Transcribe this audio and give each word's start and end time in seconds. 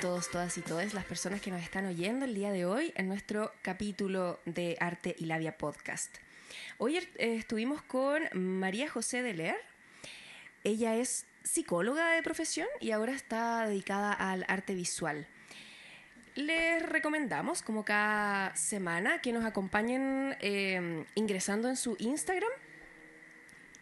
todos, 0.00 0.30
todas 0.30 0.56
y 0.56 0.60
todas 0.60 0.94
las 0.94 1.04
personas 1.04 1.40
que 1.40 1.50
nos 1.50 1.62
están 1.62 1.86
oyendo 1.86 2.24
el 2.24 2.34
día 2.34 2.52
de 2.52 2.64
hoy 2.64 2.92
en 2.94 3.08
nuestro 3.08 3.52
capítulo 3.62 4.38
de 4.44 4.76
Arte 4.78 5.16
y 5.18 5.24
Labia 5.24 5.58
Podcast. 5.58 6.18
Hoy 6.78 6.98
eh, 6.98 7.08
estuvimos 7.16 7.82
con 7.82 8.22
María 8.32 8.88
José 8.88 9.22
de 9.22 9.34
Leer. 9.34 9.60
Ella 10.62 10.94
es 10.94 11.26
psicóloga 11.42 12.12
de 12.12 12.22
profesión 12.22 12.68
y 12.80 12.92
ahora 12.92 13.12
está 13.12 13.66
dedicada 13.66 14.12
al 14.12 14.44
arte 14.46 14.74
visual. 14.74 15.26
Les 16.36 16.80
recomendamos, 16.82 17.62
como 17.62 17.84
cada 17.84 18.54
semana, 18.54 19.20
que 19.20 19.32
nos 19.32 19.44
acompañen 19.44 20.36
eh, 20.40 21.04
ingresando 21.16 21.68
en 21.68 21.76
su 21.76 21.96
Instagram, 21.98 22.52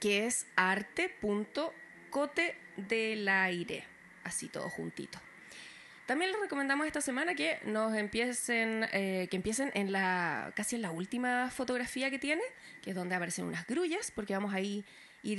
que 0.00 0.26
es 0.26 0.46
arte.cote 0.56 2.56
del 2.76 3.28
aire, 3.28 3.84
así 4.24 4.48
todo 4.48 4.70
juntito. 4.70 5.20
También 6.06 6.30
les 6.30 6.40
recomendamos 6.40 6.86
esta 6.86 7.00
semana 7.00 7.34
que 7.34 7.58
nos 7.64 7.92
empiecen, 7.92 8.86
eh, 8.92 9.26
que 9.28 9.36
empiecen 9.36 9.72
en 9.74 9.90
la 9.90 10.52
casi 10.54 10.76
en 10.76 10.82
la 10.82 10.92
última 10.92 11.50
fotografía 11.50 12.10
que 12.10 12.20
tiene, 12.20 12.42
que 12.80 12.90
es 12.90 12.96
donde 12.96 13.16
aparecen 13.16 13.44
unas 13.44 13.66
grullas, 13.66 14.12
porque 14.12 14.32
vamos 14.32 14.54
a 14.54 14.60
ir, 14.60 14.84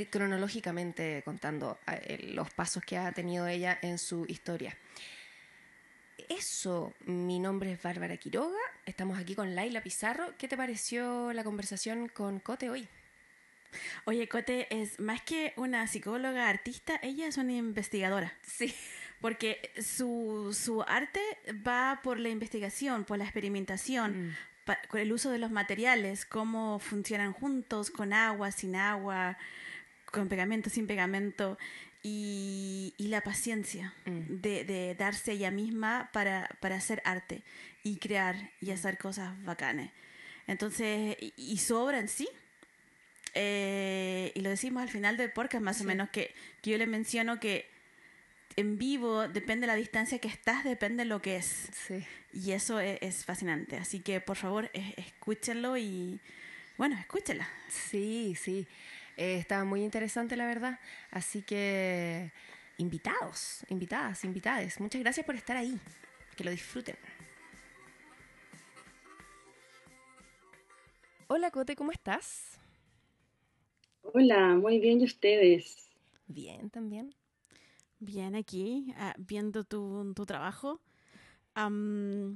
cronológicamente 0.10 1.22
contando 1.24 1.80
eh, 1.88 2.32
los 2.34 2.50
pasos 2.50 2.84
que 2.84 2.98
ha 2.98 3.14
tenido 3.14 3.48
ella 3.48 3.80
en 3.82 3.98
su 3.98 4.26
historia. 4.28 4.78
Eso, 6.28 6.94
mi 7.06 7.40
nombre 7.40 7.72
es 7.72 7.82
Bárbara 7.82 8.18
Quiroga, 8.18 8.60
estamos 8.86 9.18
aquí 9.18 9.36
con 9.36 9.56
Laila 9.56 9.82
Pizarro. 9.82 10.34
¿Qué 10.38 10.50
te 10.50 10.58
pareció 10.58 11.32
la 11.32 11.46
conversación 11.46 12.10
con 12.10 12.42
Cote 12.42 12.70
hoy? 12.70 12.90
Oye, 14.04 14.28
Cote 14.28 14.68
es 14.70 15.00
más 15.00 15.22
que 15.22 15.54
una 15.56 15.88
psicóloga 15.88 16.50
artista, 16.50 17.00
ella 17.02 17.28
es 17.28 17.38
una 17.38 17.54
investigadora. 17.54 18.34
Sí 18.44 18.76
porque 19.22 19.72
su, 19.82 20.56
su, 20.58 20.84
arte 20.84 21.22
va 21.66 22.02
por 22.04 22.20
la 22.20 22.30
investigación, 22.30 23.04
por 23.04 23.18
la 23.18 23.24
experimentación, 23.24 24.28
mm. 24.28 24.72
con 24.90 25.00
el 25.00 25.12
uso 25.12 25.32
de 25.32 25.40
los 25.40 25.52
materiales, 25.52 26.26
cómo 26.26 26.80
funcionan 26.80 27.34
juntos, 27.34 27.90
con 27.90 28.14
agua, 28.14 28.52
sin 28.52 28.76
agua, 28.76 29.38
con 30.12 30.28
pegamento, 30.28 30.70
sin 30.70 30.88
pegamento, 30.88 31.58
y, 32.04 32.94
y 32.98 33.08
la 33.08 33.22
paciencia 33.22 33.94
mm. 34.06 34.42
de, 34.42 34.64
de, 34.64 34.96
darse 34.96 35.34
ella 35.34 35.52
misma 35.52 36.10
para, 36.14 36.50
para, 36.60 36.76
hacer 36.76 37.02
arte 37.04 37.44
y 37.84 37.98
crear 37.98 38.52
y 38.62 38.72
hacer 38.72 38.98
cosas 38.98 39.44
bacanes. 39.44 39.92
Entonces, 40.46 41.18
y, 41.20 41.58
su 41.58 41.76
obra 41.76 42.00
en 42.00 42.08
sí, 42.08 42.30
eh, 43.34 44.32
y 44.34 44.42
lo 44.42 44.50
decimos 44.50 44.84
al 44.84 44.90
final 44.90 45.18
del 45.18 45.32
podcast 45.32 45.64
más 45.64 45.82
o 45.82 45.84
menos, 45.84 46.10
que, 46.10 46.34
que 46.62 46.72
yo 46.72 46.78
le 46.78 46.88
menciono 46.88 47.40
que 47.40 47.70
en 48.58 48.80
vivo, 48.80 49.28
depende 49.28 49.62
de 49.62 49.68
la 49.68 49.76
distancia 49.76 50.18
que 50.18 50.28
estás, 50.28 50.64
depende 50.64 51.04
de 51.04 51.10
lo 51.10 51.22
que 51.22 51.38
es. 51.38 51.70
Sí. 51.72 52.04
Y 52.34 52.52
eso 52.52 52.82
e, 52.82 52.98
es, 53.02 53.24
fascinante. 53.24 53.78
Así 53.78 54.00
que 54.00 54.20
por 54.20 54.36
favor, 54.36 54.70
escúchenlo 54.74 55.78
y 55.78 56.20
bueno, 56.78 56.98
escúchenla. 57.00 57.48
Sí, 57.70 58.36
sí. 58.36 58.68
Eh, 59.16 59.38
estaba 59.38 59.64
muy 59.64 59.84
interesante, 59.84 60.36
la 60.36 60.48
verdad. 60.48 60.80
Así 61.12 61.44
que 61.44 62.32
invitados, 62.80 63.64
invitadas, 63.70 64.24
invitades. 64.26 64.80
Muchas 64.80 65.02
gracias 65.02 65.26
por 65.26 65.36
estar 65.36 65.56
ahí. 65.56 65.80
Que 66.36 66.44
lo 66.44 66.52
disfruten. 66.52 66.96
Hola, 71.28 71.52
Cote, 71.52 71.76
¿cómo 71.76 71.92
estás? 71.92 72.58
Hola, 74.02 74.56
muy 74.56 74.80
bien, 74.80 75.02
¿y 75.02 75.04
ustedes? 75.04 75.90
Bien, 76.28 76.70
también. 76.70 77.14
Bien, 78.00 78.36
aquí, 78.36 78.94
ah, 78.98 79.16
viendo 79.18 79.64
tu, 79.64 80.14
tu 80.16 80.26
trabajo. 80.26 80.82
yo 81.56 82.36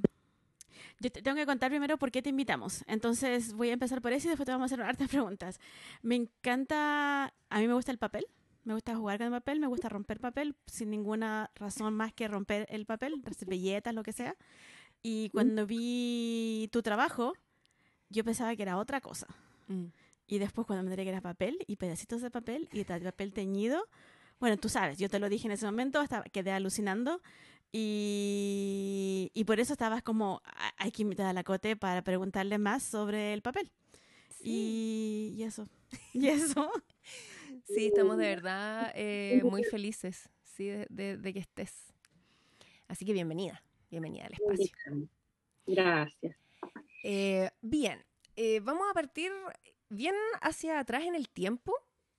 te 1.00 1.22
tengo 1.22 1.36
que 1.36 1.46
contar 1.46 1.70
primero 1.70 1.98
por 1.98 2.10
qué 2.10 2.22
te 2.22 2.30
invitamos. 2.30 2.84
Entonces 2.86 3.52
voy 3.54 3.70
a 3.70 3.74
empezar 3.74 4.02
por 4.02 4.12
eso 4.12 4.26
y 4.26 4.30
después 4.30 4.46
te 4.46 4.52
vamos 4.52 4.72
a 4.72 4.74
hacer 4.74 4.84
hartas 4.86 5.08
preguntas. 5.08 5.60
Me 6.02 6.16
encanta, 6.16 7.32
a 7.48 7.58
mí 7.60 7.68
me 7.68 7.74
gusta 7.74 7.92
el 7.92 7.98
papel. 7.98 8.26
Me 8.64 8.74
gusta 8.74 8.94
jugar 8.94 9.18
con 9.18 9.26
el 9.26 9.32
papel, 9.32 9.58
me 9.58 9.66
gusta 9.66 9.88
romper 9.88 10.20
papel 10.20 10.54
sin 10.66 10.90
ninguna 10.90 11.50
razón 11.56 11.94
más 11.94 12.12
que 12.12 12.28
romper 12.28 12.64
el 12.70 12.86
papel, 12.86 13.20
hacer 13.26 13.48
belletas, 13.48 13.92
lo 13.92 14.04
que 14.04 14.12
sea. 14.12 14.36
Y 15.02 15.30
cuando 15.30 15.66
vi 15.66 16.68
tu 16.70 16.80
trabajo, 16.80 17.32
yo 18.08 18.22
pensaba 18.24 18.54
que 18.54 18.62
era 18.62 18.78
otra 18.78 19.00
cosa. 19.00 19.26
Mm. 19.66 19.86
Y 20.28 20.38
después 20.38 20.66
cuando 20.66 20.84
me 20.84 20.90
enteré 20.90 21.02
que 21.04 21.10
era 21.10 21.20
papel 21.20 21.58
y 21.66 21.76
pedacitos 21.76 22.22
de 22.22 22.30
papel 22.30 22.68
y 22.72 22.84
papel 22.84 23.32
teñido, 23.32 23.88
bueno, 24.42 24.56
tú 24.56 24.68
sabes, 24.68 24.98
yo 24.98 25.08
te 25.08 25.20
lo 25.20 25.28
dije 25.28 25.46
en 25.46 25.52
ese 25.52 25.66
momento, 25.66 26.00
hasta 26.00 26.24
quedé 26.24 26.50
alucinando. 26.50 27.22
Y, 27.70 29.30
y 29.34 29.44
por 29.44 29.60
eso 29.60 29.72
estabas 29.72 30.02
como, 30.02 30.42
hay 30.78 30.90
que 30.90 31.02
invitar 31.02 31.26
a 31.26 31.32
la 31.32 31.44
Cote 31.44 31.76
para 31.76 32.02
preguntarle 32.02 32.58
más 32.58 32.82
sobre 32.82 33.34
el 33.34 33.40
papel. 33.40 33.70
Y, 34.42 35.32
y, 35.36 35.44
eso. 35.44 35.68
Y 36.12 36.26
eso. 36.26 36.68
Sí, 37.68 37.86
estamos 37.86 38.16
de 38.16 38.26
verdad 38.34 38.90
eh, 38.96 39.40
muy 39.44 39.62
felices 39.62 40.28
sí, 40.42 40.66
de, 40.66 41.16
de, 41.16 41.32
que 41.32 41.38
estés. 41.38 41.94
Así 42.88 43.04
que 43.04 43.12
bienvenida, 43.12 43.62
bienvenida 43.92 44.26
al 44.26 44.32
espacio. 44.32 45.08
Gracias. 45.68 46.36
Eh, 47.04 47.48
bien, 47.60 48.04
eh, 48.34 48.58
vamos 48.58 48.90
a 48.90 48.94
partir 48.94 49.30
bien 49.88 50.16
hacia 50.40 50.80
atrás 50.80 51.04
en 51.04 51.14
el 51.14 51.28
tiempo 51.28 51.72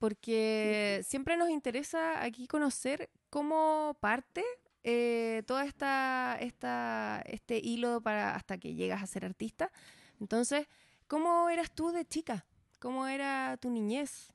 porque 0.03 0.99
siempre 1.05 1.37
nos 1.37 1.49
interesa 1.49 2.21
aquí 2.25 2.45
conocer 2.45 3.09
cómo 3.29 3.95
parte 4.01 4.43
eh, 4.83 5.43
toda 5.47 5.63
esta, 5.63 6.37
esta, 6.41 7.23
este 7.25 7.57
hilo 7.63 8.01
para 8.01 8.35
hasta 8.35 8.57
que 8.57 8.75
llegas 8.75 9.01
a 9.01 9.07
ser 9.07 9.23
artista. 9.23 9.71
Entonces, 10.19 10.67
¿cómo 11.07 11.47
eras 11.47 11.73
tú 11.73 11.91
de 11.93 12.03
chica? 12.03 12.45
¿Cómo 12.79 13.07
era 13.07 13.55
tu 13.61 13.69
niñez? 13.69 14.33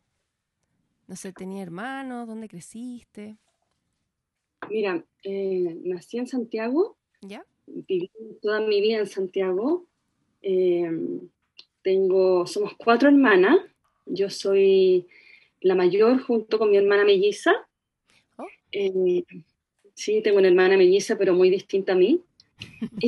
No 1.06 1.16
sé, 1.16 1.34
¿tenía 1.34 1.64
hermanos? 1.64 2.26
¿Dónde 2.26 2.48
creciste? 2.48 3.36
Mira, 4.70 5.04
eh, 5.22 5.76
nací 5.84 6.16
en 6.16 6.28
Santiago. 6.28 6.96
¿Ya? 7.20 7.44
Viví 7.66 8.10
toda 8.40 8.60
mi 8.60 8.80
vida 8.80 9.00
en 9.00 9.06
Santiago. 9.06 9.84
Eh, 10.40 10.90
tengo, 11.82 12.46
somos 12.46 12.72
cuatro 12.78 13.10
hermanas. 13.10 13.58
Yo 14.06 14.30
soy 14.30 15.06
la 15.60 15.74
mayor 15.74 16.22
junto 16.22 16.58
con 16.58 16.70
mi 16.70 16.76
hermana 16.76 17.04
melliza. 17.04 17.52
Oh. 18.36 18.46
Eh, 18.72 19.24
sí, 19.94 20.20
tengo 20.22 20.38
una 20.38 20.48
hermana 20.48 20.76
melliza, 20.76 21.16
pero 21.18 21.34
muy 21.34 21.50
distinta 21.50 21.92
a 21.92 21.96
mí. 21.96 22.20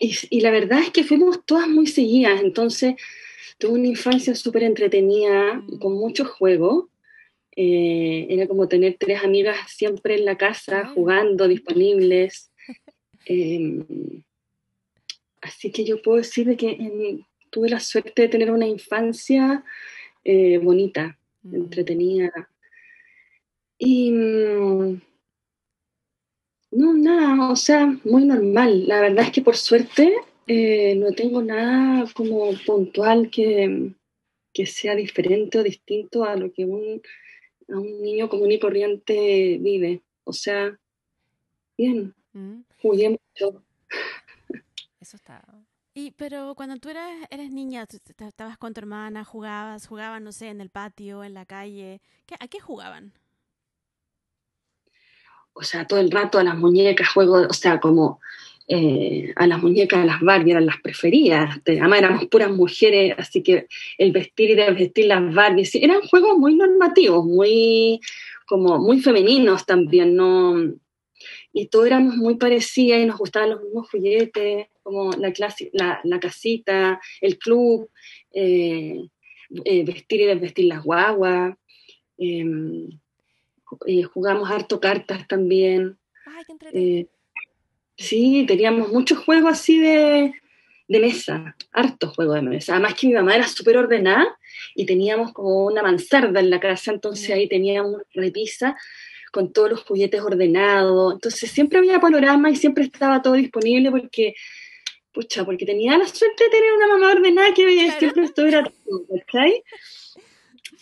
Y, 0.00 0.18
y, 0.30 0.40
la 0.40 0.50
verdad 0.50 0.80
es 0.80 0.90
que 0.90 1.04
fuimos 1.04 1.44
todas 1.44 1.68
muy 1.68 1.86
seguidas, 1.86 2.40
entonces 2.40 2.94
tuve 3.58 3.78
una 3.78 3.88
infancia 3.88 4.34
súper 4.34 4.64
entretenida, 4.64 5.54
mm. 5.54 5.78
con 5.78 5.92
muchos 5.92 6.28
juegos. 6.28 6.86
Eh, 7.54 8.26
era 8.30 8.48
como 8.48 8.66
tener 8.66 8.96
tres 8.98 9.22
amigas 9.22 9.58
siempre 9.68 10.14
en 10.14 10.24
la 10.24 10.36
casa, 10.36 10.86
jugando, 10.86 11.48
disponibles. 11.48 12.50
Em, 13.24 13.84
así 15.40 15.70
que 15.70 15.84
yo 15.84 16.02
puedo 16.02 16.18
decir 16.18 16.56
que 16.56 17.22
tuve 17.50 17.68
la 17.68 17.78
suerte 17.78 18.22
de 18.22 18.28
tener 18.28 18.50
una 18.50 18.66
infancia 18.66 19.64
eh, 20.24 20.58
bonita. 20.58 21.18
Mm. 21.42 21.54
entretenida. 21.54 22.50
Y 23.78 24.10
mm, 24.12 25.00
no, 26.72 26.94
nada, 26.94 27.50
o 27.50 27.56
sea, 27.56 27.86
muy 28.04 28.24
normal. 28.24 28.86
La 28.86 29.00
verdad 29.00 29.26
es 29.26 29.32
que 29.32 29.42
por 29.42 29.56
suerte 29.56 30.14
eh, 30.46 30.94
no 30.96 31.12
tengo 31.12 31.42
nada 31.42 32.06
como 32.14 32.50
puntual 32.66 33.30
que, 33.30 33.92
que, 34.52 34.66
sea 34.66 34.94
diferente 34.94 35.58
o 35.58 35.62
distinto 35.62 36.24
a 36.24 36.36
lo 36.36 36.52
que 36.52 36.64
un, 36.64 37.02
a 37.68 37.78
un 37.78 38.02
niño 38.02 38.28
común 38.28 38.52
y 38.52 38.58
corriente 38.58 39.58
vive. 39.60 40.02
O 40.24 40.32
sea, 40.32 40.78
bien, 41.76 42.14
mm. 42.32 42.62
jugué 42.80 43.10
mucho. 43.10 43.62
Eso 45.00 45.16
está 45.16 45.42
y, 45.94 46.12
pero 46.12 46.54
cuando 46.54 46.76
tú 46.76 46.88
eras, 46.88 47.10
eres 47.30 47.50
niña, 47.50 47.86
estabas 48.26 48.56
con 48.58 48.72
tu 48.72 48.80
hermana, 48.80 49.24
jugabas, 49.24 49.86
jugaban, 49.86 50.24
no 50.24 50.32
sé, 50.32 50.48
en 50.48 50.60
el 50.60 50.70
patio, 50.70 51.22
en 51.24 51.34
la 51.34 51.44
calle. 51.44 52.00
¿A 52.40 52.48
qué 52.48 52.60
jugaban? 52.60 53.12
O 55.52 55.62
sea, 55.62 55.86
todo 55.86 56.00
el 56.00 56.10
rato 56.10 56.38
a 56.38 56.44
las 56.44 56.56
muñecas, 56.56 57.10
juego, 57.10 57.46
o 57.48 57.52
sea, 57.52 57.78
como 57.78 58.20
eh, 58.68 59.34
a 59.36 59.46
las 59.46 59.62
muñecas, 59.62 60.06
las 60.06 60.20
Barbie 60.20 60.52
eran 60.52 60.64
las 60.64 60.80
preferidas. 60.80 61.60
Además 61.66 61.98
éramos 61.98 62.26
puras 62.26 62.50
mujeres, 62.50 63.14
así 63.18 63.42
que 63.42 63.66
el 63.98 64.12
vestir 64.12 64.50
y 64.50 64.54
desvestir 64.54 65.06
las 65.06 65.34
Barbies, 65.34 65.74
eran 65.74 66.00
juegos 66.02 66.38
muy 66.38 66.54
normativos, 66.54 67.24
muy, 67.26 68.00
como 68.46 68.78
muy 68.78 69.00
femeninos 69.00 69.66
también, 69.66 70.16
¿no? 70.16 70.54
Y 71.52 71.66
todos 71.66 71.86
éramos 71.86 72.16
muy 72.16 72.36
parecidas 72.36 73.00
y 73.00 73.04
nos 73.04 73.18
gustaban 73.18 73.50
los 73.50 73.62
mismos 73.62 73.90
juguetes 73.90 74.68
como 74.82 75.12
la, 75.12 75.32
clase, 75.32 75.70
la, 75.72 76.00
la 76.04 76.20
casita, 76.20 77.00
el 77.20 77.38
club, 77.38 77.90
eh, 78.32 79.00
eh, 79.64 79.84
vestir 79.84 80.20
y 80.20 80.26
desvestir 80.26 80.64
las 80.66 80.82
guaguas. 80.82 81.56
Em, 82.18 82.88
eh, 83.86 84.02
jugamos 84.02 84.50
harto 84.50 84.80
cartas 84.80 85.26
también. 85.28 85.98
Ay, 86.26 86.44
qué 86.58 87.08
Sí, 87.96 88.44
teníamos 88.48 88.88
muchos 88.88 89.18
juegos 89.18 89.52
así 89.52 89.78
de, 89.78 90.32
de 90.88 91.00
mesa, 91.00 91.56
hartos 91.72 92.14
juegos 92.14 92.36
de 92.36 92.42
mesa. 92.42 92.72
Además 92.72 92.94
que 92.94 93.06
mi 93.06 93.14
mamá 93.14 93.36
era 93.36 93.46
súper 93.46 93.76
ordenada 93.76 94.26
y 94.74 94.86
teníamos 94.86 95.32
como 95.32 95.66
una 95.66 95.82
mansarda 95.82 96.40
en 96.40 96.50
la 96.50 96.60
casa, 96.60 96.92
entonces 96.92 97.30
ahí 97.30 97.48
teníamos 97.48 98.02
repisa 98.12 98.76
con 99.30 99.52
todos 99.52 99.70
los 99.70 99.82
juguetes 99.84 100.20
ordenados. 100.20 101.14
Entonces 101.14 101.50
siempre 101.50 101.78
había 101.78 102.00
panorama 102.00 102.50
y 102.50 102.56
siempre 102.56 102.84
estaba 102.84 103.22
todo 103.22 103.34
disponible 103.34 103.90
porque, 103.90 104.34
pucha, 105.12 105.44
porque 105.44 105.66
tenía 105.66 105.98
la 105.98 106.06
suerte 106.06 106.44
de 106.44 106.50
tener 106.50 106.72
una 106.72 106.88
mamá 106.88 107.12
ordenada 107.12 107.54
que 107.54 107.92
siempre 107.98 108.24
estuviera 108.24 108.62
todo, 108.64 109.04
¿cachai? 109.26 109.62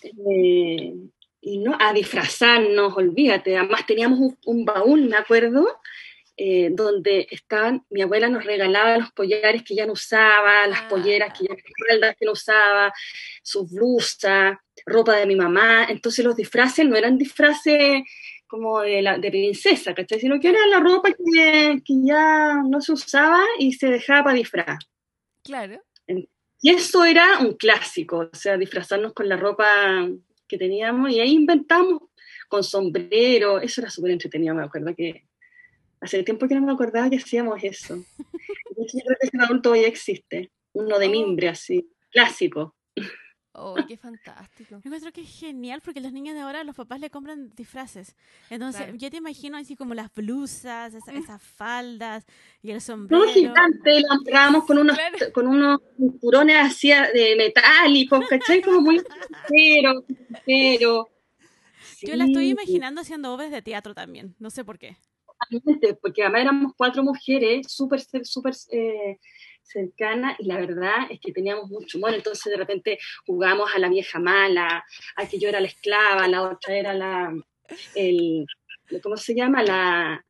Eh, 0.02 0.94
y 1.42 1.58
no, 1.58 1.76
a 1.78 1.92
disfrazarnos, 1.92 2.96
olvídate. 2.96 3.56
Además 3.56 3.86
teníamos 3.86 4.18
un, 4.18 4.38
un 4.44 4.64
baúl, 4.64 5.06
me 5.06 5.16
acuerdo, 5.16 5.66
eh, 6.42 6.70
donde 6.72 7.26
estaban, 7.30 7.84
mi 7.90 8.00
abuela 8.00 8.30
nos 8.30 8.44
regalaba 8.44 8.96
los 8.96 9.12
collares 9.12 9.62
que 9.62 9.74
ya 9.74 9.84
no 9.84 9.92
usaba, 9.92 10.66
las 10.66 10.80
ah. 10.80 10.88
polleras 10.88 11.38
que 11.38 11.46
ya 11.46 11.54
que 11.54 12.24
no 12.24 12.32
usaba, 12.32 12.94
sus 13.42 13.70
blusas, 13.70 14.56
ropa 14.86 15.16
de 15.16 15.26
mi 15.26 15.36
mamá. 15.36 15.84
Entonces 15.90 16.24
los 16.24 16.36
disfraces 16.36 16.86
no 16.86 16.96
eran 16.96 17.18
disfraces 17.18 18.04
como 18.50 18.81
de, 18.81 19.00
la, 19.00 19.19
de 19.19 19.31
princesa, 19.31 19.94
¿cachai? 19.94 20.19
Sino 20.19 20.41
que 20.41 20.49
era 20.49 20.67
la 20.67 20.81
ropa 20.81 21.11
que, 21.11 21.81
que 21.85 21.94
ya 22.05 22.62
no 22.69 22.81
se 22.81 22.93
usaba 22.93 23.41
y 23.58 23.73
se 23.73 23.87
dejaba 23.87 24.25
para 24.25 24.37
disfraz. 24.37 24.79
Claro. 25.44 25.81
Y 26.06 26.70
eso 26.70 27.05
era 27.05 27.38
un 27.38 27.55
clásico, 27.55 28.29
o 28.31 28.37
sea, 28.37 28.58
disfrazarnos 28.58 29.14
con 29.14 29.29
la 29.29 29.37
ropa 29.37 30.06
que 30.47 30.58
teníamos 30.58 31.11
y 31.11 31.20
ahí 31.20 31.32
inventamos 31.32 32.02
con 32.49 32.62
sombrero, 32.62 33.61
eso 33.61 33.81
era 33.81 33.88
súper 33.88 34.11
entretenido, 34.11 34.55
me 34.55 34.64
acuerdo 34.64 34.94
que 34.94 35.25
Hace 36.00 36.23
tiempo 36.23 36.49
que 36.49 36.55
no 36.55 36.62
me 36.62 36.73
acordaba 36.73 37.11
que 37.11 37.17
hacíamos 37.17 37.62
eso. 37.62 37.97
Yo 38.76 39.00
creo 39.05 39.17
que 39.20 39.26
ese 39.26 39.37
baúl 39.37 39.61
todavía 39.61 39.88
existe. 39.88 40.50
Uno 40.73 40.99
de 40.99 41.08
oh. 41.08 41.11
mimbre 41.11 41.49
así, 41.49 41.91
clásico. 42.11 42.75
Oh, 43.52 43.75
qué 43.87 43.97
fantástico. 43.97 44.76
Yo 44.76 44.81
encuentro 44.85 45.12
que 45.12 45.23
es 45.23 45.38
genial 45.38 45.81
porque 45.85 46.00
los 46.00 46.12
niños 46.12 46.35
de 46.35 46.41
ahora, 46.41 46.62
los 46.64 46.76
papás 46.76 47.00
le 47.00 47.11
compran 47.11 47.50
disfraces. 47.56 48.14
Entonces, 48.49 48.87
yo 48.97 49.11
te 49.11 49.17
imagino 49.17 49.56
así 49.56 49.76
como 49.76 49.94
las 49.94 50.12
blusas, 50.14 50.94
esas, 50.94 51.14
esas 51.14 51.43
faldas 51.43 52.25
y 52.62 52.70
el 52.70 52.81
sombrero. 52.81 53.25
No, 53.25 53.32
gigante, 53.32 54.00
lo 54.00 54.14
entrábamos 54.14 54.64
con 54.64 54.79
unos, 54.79 54.97
con 55.32 55.47
unos 55.47 55.81
cinturones 55.97 56.56
así 56.61 56.88
de 56.91 57.35
metálicos, 57.37 58.26
¿cachai? 58.29 58.62
Como 58.62 58.81
muy 58.81 59.02
pero, 59.49 60.05
pero. 60.47 61.08
Yo 62.02 62.17
la 62.17 62.25
estoy 62.25 62.50
imaginando 62.50 63.00
haciendo 63.00 63.32
obras 63.32 63.50
de 63.50 63.62
teatro 63.62 63.94
también, 63.94 64.35
no 64.38 64.50
sé 64.50 64.64
por 64.64 64.79
qué 64.79 64.97
porque 66.00 66.23
además 66.23 66.43
éramos 66.43 66.73
cuatro 66.76 67.02
mujeres 67.02 67.67
súper, 67.69 68.00
súper 68.25 68.55
eh, 68.70 69.19
cercanas 69.70 70.37
y 70.38 70.46
la 70.46 70.58
verdad 70.58 71.06
es 71.11 71.20
que 71.20 71.32
teníamos 71.32 71.69
mucho 71.70 71.99
humor, 71.99 72.14
entonces 72.14 72.50
de 72.50 72.56
repente 72.56 72.99
jugábamos 73.26 73.70
a 73.75 73.78
la 73.78 73.88
vieja 73.88 74.19
mala, 74.19 74.84
a 75.17 75.28
que 75.28 75.38
yo 75.38 75.49
era 75.49 75.61
la 75.61 75.69
esclava, 75.69 76.28
la 76.28 76.43
otra 76.43 76.76
era 76.76 76.94
la, 76.94 77.32
el, 77.94 78.46
¿cómo 79.02 79.17
se 79.17 79.34
llama? 79.34 79.62
La, 79.62 80.25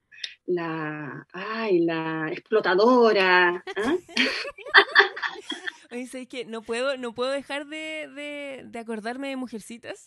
la, 0.46 1.26
ay, 1.32 1.80
la 1.80 2.28
explotadora. 2.30 3.64
¿ah? 3.76 3.96
Oye, 5.92 6.26
que 6.26 6.44
no 6.44 6.62
puedo, 6.62 6.96
no 6.96 7.14
puedo 7.14 7.30
dejar 7.30 7.66
de, 7.66 8.62
de, 8.64 8.78
acordarme 8.78 9.28
de 9.28 9.36
Mujercitas, 9.36 10.04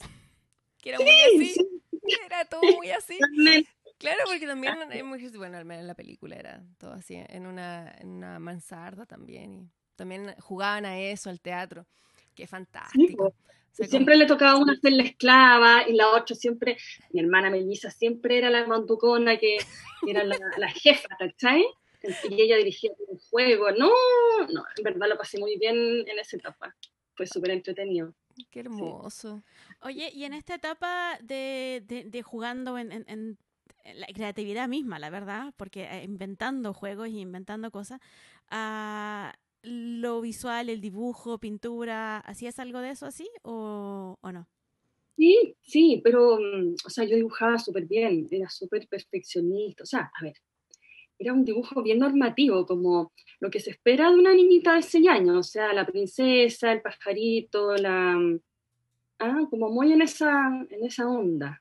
que 0.81 0.89
era 0.89 0.99
muy 0.99 1.09
así, 1.09 1.55
era 2.25 2.45
todo 2.45 2.61
muy 2.77 2.91
así. 2.91 3.19
Claro, 4.03 4.19
porque 4.25 4.45
también 4.45 4.75
bueno, 5.37 5.57
al 5.57 5.65
menos 5.65 5.81
en 5.81 5.87
la 5.87 5.95
película 5.95 6.35
era 6.35 6.61
todo 6.77 6.91
así, 6.91 7.15
en 7.15 7.47
una, 7.47 7.93
en 7.99 8.09
una 8.09 8.39
mansarda 8.39 9.05
también. 9.05 9.53
Y 9.53 9.69
también 9.95 10.35
jugaban 10.39 10.85
a 10.85 10.99
eso, 10.99 11.29
al 11.29 11.39
teatro. 11.39 11.87
Qué 12.35 12.47
fantástico. 12.47 13.33
siempre 13.71 14.17
le 14.17 14.25
tocaba 14.25 14.53
a 14.53 14.57
una 14.57 14.75
ser 14.75 14.93
la 14.93 15.03
esclava 15.03 15.87
y 15.87 15.93
la 15.93 16.09
otra 16.09 16.35
siempre, 16.35 16.77
mi 17.11 17.21
hermana 17.21 17.49
Melissa 17.49 17.89
siempre 17.91 18.39
era 18.39 18.49
la 18.49 18.65
mantucona 18.67 19.37
que, 19.37 19.57
era 20.07 20.23
la, 20.23 20.37
la, 20.57 20.67
jefa, 20.69 21.09
¿cachai? 21.17 21.63
Y 22.29 22.41
ella 22.41 22.57
dirigía 22.57 22.91
el 23.11 23.19
juego. 23.29 23.71
No, 23.71 23.89
no, 24.51 24.65
en 24.75 24.83
verdad 24.83 25.07
lo 25.07 25.17
pasé 25.17 25.39
muy 25.39 25.57
bien 25.57 25.77
en 25.77 26.19
esa 26.19 26.35
etapa. 26.35 26.75
Fue 27.15 27.27
súper 27.27 27.51
entretenido. 27.51 28.13
Qué 28.49 28.61
hermoso. 28.61 29.43
Oye, 29.81 30.09
y 30.11 30.25
en 30.25 30.33
esta 30.33 30.55
etapa 30.55 31.17
de, 31.21 31.83
de, 31.85 32.23
jugando 32.23 32.77
en, 32.77 32.91
en, 32.91 33.37
la 33.95 34.07
creatividad 34.07 34.67
misma, 34.67 34.99
la 34.99 35.09
verdad, 35.09 35.53
porque 35.57 35.83
eh, 35.83 36.03
inventando 36.03 36.73
juegos 36.73 37.09
y 37.09 37.19
inventando 37.19 37.71
cosas, 37.71 37.99
ah, 38.49 39.33
lo 39.63 40.21
visual, 40.21 40.69
el 40.69 40.81
dibujo, 40.81 41.37
pintura, 41.37 42.19
¿hacías 42.19 42.59
algo 42.59 42.79
de 42.79 42.91
eso 42.91 43.05
así 43.05 43.29
o, 43.43 44.17
o 44.19 44.31
no? 44.31 44.47
Sí, 45.15 45.55
sí, 45.61 46.01
pero, 46.03 46.37
mm, 46.39 46.75
o 46.85 46.89
sea, 46.89 47.05
yo 47.05 47.15
dibujaba 47.15 47.57
súper 47.59 47.85
bien, 47.85 48.27
era 48.31 48.49
súper 48.49 48.87
perfeccionista, 48.87 49.83
o 49.83 49.85
sea, 49.85 50.11
a 50.19 50.23
ver, 50.23 50.33
era 51.19 51.33
un 51.33 51.45
dibujo 51.45 51.81
bien 51.83 51.99
normativo, 51.99 52.65
como 52.65 53.13
lo 53.39 53.49
que 53.49 53.59
se 53.59 53.71
espera 53.71 54.09
de 54.09 54.15
una 54.15 54.33
niñita 54.33 54.75
de 54.75 54.81
6 54.81 55.07
años, 55.07 55.37
o 55.37 55.43
sea, 55.43 55.73
la 55.73 55.85
princesa, 55.85 56.71
el 56.71 56.81
pajarito, 56.81 57.75
la... 57.75 58.15
Mm, 58.15 58.39
ah, 59.19 59.47
como 59.49 59.69
muy 59.69 59.93
en 59.93 60.01
esa, 60.01 60.47
en 60.69 60.83
esa 60.83 61.07
onda. 61.07 61.59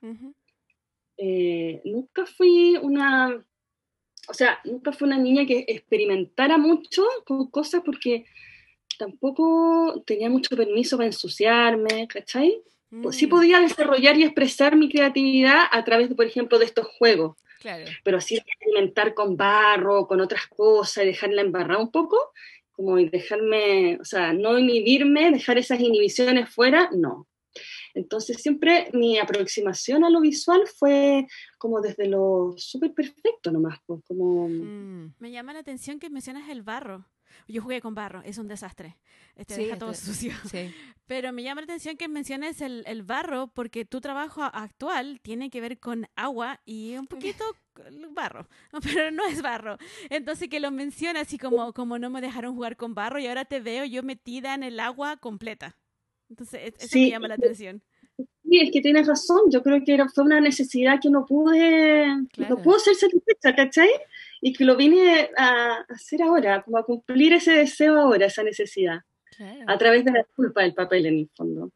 Eh, 1.25 1.81
nunca 1.85 2.27
fui 2.27 2.77
una, 2.83 3.45
o 4.29 4.35
sea, 4.35 4.59
nunca 4.65 4.91
fui 4.91 5.07
una 5.07 5.19
niña 5.19 5.47
que 5.47 5.65
experimentara 5.69 6.59
mucho 6.59 7.07
con 7.25 7.49
cosas 7.49 7.83
porque 7.85 8.27
tampoco 8.99 10.03
tenía 10.05 10.29
mucho 10.29 10.57
permiso 10.57 10.97
para 10.97 11.07
ensuciarme, 11.07 12.09
¿cachai? 12.09 12.61
Pues 13.03 13.15
sí 13.15 13.29
mm. 13.29 13.31
podía 13.31 13.61
desarrollar 13.61 14.17
y 14.17 14.25
expresar 14.25 14.75
mi 14.75 14.91
creatividad 14.91 15.67
a 15.71 15.85
través, 15.85 16.09
de, 16.09 16.17
por 16.17 16.27
ejemplo, 16.27 16.59
de 16.59 16.65
estos 16.65 16.89
juegos. 16.99 17.37
Claro. 17.61 17.85
Pero 18.03 18.19
así 18.19 18.39
experimentar 18.39 19.15
con 19.15 19.37
barro, 19.37 20.09
con 20.09 20.21
otras 20.21 20.49
cosas 20.49 21.05
y 21.05 21.07
dejarla 21.07 21.43
embarrar 21.43 21.77
un 21.77 21.93
poco, 21.93 22.33
como 22.73 22.97
dejarme, 22.97 23.97
o 24.01 24.05
sea, 24.05 24.33
no 24.33 24.59
inhibirme, 24.59 25.31
dejar 25.31 25.57
esas 25.57 25.79
inhibiciones 25.79 26.51
fuera, 26.51 26.91
no. 26.93 27.29
Entonces 27.95 28.41
siempre 28.41 28.91
mi 28.93 29.19
aproximación 29.19 30.05
a 30.05 30.11
lo 30.11 30.21
visual 30.21 30.63
fue 30.67 31.27
como 31.59 31.81
desde 31.81 32.07
lo 32.07 32.55
súper 32.57 32.93
perfecto 32.93 33.51
nomás, 33.51 33.79
pues, 33.87 34.03
como... 34.07 34.49
Mm. 34.49 35.15
Me 35.19 35.31
llama 35.31 35.53
la 35.53 35.61
atención 35.61 35.99
que 35.99 36.11
mencionas 36.11 36.49
el 36.49 36.63
barro. 36.63 37.07
Yo 37.49 37.63
jugué 37.63 37.81
con 37.81 37.95
barro, 37.95 38.23
es 38.23 38.39
un 38.39 38.49
desastre. 38.49 38.99
Este 39.35 39.57
deja 39.57 39.79
todo 39.79 39.95
sucio. 39.95 40.33
Pero 41.07 41.33
me 41.33 41.43
llama 41.43 41.63
la 41.63 41.65
atención 41.65 41.97
que 41.97 42.09
menciones 42.09 42.61
el, 42.61 42.85
el, 42.87 43.03
barro 43.03 43.49
porque 43.49 43.85
tu 43.85 44.01
trabajo 44.01 44.43
actual 44.43 45.21
tiene 45.23 45.51
que 45.51 45.61
ver 45.61 45.79
con 45.79 46.07
agua 46.15 46.61
y 46.65 46.97
un 46.97 47.07
poquito 47.07 47.45
barro, 48.11 48.49
pero 48.83 49.11
no 49.11 49.25
es 49.27 49.43
barro. 49.43 49.79
Entonces 50.11 50.49
que 50.49 50.61
lo 50.61 50.71
mencionas 50.71 51.23
así 51.27 51.39
como, 51.39 51.73
como 51.73 51.99
no 51.99 52.11
me 52.11 52.21
dejaron 52.21 52.55
jugar 52.55 52.77
con 52.77 52.95
barro 52.95 53.19
y 53.19 53.27
ahora 53.27 53.45
te 53.45 53.61
veo 53.61 53.85
yo 53.85 54.03
metida 54.03 54.55
en 54.55 54.63
el 54.63 54.81
agua 54.81 55.17
completa. 55.17 55.77
Entonces, 56.33 56.61
e-, 56.63 56.85
eso 56.85 56.99
me 56.99 57.11
llama 57.11 57.29
la 57.29 57.35
atención. 57.35 57.83
Sí, 58.17 58.61
es 58.61 58.71
que 58.71 58.81
tienes 58.81 59.07
razón. 59.07 59.43
Yo 59.51 59.63
creo 59.63 59.83
que 59.85 59.99
fue 60.15 60.25
una 60.25 60.41
necesidad 60.41 60.99
que 61.01 61.11
no 61.11 61.27
pude, 61.27 62.07
no 62.49 62.63
puedo 62.63 62.79
ser 62.79 62.95
satisfecha, 62.95 63.55
¿cachai? 63.55 63.91
Y 64.41 64.53
que 64.53 64.65
lo 64.65 64.77
vine 64.77 65.31
a 65.37 65.85
hacer 65.89 66.23
ahora, 66.23 66.63
como 66.63 66.79
a 66.79 66.85
cumplir 66.85 67.35
ese 67.35 67.53
deseo 67.53 67.99
ahora, 67.99 68.27
esa 68.27 68.43
necesidad, 68.43 69.01
a 69.67 69.79
través 69.79 70.05
de 70.05 70.13
la 70.13 70.25
culpa 70.25 70.63
del 70.63 70.75
papel 70.75 71.07
en 71.07 71.19
el 71.21 71.31
fondo. 71.35 71.71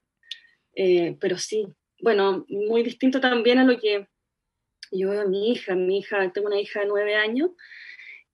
Eh, 0.74 1.16
pero 1.20 1.38
sí, 1.38 1.66
bueno, 2.00 2.44
muy 2.48 2.82
distinto 2.82 3.20
también 3.20 3.58
a 3.58 3.64
lo 3.64 3.78
que 3.78 4.06
yo 4.90 5.10
veo 5.10 5.22
a 5.22 5.28
mi 5.28 5.50
hija. 5.50 5.74
Mi 5.74 5.98
hija, 5.98 6.30
tengo 6.32 6.48
una 6.48 6.60
hija 6.60 6.80
de 6.80 6.86
nueve 6.86 7.14
años 7.14 7.50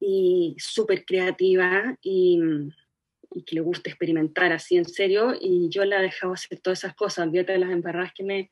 y 0.01 0.57
súper 0.59 1.05
creativa 1.05 1.97
y 2.03 2.41
y 3.35 3.45
que 3.45 3.57
le 3.57 3.61
gusta 3.61 3.91
experimentar 3.91 4.53
así 4.53 4.77
en 4.77 4.85
serio, 4.85 5.35
y 5.39 5.69
yo 5.69 5.85
la 5.85 5.99
he 5.99 6.03
dejado 6.03 6.33
hacer 6.33 6.59
todas 6.61 6.81
esas 6.81 6.95
cosas, 6.95 7.27
olvídate 7.27 7.53
de 7.53 7.59
las 7.59 7.71
embarradas 7.71 8.13
que 8.15 8.25
me... 8.25 8.51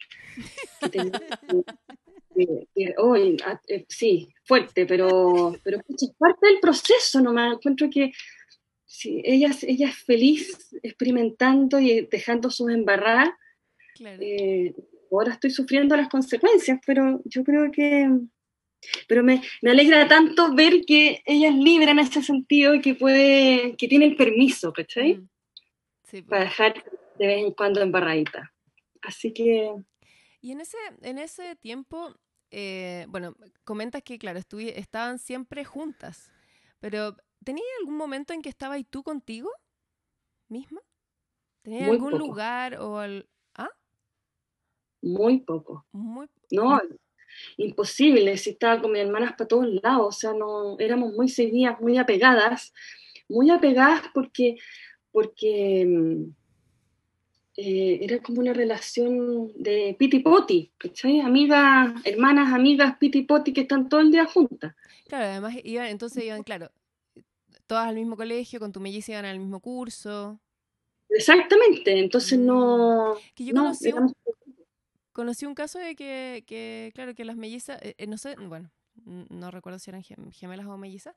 sí, 3.88 4.28
fuerte, 4.44 4.86
pero, 4.86 5.54
pero 5.62 5.78
es 5.78 6.12
parte 6.18 6.46
del 6.46 6.60
proceso 6.60 7.20
nomás, 7.20 7.56
encuentro 7.56 7.88
que 7.90 8.12
sí, 8.86 9.20
ella, 9.24 9.50
ella 9.62 9.88
es 9.88 9.96
feliz 9.96 10.70
experimentando 10.82 11.78
y 11.78 12.08
dejando 12.10 12.50
sus 12.50 12.70
embarradas, 12.70 13.30
eh, 14.00 14.74
ahora 15.10 15.32
estoy 15.32 15.50
sufriendo 15.50 15.96
las 15.96 16.08
consecuencias, 16.08 16.80
pero 16.86 17.20
yo 17.24 17.44
creo 17.44 17.70
que 17.70 18.08
pero 19.06 19.22
me, 19.22 19.42
me, 19.62 19.70
alegra 19.70 20.08
tanto 20.08 20.54
ver 20.54 20.84
que 20.86 21.22
ella 21.24 21.48
es 21.48 21.54
libre 21.54 21.90
en 21.90 21.98
ese 21.98 22.22
sentido 22.22 22.74
y 22.74 22.80
que 22.80 22.94
puede, 22.94 23.76
que 23.76 23.88
tiene 23.88 24.06
el 24.06 24.16
permiso, 24.16 24.72
¿cachai? 24.72 25.16
Mm. 25.16 25.28
Pues. 26.10 26.24
Para 26.24 26.44
dejar 26.44 26.84
de 27.18 27.26
vez 27.26 27.44
en 27.44 27.52
cuando 27.52 27.80
embarradita. 27.80 28.52
Así 29.02 29.32
que... 29.32 29.72
Y 30.40 30.52
en 30.52 30.60
ese, 30.60 30.78
en 31.02 31.18
ese 31.18 31.54
tiempo, 31.56 32.14
eh, 32.50 33.06
bueno, 33.08 33.36
comentas 33.64 34.02
que, 34.02 34.18
claro, 34.18 34.38
estaban 34.38 35.18
siempre 35.18 35.64
juntas. 35.64 36.32
Pero, 36.80 37.16
¿tenías 37.44 37.66
algún 37.80 37.96
momento 37.96 38.32
en 38.32 38.42
que 38.42 38.48
estabas 38.48 38.80
tú 38.88 39.02
contigo 39.02 39.50
misma? 40.48 40.80
¿Tenías 41.62 41.90
algún 41.90 42.18
lugar 42.18 42.76
o 42.76 42.98
al... 42.98 43.28
¿Ah? 43.54 43.70
Muy 45.02 45.40
poco. 45.40 45.86
Muy... 45.92 46.26
No, 46.50 46.80
imposible. 47.56 48.36
Si 48.36 48.50
estaba 48.50 48.80
con 48.80 48.92
mis 48.92 49.02
hermanas 49.02 49.34
para 49.36 49.48
todos 49.48 49.66
lados. 49.82 50.06
O 50.08 50.12
sea, 50.12 50.32
no, 50.32 50.78
éramos 50.78 51.14
muy 51.14 51.28
seguidas, 51.28 51.80
muy 51.80 51.98
apegadas. 51.98 52.72
Muy 53.28 53.50
apegadas 53.50 54.02
porque, 54.12 54.56
porque 55.12 55.86
mm, 55.86 56.24
eh, 57.62 57.98
era 58.02 58.20
como 58.20 58.40
una 58.40 58.54
relación 58.54 59.52
de 59.54 59.94
piti 59.98 60.20
poti, 60.20 60.72
¿cachai? 60.78 61.20
Amigas, 61.20 61.92
hermanas, 62.04 62.54
amigas, 62.54 62.96
piti 62.98 63.22
poti 63.22 63.52
que 63.52 63.62
están 63.62 63.88
todo 63.88 64.00
el 64.00 64.10
día 64.10 64.24
juntas. 64.24 64.74
Claro, 65.06 65.26
además 65.26 65.54
iban, 65.64 65.88
entonces 65.88 66.24
iban, 66.24 66.42
claro, 66.42 66.70
todas 67.66 67.88
al 67.88 67.96
mismo 67.96 68.16
colegio, 68.16 68.60
con 68.60 68.72
tu 68.72 68.80
melliza 68.80 69.12
iban 69.12 69.26
al 69.26 69.38
mismo 69.38 69.60
curso. 69.60 70.40
Exactamente, 71.10 71.98
entonces 71.98 72.38
no... 72.38 73.16
Que 73.34 73.44
yo 73.44 73.54
conocí, 73.54 73.92
un, 73.92 74.14
conocí, 75.20 75.44
un, 75.44 75.54
caso 75.54 75.78
de 75.78 75.94
que, 75.94 76.44
que, 76.46 76.92
claro, 76.94 77.14
que 77.14 77.26
las 77.26 77.36
mellizas, 77.36 77.78
eh, 77.82 77.94
eh, 77.98 78.06
no 78.06 78.16
sé, 78.16 78.36
bueno, 78.36 78.70
no 79.04 79.50
recuerdo 79.50 79.78
si 79.78 79.90
eran 79.90 80.02
gemelas 80.02 80.66
o 80.66 80.78
mellizas, 80.78 81.14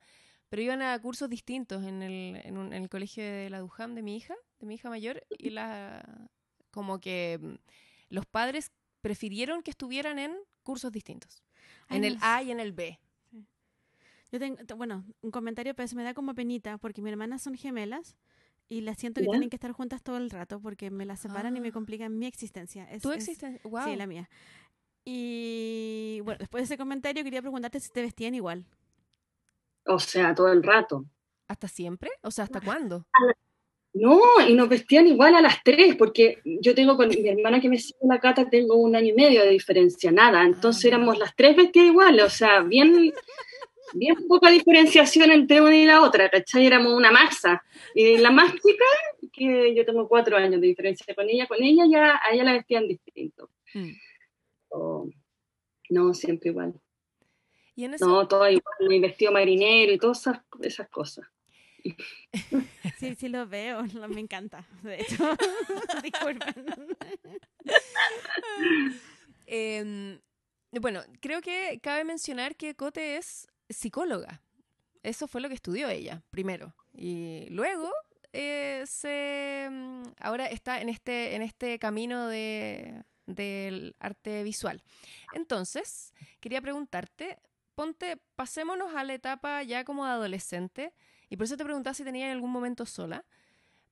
pero 0.50 0.62
iban 0.62 0.82
a 0.82 1.00
cursos 1.00 1.30
distintos 1.30 1.86
en 1.86 2.04
el, 2.04 2.36
en, 2.44 2.74
el 2.74 2.90
colegio 2.90 3.24
de 3.24 3.50
la 3.50 3.60
Dujam 3.60 3.96
de 3.96 4.02
mi 4.02 4.18
hija, 4.18 4.36
de 4.60 4.68
mi 4.68 4.76
hija 4.76 4.90
mayor, 4.90 5.24
y 5.30 5.52
la, 5.52 6.30
como 6.72 7.00
que 7.00 7.40
mm, 7.42 7.54
los 8.10 8.26
padres 8.26 8.72
prefirieron 9.00 9.64
que 9.64 9.72
estuvieran 9.72 10.20
en 10.20 10.36
cursos 10.64 10.92
distintos, 10.92 11.42
en 11.90 12.04
el 12.04 12.18
A 12.20 12.44
y 12.44 12.52
en 12.52 12.60
el 12.60 12.74
B. 12.74 13.00
Yo 14.34 14.40
tengo, 14.40 14.58
bueno, 14.76 15.06
un 15.22 15.32
comentario, 15.32 15.74
pero 15.76 15.88
se 15.88 15.96
me 15.96 16.04
da 16.04 16.14
como 16.14 16.36
penita, 16.36 16.78
porque 16.78 17.02
mis 17.02 17.12
hermanas 17.12 17.42
son 17.42 17.56
gemelas 17.56 18.18
y 18.74 18.82
las 18.82 18.98
siento 18.98 19.22
que 19.22 19.28
tienen 19.28 19.50
que 19.50 19.56
estar 19.56 19.72
juntas 19.72 20.02
todo 20.02 20.18
el 20.18 20.32
rato 20.32 20.60
porque 20.60 20.90
me 20.90 21.06
las 21.06 21.20
separan 21.20 21.56
y 21.56 21.62
me 21.62 21.68
ah. 21.68 21.72
complican 21.72 22.18
mi 22.18 22.26
existencia. 22.26 22.88
¿Tu 23.02 23.12
existencia? 23.12 23.62
Wow. 23.64 23.84
Sí, 23.86 23.96
la 23.96 24.08
mía. 24.08 24.30
Y 25.06 26.22
bueno, 26.24 26.40
después 26.40 26.62
de 26.62 26.66
ese 26.66 26.78
comentario 26.78 27.24
quería 27.24 27.42
preguntarte 27.42 27.80
si 27.80 27.92
te 27.92 28.02
vestían 28.02 28.34
igual. 28.34 28.66
O 29.86 30.00
sea, 30.00 30.34
todo 30.34 30.52
el 30.52 30.64
rato. 30.64 31.06
¿Hasta 31.48 31.68
siempre? 31.68 32.10
O 32.24 32.32
sea, 32.32 32.46
¿hasta 32.46 32.62
cuándo? 32.62 33.06
No, 33.94 34.20
y 34.48 34.56
nos 34.56 34.70
vestían 34.70 35.06
igual 35.06 35.36
a 35.36 35.42
las 35.42 35.62
tres, 35.64 35.96
porque 35.96 36.42
yo 36.44 36.74
tengo 36.74 36.98
con 36.98 37.10
mi 37.10 37.28
hermana 37.28 37.62
que 37.62 37.70
me 37.70 37.78
sigue 37.78 38.00
la 38.02 38.20
cata, 38.20 38.50
tengo 38.50 38.76
un 38.76 38.96
año 38.96 39.10
y 39.10 39.14
medio 39.14 39.44
de 39.44 39.52
diferencia, 39.52 40.12
nada. 40.12 40.42
Ah, 40.42 40.46
Entonces 40.46 40.86
éramos 40.86 41.20
las 41.20 41.36
tres 41.36 41.56
vestidas 41.56 41.90
igual, 41.90 42.20
o 42.22 42.30
sea, 42.30 42.62
bien, 42.62 43.14
bien 43.94 44.16
poca 44.28 44.50
diferenciación 44.50 45.32
entre 45.32 45.62
una 45.62 45.76
y 45.76 45.86
la 45.86 46.02
otra, 46.02 46.30
¿cachai? 46.30 46.66
Éramos 46.66 46.94
una 46.94 47.12
masa. 47.12 47.64
Y 47.96 48.18
la 48.18 48.32
más 48.32 48.52
chica, 48.54 48.86
que 49.32 49.74
yo 49.76 49.86
tengo 49.86 50.08
cuatro 50.08 50.38
años 50.38 50.62
de 50.62 50.68
diferencia 50.68 51.14
con 51.16 51.30
ella, 51.30 51.48
con 51.48 51.62
ella 51.62 51.86
ya 51.90 52.22
a 52.24 52.34
ella 52.34 52.44
la 52.44 52.54
vestían 52.54 52.88
distinto. 52.88 53.50
Mm. 53.74 55.10
no, 55.90 56.14
siempre 56.14 56.50
igual. 56.50 56.74
No, 57.76 58.28
todo 58.28 58.48
igual, 58.50 58.76
mi 58.88 59.00
vestido 59.00 59.32
marinero 59.32 59.92
y 59.92 59.98
todas 59.98 60.30
esas, 60.62 60.90
cosas. 60.90 61.26
Sí, 62.98 63.16
sí 63.16 63.28
lo 63.28 63.46
veo, 63.48 63.84
me 64.08 64.22
encanta, 64.22 64.66
de 64.84 65.02
hecho. 65.02 65.18
Disculpen. 66.04 66.66
Em, 69.46 70.20
bueno, 70.72 71.02
creo 71.20 71.42
que 71.42 71.80
cabe 71.84 72.06
mencionar 72.06 72.56
que 72.56 72.76
Cote 72.76 73.18
es 73.18 73.48
psicóloga. 73.74 74.42
Eso 75.02 75.28
fue 75.28 75.42
lo 75.42 75.50
que 75.50 75.56
estudió 75.56 75.90
ella, 75.90 76.24
primero. 76.30 76.74
Y 76.94 77.48
luego 77.50 77.92
eh, 78.32 78.84
se, 78.88 79.68
mm, 79.70 80.04
ahora 80.20 80.48
está 80.48 80.82
en 80.82 80.90
este, 80.90 81.36
en 81.36 81.42
este 81.42 81.78
camino 81.78 82.28
de, 82.28 83.04
del 83.26 83.96
arte 84.00 84.44
visual. 84.44 84.82
Entonces, 85.34 86.14
quería 86.40 86.62
preguntarte, 86.62 87.38
ponte, 87.76 88.18
pasémonos 88.36 88.96
a 88.96 89.04
la 89.04 89.14
etapa 89.14 89.64
ya 89.64 89.84
como 89.84 90.06
adolescente, 90.06 90.94
y 91.30 91.38
por 91.38 91.46
eso 91.46 91.58
te 91.58 91.64
preguntaba 91.64 91.94
si 91.94 92.04
tenías 92.04 92.32
algún 92.32 92.52
momento 92.52 92.86
sola, 92.86 93.26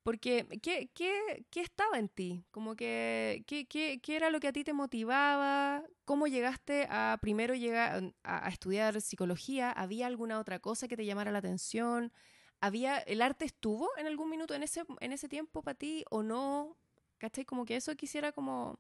porque 0.04 0.48
¿qué, 0.62 0.90
qué, 0.94 1.46
qué 1.50 1.62
estaba 1.62 2.00
en 2.00 2.10
ti? 2.10 2.44
Como 2.52 2.76
que, 2.76 3.44
¿qué, 3.48 3.66
qué, 3.66 4.00
qué 4.02 4.16
era 4.16 4.30
lo 4.30 4.40
que 4.40 4.48
a 4.48 4.54
ti 4.54 4.64
te 4.64 4.74
motivaba? 4.74 5.84
¿Cómo 6.06 6.28
llegaste 6.28 6.88
a 6.90 7.18
primero 7.22 7.54
llegar 7.56 8.14
a, 8.24 8.50
estudiar 8.50 9.00
psicología? 9.02 9.72
¿Había 9.72 10.08
alguna 10.08 10.40
otra 10.40 10.60
cosa 10.60 10.88
que 10.88 10.98
te 10.98 11.06
llamara 11.06 11.32
la 11.32 11.40
atención? 11.40 12.12
¿Había, 12.60 12.98
¿El 12.98 13.22
arte 13.22 13.46
estuvo 13.46 13.90
en 13.98 14.08
algún 14.08 14.30
minuto 14.30 14.54
en 14.54 14.64
ese, 14.64 14.84
en 15.00 15.12
ese 15.12 15.30
tiempo 15.30 15.62
para 15.62 15.78
ti 15.78 16.04
o 16.10 16.24
no? 16.24 16.78
¿Cachai? 17.18 17.46
Como 17.46 17.66
que 17.66 17.76
eso 17.76 17.96
quisiera 17.96 18.32
como... 18.32 18.80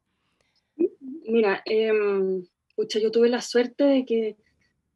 Mira, 1.27 1.61
eh, 1.65 1.91
yo 2.77 3.11
tuve 3.11 3.29
la 3.29 3.41
suerte 3.41 3.83
de 3.83 4.05
que 4.05 4.37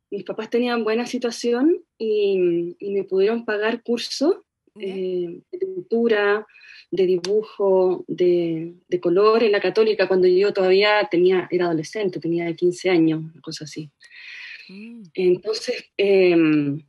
mis 0.09 0.23
papás 0.23 0.49
tenían 0.49 0.83
buena 0.83 1.05
situación 1.05 1.83
y, 1.97 2.75
me 2.79 3.03
pudieron 3.03 3.45
pagar 3.45 3.83
cursos 3.83 4.37
eh, 4.79 5.39
de 5.51 5.57
pintura, 5.57 6.45
de 6.91 7.05
dibujo, 7.05 8.03
de, 8.07 8.75
color 9.01 9.43
en 9.43 9.51
la 9.51 9.61
católica 9.61 10.07
cuando 10.07 10.27
yo 10.27 10.53
todavía 10.53 11.07
tenía, 11.09 11.47
era 11.51 11.65
adolescente, 11.65 12.19
tenía 12.19 12.53
15 12.53 12.89
años, 12.89 13.23
cosas 13.41 13.69
así. 13.69 13.89
Mm. 14.69 15.03
Entonces, 15.13 15.85
em, 15.97 16.81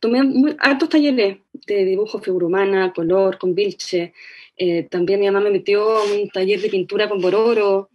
tomé 0.00 0.56
altos 0.58 0.88
talleres 0.88 1.38
de 1.66 1.84
dibujo 1.84 2.20
figura 2.20 2.46
humana, 2.46 2.92
color, 2.92 3.38
con 3.38 3.54
vilche. 3.54 4.12
Eh, 4.56 4.84
también 4.84 5.20
mi 5.20 5.26
mamá 5.26 5.40
me 5.40 5.50
metió 5.50 6.04
un 6.04 6.28
taller 6.30 6.60
de 6.60 6.68
pintura 6.68 7.08
con 7.08 7.20
bororo. 7.20 7.90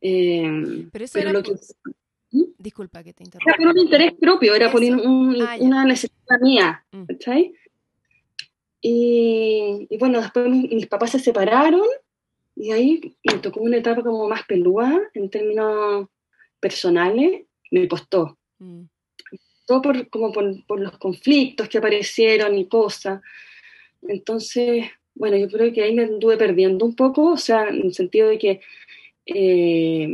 Em, 0.00 0.90
pero 0.90 1.04
eso 1.04 1.18
era, 1.18 1.32
lo 1.32 1.42
que, 1.42 1.52
¿Mm? 2.32 2.44
Disculpa 2.58 3.02
que 3.04 3.12
te 3.12 3.24
interrumpa. 3.24 3.50
Era 3.50 3.58
por 3.58 3.74
un 3.74 3.78
interés 3.78 4.12
propio, 4.20 4.54
era 4.54 4.72
por 4.72 4.82
ah, 4.82 5.56
una 5.60 5.84
necesidad 5.84 6.40
mía, 6.40 6.84
mm. 6.90 7.04
Y, 8.84 9.86
bueno, 9.98 10.20
después 10.20 10.48
mis, 10.48 10.88
papás 10.88 11.12
se 11.12 11.20
separaron 11.20 11.86
y 12.56 12.72
ahí 12.72 13.16
me 13.22 13.38
tocó 13.38 13.60
una 13.60 13.76
etapa 13.76 14.02
como 14.02 14.28
más 14.28 14.44
pelúa 14.44 15.00
en 15.14 15.30
términos 15.30 16.08
personales, 16.58 17.44
me 17.70 17.86
costó. 17.86 18.36
Mm. 18.58 18.82
Todo 19.66 19.82
por, 19.82 20.08
como 20.10 20.32
por, 20.32 20.80
los 20.80 20.98
conflictos 20.98 21.68
que 21.68 21.78
aparecieron 21.78 22.58
y 22.58 22.66
cosas. 22.66 23.22
Entonces, 24.02 24.86
bueno, 25.14 25.36
yo 25.36 25.46
creo 25.48 25.72
que 25.72 25.84
ahí 25.84 25.94
me 25.94 26.02
anduve 26.02 26.36
perdiendo 26.36 26.84
un 26.84 26.96
poco, 26.96 27.30
o 27.30 27.36
sea, 27.36 27.68
en 27.68 27.82
el 27.82 27.94
sentido 27.94 28.28
de 28.28 28.38
que 28.38 28.60
eh, 29.26 30.08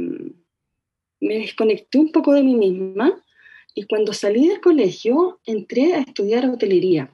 me 1.20 1.38
desconecté 1.38 1.98
un 1.98 2.12
poco 2.12 2.34
de 2.34 2.42
mí 2.42 2.54
misma 2.54 3.24
y 3.74 3.84
cuando 3.84 4.12
salí 4.12 4.48
del 4.48 4.60
colegio 4.60 5.40
entré 5.46 5.94
a 5.94 6.00
estudiar 6.00 6.44
hotelería. 6.50 7.10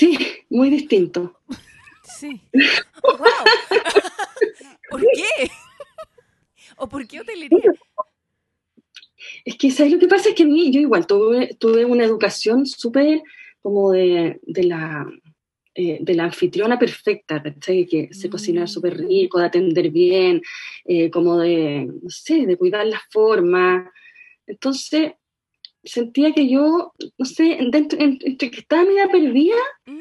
Sí, 0.00 0.16
muy 0.48 0.70
distinto. 0.70 1.38
Sí. 2.18 2.40
Wow. 3.02 3.18
¿Por 4.90 5.02
qué? 5.02 5.50
¿O 6.78 6.88
por 6.88 7.06
qué 7.06 7.20
hotelería? 7.20 7.70
Es 9.44 9.58
que, 9.58 9.70
¿sabes 9.70 9.92
lo 9.92 9.98
que 9.98 10.08
pasa? 10.08 10.30
Es 10.30 10.34
que 10.34 10.44
a 10.44 10.46
mí, 10.46 10.72
yo 10.72 10.80
igual 10.80 11.06
tuve, 11.06 11.54
tuve 11.56 11.84
una 11.84 12.02
educación 12.02 12.64
súper 12.64 13.20
como 13.60 13.92
de, 13.92 14.40
de 14.42 14.62
la 14.62 15.06
eh, 15.74 15.98
de 16.00 16.14
la 16.14 16.24
anfitriona 16.24 16.78
perfecta, 16.78 17.42
Que 17.60 18.08
se 18.10 18.30
cocina 18.30 18.64
mm. 18.64 18.68
súper 18.68 18.96
rico, 19.06 19.38
de 19.38 19.44
atender 19.44 19.90
bien, 19.90 20.40
eh, 20.86 21.10
como 21.10 21.36
de, 21.36 21.90
no 22.02 22.08
sé, 22.08 22.46
de 22.46 22.56
cuidar 22.56 22.86
la 22.86 23.02
forma. 23.10 23.92
Entonces, 24.46 25.12
sentía 25.84 26.32
que 26.32 26.48
yo, 26.48 26.92
no 27.18 27.24
sé, 27.24 27.58
dentro, 27.70 27.98
entre 28.00 28.50
que 28.50 28.60
estaba 28.60 28.84
media 28.84 29.08
perdida, 29.08 29.56
¿Mm? 29.86 30.00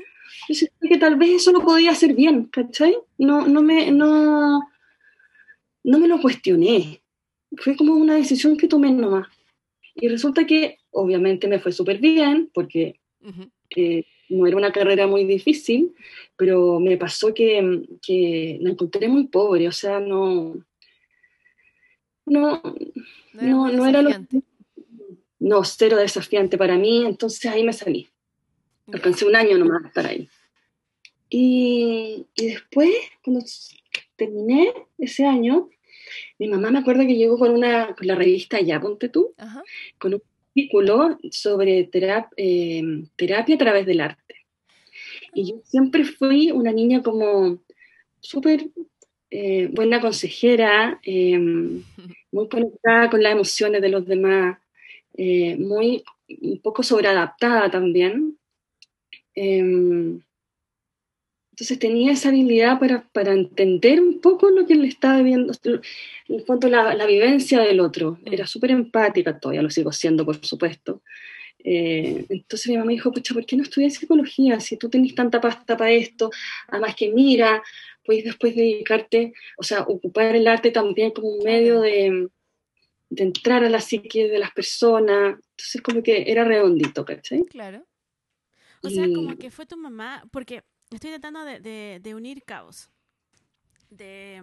yo 0.50 0.56
sentía 0.56 0.90
que 0.90 0.98
tal 0.98 1.16
vez 1.16 1.30
eso 1.32 1.52
lo 1.52 1.62
podía 1.62 1.92
hacer 1.92 2.14
bien, 2.14 2.46
¿cachai? 2.46 2.98
No, 3.18 3.48
no, 3.48 3.62
me, 3.62 3.92
no, 3.92 4.70
no 5.84 6.00
me 6.00 6.08
lo 6.08 6.22
cuestioné. 6.22 7.02
Fue 7.58 7.76
como 7.76 7.94
una 7.94 8.16
decisión 8.16 8.58
que 8.58 8.68
tomé 8.68 8.92
nomás. 8.92 9.28
Y 9.96 10.08
resulta 10.08 10.46
que, 10.46 10.78
obviamente, 10.92 11.48
me 11.48 11.60
fue 11.60 11.72
súper 11.72 11.98
bien, 11.98 12.50
porque 12.54 13.00
no 14.30 14.48
era 14.48 14.58
una 14.58 14.72
carrera 14.72 15.08
muy 15.08 15.26
difícil, 15.26 15.94
pero 16.38 16.80
me 16.80 16.98
pasó 16.98 17.34
que, 17.34 17.88
que 18.02 18.60
la 18.62 18.72
encontré 18.72 19.08
muy 19.08 19.28
pobre, 19.28 19.68
o 19.68 19.72
sea, 19.72 20.00
no, 20.00 20.56
no, 22.26 22.62
no, 23.34 23.72
no, 23.72 23.86
era 23.86 24.02
lo 24.02 24.12
no, 25.40 25.64
cero 25.64 25.98
desafiante 25.98 26.58
para 26.58 26.78
mí, 26.78 27.06
entonces 27.06 27.46
ahí 27.46 27.64
me 27.64 27.74
salí. 27.74 28.10
Alcancé 28.92 29.26
un 29.26 29.36
año 29.36 29.58
nomás 29.58 29.86
estar 29.86 30.06
ahí. 30.06 30.28
Y, 31.30 32.26
y, 32.36 32.48
después, 32.48 32.90
cuando 33.24 33.46
terminé 34.16 34.74
ese 34.98 35.26
año, 35.26 35.70
mi 36.38 36.48
mamá 36.48 36.72
me 36.72 36.80
acuerdo 36.80 37.06
que 37.06 37.16
llegó 37.16 37.38
con 37.38 37.52
una 37.52 37.96
con 37.96 38.08
la 38.08 38.16
revista 38.16 38.60
Ya, 38.62 38.80
ponte 38.80 39.10
tú, 39.10 39.34
con 39.98 40.16
un 40.16 40.22
artículo 40.50 41.18
sobre 41.32 41.90
eh, 42.38 43.04
terapia, 43.16 43.56
a 43.56 43.58
través 43.58 43.86
del 43.86 44.02
arte. 44.02 44.36
Y 45.34 45.52
yo 45.52 45.62
siempre 45.64 46.04
fui 46.04 46.52
una 46.52 46.72
niña 46.72 47.04
como 47.04 47.60
súper 48.20 48.68
eh, 49.30 49.70
buena 49.72 50.02
consejera, 50.02 51.00
em, 51.04 51.84
muy 52.32 52.50
conectada 52.50 53.10
con 53.10 53.22
las 53.22 53.34
emociones 53.34 53.82
de 53.82 53.90
los 53.90 54.06
demás, 54.06 54.58
eh, 55.16 55.58
muy 55.58 56.04
un 56.42 56.60
poco 56.62 56.84
sobreadaptada 56.84 57.70
también. 57.70 58.38
Em, 59.36 60.22
entonces 61.52 61.80
tenía 61.80 62.14
esa 62.14 62.30
habilidad 62.30 62.80
para, 62.80 63.34
entender 63.34 64.00
un 64.02 64.22
poco 64.22 64.50
lo 64.50 64.66
que 64.66 64.76
le 64.76 64.88
estaba 64.88 65.22
viendo, 65.22 65.54
en 65.64 65.82
el 66.30 66.46
fondo 66.46 66.70
la, 66.70 67.06
vivencia 67.06 67.60
del 67.60 67.82
otro. 67.82 68.18
Mm. 68.22 68.34
Era 68.34 68.48
súper 68.48 68.72
empática, 68.72 69.38
todavía 69.38 69.62
lo 69.62 69.70
sigo 69.70 69.92
siendo, 69.92 70.26
por 70.26 70.46
supuesto. 70.46 71.02
Eh, 71.62 72.26
entonces 72.30 72.70
mi 72.70 72.78
mamá 72.78 72.92
dijo, 72.92 73.12
pucha, 73.12 73.34
¿por 73.34 73.46
qué 73.46 73.58
no 73.58 73.64
estudias 73.64 73.96
psicología? 73.96 74.62
Si 74.62 74.78
tú 74.78 74.90
tenés 74.90 75.14
tanta 75.16 75.42
pasta 75.42 75.76
para 75.76 75.92
esto, 75.92 76.32
además 76.70 76.96
que 76.96 77.12
mira, 77.12 77.62
puedes 78.06 78.24
después 78.24 78.56
dedicarte, 78.56 79.34
o 79.58 79.64
sea, 79.64 79.82
ocupar 79.82 80.36
el 80.38 80.48
arte 80.48 80.72
también 80.72 81.12
como 81.12 81.28
un 81.28 81.44
medio 81.44 81.82
de, 81.82 82.30
de 83.10 83.24
entrar 83.24 83.64
a 83.64 83.70
la 83.70 83.82
psique 83.82 84.28
de 84.28 84.40
las 84.40 84.52
personas. 84.52 85.36
Entonces 85.36 85.82
como 85.82 86.04
que 86.04 86.32
era 86.32 86.44
redondito, 86.44 87.04
¿cachai? 87.06 87.44
Claro. 87.46 87.86
O 88.82 88.90
sea, 88.90 89.06
como 89.14 89.36
que 89.38 89.52
fue 89.52 89.66
tu 89.66 89.76
mamá, 89.76 90.24
porque 90.32 90.64
estoy 90.90 91.10
tratando 91.10 91.44
de, 91.44 92.00
de, 92.02 92.16
unir 92.16 92.44
cabos. 92.44 92.90
De, 93.90 94.42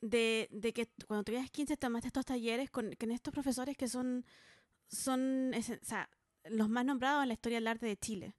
de, 0.00 0.48
de, 0.50 0.72
que 0.72 0.88
cuando 1.06 1.24
tuvieras 1.24 1.50
15 1.50 1.76
tomaste 1.76 2.08
estos 2.08 2.24
talleres 2.24 2.70
con, 2.70 2.94
con 2.94 3.10
estos 3.10 3.32
profesores 3.32 3.76
que 3.76 3.88
son, 3.88 4.24
son 4.88 5.52
o 5.54 5.62
sea, 5.62 6.08
los 6.44 6.68
más 6.68 6.84
nombrados 6.84 7.22
en 7.22 7.28
la 7.28 7.34
historia 7.34 7.56
del 7.58 7.66
arte 7.66 7.86
de 7.86 7.96
Chile. 7.96 8.36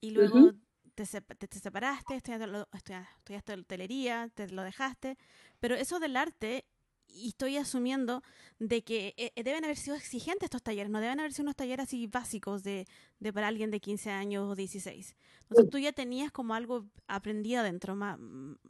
Y 0.00 0.10
luego 0.10 0.52
te, 0.94 1.04
te, 1.04 1.58
separaste, 1.58 2.16
estudiaste, 2.16 3.06
estudiaste 3.18 3.52
hotelería, 3.54 4.28
te 4.34 4.48
lo 4.48 4.62
dejaste. 4.62 5.16
Pero 5.60 5.76
eso 5.76 5.98
del 5.98 6.16
arte 6.16 6.66
y 7.08 7.28
estoy 7.28 7.56
asumiendo 7.56 8.22
de 8.58 8.82
que 8.82 9.14
eh, 9.16 9.32
eh, 9.34 9.42
deben 9.42 9.64
haber 9.64 9.76
sido 9.76 9.96
exigentes 9.96 10.46
estos 10.46 10.62
talleres, 10.62 10.90
no 10.90 11.00
deben 11.00 11.20
haber 11.20 11.32
sido 11.32 11.44
unos 11.44 11.56
talleres 11.56 11.86
así 11.86 12.06
básicos 12.06 12.62
de, 12.62 12.86
de 13.20 13.32
para 13.32 13.48
alguien 13.48 13.70
de 13.70 13.80
15 13.80 14.10
años 14.10 14.50
o 14.50 14.54
16. 14.54 15.16
Entonces 15.42 15.70
tú 15.70 15.78
ya 15.78 15.92
tenías 15.92 16.32
como 16.32 16.54
algo 16.54 16.86
aprendido 17.06 17.60
adentro, 17.60 17.94
más, 17.94 18.18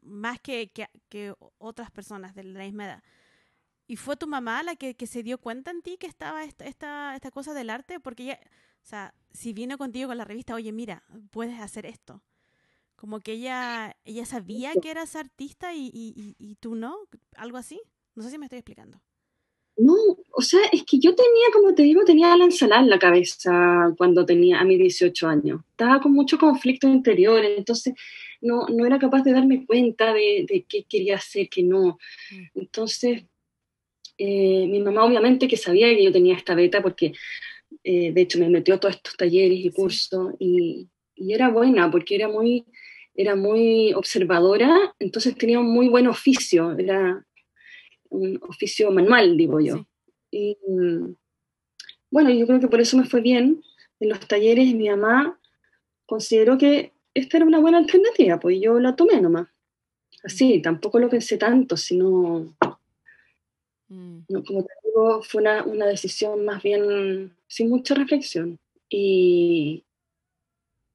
más 0.02 0.40
que, 0.40 0.70
que, 0.70 0.88
que, 1.08 1.34
otras 1.58 1.90
personas 1.90 2.34
de 2.34 2.44
la 2.44 2.64
misma 2.64 2.84
edad. 2.86 3.02
¿Y 3.86 3.96
fue 3.96 4.16
tu 4.16 4.26
mamá 4.26 4.62
la 4.62 4.76
que, 4.76 4.94
que 4.94 5.06
se 5.06 5.22
dio 5.22 5.38
cuenta 5.38 5.70
en 5.70 5.82
ti 5.82 5.96
que 5.98 6.06
estaba 6.06 6.44
esta, 6.44 6.66
esta, 6.66 7.14
esta 7.14 7.30
cosa 7.30 7.54
del 7.54 7.70
arte? 7.70 8.00
Porque 8.00 8.24
ella, 8.24 8.40
o 8.82 8.86
sea, 8.86 9.14
si 9.32 9.52
vino 9.54 9.78
contigo 9.78 10.08
con 10.08 10.18
la 10.18 10.24
revista, 10.24 10.54
oye, 10.54 10.72
mira, 10.72 11.04
puedes 11.30 11.58
hacer 11.60 11.86
esto. 11.86 12.22
Como 12.96 13.20
que 13.20 13.32
ella, 13.32 13.96
ella 14.04 14.26
sabía 14.26 14.72
que 14.74 14.90
eras 14.90 15.16
artista 15.16 15.72
y, 15.72 15.90
y, 15.92 16.34
y 16.38 16.56
tú 16.56 16.74
no, 16.74 16.98
algo 17.36 17.56
así. 17.56 17.80
No 18.18 18.24
sé 18.24 18.30
si 18.30 18.38
me 18.38 18.46
estoy 18.46 18.58
explicando. 18.58 19.00
No, 19.76 19.94
o 20.32 20.42
sea, 20.42 20.58
es 20.72 20.82
que 20.82 20.98
yo 20.98 21.14
tenía, 21.14 21.46
como 21.52 21.72
te 21.72 21.84
digo, 21.84 22.02
tenía 22.04 22.36
la 22.36 22.46
ensalada 22.46 22.82
en 22.82 22.90
la 22.90 22.98
cabeza 22.98 23.94
cuando 23.96 24.26
tenía 24.26 24.58
a 24.58 24.64
mis 24.64 24.76
18 24.76 25.28
años. 25.28 25.60
Estaba 25.70 26.00
con 26.00 26.14
mucho 26.14 26.36
conflicto 26.36 26.88
interior, 26.88 27.44
entonces 27.44 27.94
no, 28.40 28.66
no 28.66 28.84
era 28.86 28.98
capaz 28.98 29.22
de 29.22 29.34
darme 29.34 29.64
cuenta 29.64 30.12
de, 30.12 30.44
de 30.48 30.64
qué 30.68 30.82
quería 30.82 31.14
hacer, 31.14 31.48
qué 31.48 31.62
no. 31.62 31.96
Mm. 32.32 32.58
Entonces, 32.58 33.22
eh, 34.18 34.66
mi 34.66 34.80
mamá 34.80 35.04
obviamente 35.04 35.46
que 35.46 35.56
sabía 35.56 35.86
que 35.94 36.02
yo 36.02 36.10
tenía 36.10 36.34
esta 36.34 36.56
beta 36.56 36.82
porque, 36.82 37.12
eh, 37.84 38.10
de 38.10 38.20
hecho, 38.20 38.40
me 38.40 38.48
metió 38.48 38.74
a 38.74 38.80
todos 38.80 38.96
estos 38.96 39.16
talleres 39.16 39.60
y 39.64 39.70
cursos 39.70 40.34
y, 40.40 40.88
y, 41.14 41.34
era 41.34 41.50
buena 41.50 41.88
porque 41.88 42.16
era 42.16 42.26
muy, 42.26 42.64
era 43.14 43.36
muy 43.36 43.92
observadora, 43.92 44.92
entonces 44.98 45.36
tenía 45.36 45.60
un 45.60 45.72
muy 45.72 45.88
buen 45.88 46.08
oficio, 46.08 46.76
era 46.76 47.24
un 48.10 48.40
oficio 48.48 48.90
manual, 48.90 49.36
digo 49.36 49.60
yo. 49.60 49.86
Y 50.30 50.56
bueno, 52.10 52.30
yo 52.30 52.46
creo 52.46 52.60
que 52.60 52.68
por 52.68 52.80
eso 52.80 52.96
me 52.96 53.06
fue 53.06 53.20
bien. 53.20 53.62
En 54.00 54.08
los 54.08 54.20
talleres 54.26 54.74
mi 54.74 54.88
mamá 54.88 55.38
consideró 56.06 56.56
que 56.56 56.92
esta 57.14 57.36
era 57.36 57.46
una 57.46 57.58
buena 57.58 57.78
alternativa, 57.78 58.38
pues 58.38 58.58
yo 58.60 58.78
la 58.78 58.96
tomé 58.96 59.20
nomás. 59.20 59.48
Así, 60.24 60.60
tampoco 60.60 60.98
lo 60.98 61.08
pensé 61.08 61.36
tanto, 61.36 61.76
sino, 61.76 62.54
mm. 63.88 64.22
como 64.46 64.64
te 64.64 64.72
digo, 64.84 65.22
fue 65.22 65.42
una, 65.42 65.64
una, 65.64 65.86
decisión 65.86 66.44
más 66.44 66.62
bien 66.62 67.36
sin 67.46 67.70
mucha 67.70 67.94
reflexión. 67.94 68.58
Y, 68.88 69.84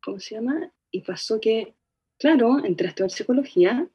¿cómo 0.04 0.20
se 0.20 0.36
llama? 0.36 0.72
Y 0.92 1.02
pasó 1.02 1.40
que, 1.40 1.74
claro, 2.18 2.64
entré 2.64 2.88
a 2.88 2.90
estudiar 2.90 3.12
psicología 3.12 3.88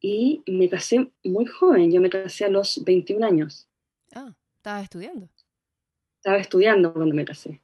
y 0.00 0.42
me 0.46 0.68
casé 0.68 1.10
muy 1.24 1.46
joven, 1.46 1.90
yo 1.90 2.00
me 2.00 2.10
casé 2.10 2.44
a 2.44 2.50
los 2.50 2.84
21 2.84 3.26
años. 3.26 3.68
Ah, 4.14 4.34
¿estabas 4.58 4.84
estudiando? 4.84 5.28
Estaba 6.18 6.38
estudiando 6.38 6.92
cuando 6.92 7.14
me 7.14 7.24
casé. 7.24 7.62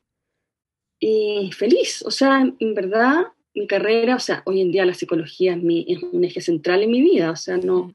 Y 0.98 1.50
feliz, 1.52 2.02
o 2.06 2.10
sea, 2.10 2.40
en 2.58 2.74
verdad 2.74 3.26
mi 3.54 3.66
carrera, 3.66 4.16
o 4.16 4.20
sea, 4.20 4.42
hoy 4.46 4.60
en 4.60 4.72
día 4.72 4.86
la 4.86 4.94
psicología 4.94 5.52
es, 5.52 5.62
mi, 5.62 5.84
es 5.88 6.02
un 6.02 6.24
eje 6.24 6.40
central 6.40 6.82
en 6.82 6.90
mi 6.90 7.02
vida, 7.02 7.30
o 7.30 7.36
sea, 7.36 7.58
no, 7.58 7.94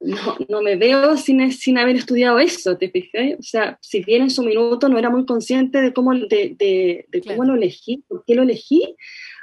no, 0.00 0.36
no, 0.48 0.62
me 0.62 0.76
veo 0.76 1.16
sin, 1.16 1.52
sin 1.52 1.78
haber 1.78 1.96
estudiado 1.96 2.38
eso, 2.38 2.76
¿te 2.78 2.90
fijas? 2.90 3.38
O 3.38 3.42
sea, 3.42 3.78
si 3.82 4.02
bien 4.02 4.22
en 4.22 4.30
su 4.30 4.42
minuto 4.42 4.88
no 4.88 4.98
era 4.98 5.10
muy 5.10 5.26
consciente 5.26 5.80
de 5.80 5.92
cómo, 5.92 6.14
de, 6.14 6.56
de, 6.58 7.06
de 7.08 7.22
cómo 7.22 7.44
lo 7.44 7.54
elegí, 7.54 8.04
por 8.08 8.24
qué 8.24 8.34
lo 8.34 8.42
elegí, 8.42 8.96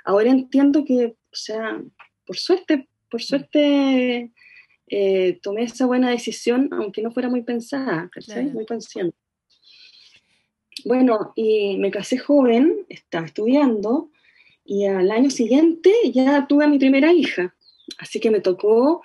ahora 0.04 0.32
entiendo 0.32 0.84
que, 0.84 1.06
o 1.06 1.36
sea, 1.36 1.82
por 2.26 2.38
suerte 2.38 2.89
por 3.10 3.22
suerte 3.22 4.32
eh, 4.88 5.40
tomé 5.42 5.64
esa 5.64 5.86
buena 5.86 6.10
decisión, 6.10 6.70
aunque 6.72 7.02
no 7.02 7.12
fuera 7.12 7.30
muy 7.30 7.44
pensada, 7.44 8.10
Muy 8.54 8.66
consciente. 8.66 9.16
Bueno, 10.86 11.34
y 11.36 11.78
me 11.78 11.92
casé 11.92 12.18
joven, 12.18 12.86
estaba 12.90 13.26
estudiando, 13.26 14.10
y 14.66 14.86
al 14.86 15.12
año 15.12 15.30
siguiente 15.30 15.92
ya 16.12 16.48
tuve 16.48 16.66
a 16.66 16.68
mi 16.68 16.80
primera 16.80 17.12
hija. 17.14 17.56
Así 17.98 18.20
que 18.20 18.32
me 18.32 18.40
tocó 18.40 19.02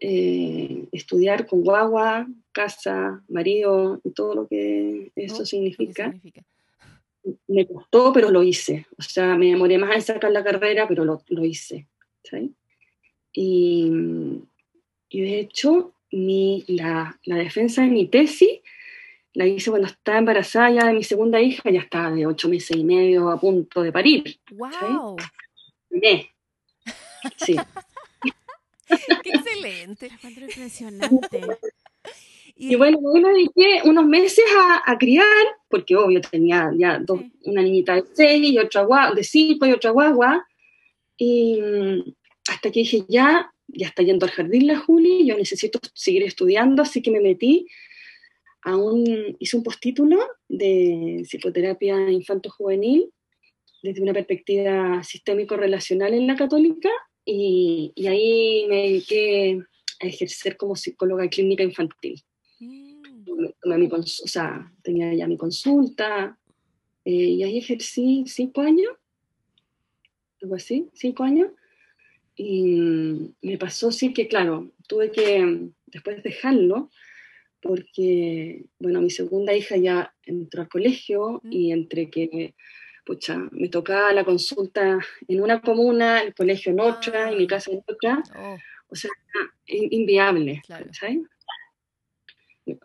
eh, 0.00 0.86
estudiar 0.92 1.46
con 1.46 1.62
guagua, 1.62 2.26
casa, 2.52 3.22
marido 3.28 4.00
y 4.04 4.10
todo 4.10 4.34
lo 4.34 4.48
que 4.48 5.12
eso 5.14 5.42
oh, 5.42 5.46
significa. 5.46 6.14
Me 7.46 7.66
costó, 7.66 8.12
pero 8.12 8.30
lo 8.30 8.42
hice. 8.42 8.86
O 8.98 9.02
sea, 9.02 9.36
me 9.36 9.46
demoré 9.46 9.78
más 9.78 9.94
en 9.94 10.02
sacar 10.02 10.32
la 10.32 10.44
carrera, 10.44 10.86
pero 10.88 11.04
lo, 11.04 11.22
lo 11.28 11.44
hice. 11.44 11.86
¿sí? 12.22 12.54
Y, 13.38 13.90
de 15.10 15.40
hecho, 15.40 15.92
mi, 16.10 16.64
la, 16.68 17.18
la, 17.24 17.36
defensa 17.36 17.82
de 17.82 17.88
mi 17.88 18.06
tesis 18.06 18.60
la 19.34 19.46
hice 19.46 19.68
cuando 19.68 19.88
estaba 19.88 20.18
embarazada 20.18 20.70
ya 20.70 20.86
de 20.86 20.94
mi 20.94 21.04
segunda 21.04 21.38
hija, 21.40 21.70
ya 21.70 21.80
estaba 21.80 22.10
de 22.10 22.26
ocho 22.26 22.48
meses 22.48 22.74
y 22.74 22.82
medio 22.82 23.28
a 23.28 23.38
punto 23.38 23.82
de 23.82 23.92
parir. 23.92 24.40
¡Wow! 24.52 25.16
Sí. 27.36 27.56
¡Qué 29.22 29.30
excelente! 29.30 30.10
impresionante. 30.22 31.40
Y, 32.54 32.74
bueno, 32.76 32.98
me 33.02 33.20
dediqué 33.20 33.82
unos 33.84 34.06
meses 34.06 34.46
a, 34.56 34.90
a, 34.90 34.96
criar, 34.96 35.26
porque 35.68 35.94
obvio 35.94 36.22
tenía 36.22 36.72
ya 36.74 36.98
dos, 36.98 37.20
una 37.44 37.60
niñita 37.60 37.96
de 37.96 38.04
seis 38.14 38.50
y 38.50 38.58
otra 38.58 38.84
guagua, 38.84 39.14
de 39.14 39.24
cinco 39.24 39.66
y 39.66 39.72
otra 39.72 39.90
guagua. 39.90 40.46
Y, 41.18 41.60
hasta 42.66 42.72
que 42.72 42.80
dije, 42.80 43.04
ya, 43.08 43.52
ya 43.68 43.86
está 43.86 44.02
yendo 44.02 44.26
al 44.26 44.32
jardín 44.32 44.66
la 44.66 44.76
Juli, 44.76 45.24
yo 45.24 45.36
necesito 45.36 45.78
seguir 45.94 46.24
estudiando, 46.24 46.82
así 46.82 47.00
que 47.00 47.12
me 47.12 47.20
metí 47.20 47.68
a 48.62 48.76
un, 48.76 49.36
hice 49.38 49.56
un 49.56 49.62
postítulo 49.62 50.18
de 50.48 51.22
psicoterapia 51.22 52.10
infanto-juvenil 52.10 53.12
desde 53.84 54.02
una 54.02 54.12
perspectiva 54.12 55.00
sistémico-relacional 55.04 56.14
en 56.14 56.26
la 56.26 56.34
católica 56.34 56.90
y, 57.24 57.92
y, 57.94 58.06
ahí 58.08 58.66
me 58.68 58.76
dediqué 58.82 59.60
a 60.00 60.06
ejercer 60.06 60.56
como 60.56 60.74
psicóloga 60.74 61.28
clínica 61.28 61.62
infantil. 61.62 62.20
Mm. 62.58 63.02
o 63.62 64.02
sea, 64.26 64.72
tenía 64.82 65.14
ya 65.14 65.28
mi 65.28 65.36
consulta 65.36 66.36
eh, 67.04 67.12
y 67.12 67.42
ahí 67.44 67.58
ejercí 67.58 68.24
cinco 68.26 68.62
años, 68.62 68.90
algo 70.42 70.56
así, 70.56 70.88
cinco 70.94 71.22
años. 71.22 71.50
Y 72.36 73.34
me 73.40 73.58
pasó 73.58 73.90
sí 73.90 74.12
que, 74.12 74.28
claro, 74.28 74.70
tuve 74.86 75.10
que 75.10 75.70
después 75.86 76.22
dejarlo 76.22 76.90
porque, 77.60 78.66
bueno, 78.78 79.00
mi 79.00 79.10
segunda 79.10 79.54
hija 79.54 79.76
ya 79.76 80.14
entró 80.22 80.62
al 80.62 80.68
colegio 80.68 81.40
y 81.50 81.72
entre 81.72 82.10
que, 82.10 82.54
pucha, 83.04 83.38
me 83.50 83.68
tocaba 83.68 84.12
la 84.12 84.24
consulta 84.24 84.98
en 85.26 85.42
una 85.42 85.60
comuna, 85.60 86.22
el 86.22 86.34
colegio 86.34 86.72
en 86.72 86.80
otra 86.80 87.32
y 87.32 87.36
mi 87.36 87.44
ah. 87.44 87.48
casa 87.48 87.70
en 87.72 87.82
otra, 87.86 88.22
o 88.88 88.94
sea, 88.94 89.10
inviable, 89.66 90.62
¿sabes? 90.92 91.22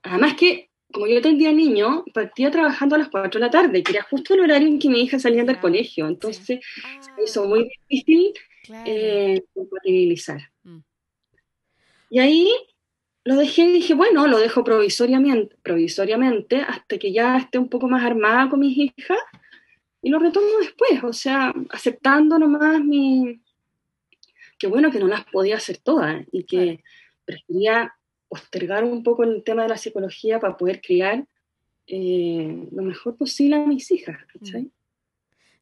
Además 0.04 0.36
que 0.36 0.71
como 0.92 1.08
yo 1.08 1.22
tendría 1.22 1.52
niño, 1.52 2.04
partía 2.14 2.52
trabajando 2.52 2.96
a 2.96 3.00
las 3.00 3.10
4 3.10 3.40
de 3.40 3.46
la 3.46 3.52
tarde, 3.52 3.84
que 3.84 3.94
era 3.94 4.04
justo 4.04 4.34
el 4.34 4.42
horario 4.42 4.68
en 4.68 4.80
que 4.80 4.90
mi 4.90 5.02
hija 5.02 5.20
salía 5.20 5.44
del 5.44 5.60
colegio. 5.60 6.08
Entonces, 6.08 6.60
eso 7.18 7.48
muy 7.48 7.70
difícil 7.90 8.34
eh, 8.86 9.44
compatibilizar. 9.54 10.42
Mm. 10.64 10.80
Y 12.10 12.20
ahí 12.20 12.50
lo 13.24 13.36
dejé 13.36 13.64
y 13.64 13.74
dije, 13.74 13.94
bueno, 13.94 14.28
lo 14.28 14.40
dejo 14.40 14.64
provisoriamente, 14.64 15.56
provisoriamente 15.64 16.62
hasta 16.62 16.98
que 16.98 17.12
ya 17.14 17.38
esté 17.38 17.58
un 17.58 17.70
poco 17.70 17.88
más 17.88 18.04
armada 18.04 18.50
con 18.50 18.60
mis 18.60 18.78
hijas 18.78 19.20
y 20.02 20.10
lo 20.10 20.20
retomo 20.20 20.48
después, 20.60 21.04
o 21.04 21.14
sea, 21.14 21.54
aceptando 21.70 22.40
nomás 22.40 22.84
mi... 22.84 23.42
que 24.58 24.68
bueno 24.68 24.92
que 24.92 25.00
no 25.00 25.08
las 25.08 25.26
podía 25.26 25.58
hacer 25.58 25.78
todas 25.78 26.26
y 26.32 26.44
que 26.44 26.84
prefería 27.24 27.94
postergar 28.32 28.86
un 28.86 29.04
poco 29.04 29.24
el 29.24 29.44
tema 29.44 29.64
de 29.64 29.70
la 29.70 29.78
psicología 29.78 30.40
para 30.40 30.56
poder 30.56 30.80
criar 30.80 31.28
eh, 31.86 32.70
lo 32.72 32.82
mejor 32.82 33.18
posible 33.18 33.58
a 33.58 33.68
mis 33.68 33.92
hijas, 33.92 34.18
¿cachai? 34.32 34.62
Mm. 34.62 34.72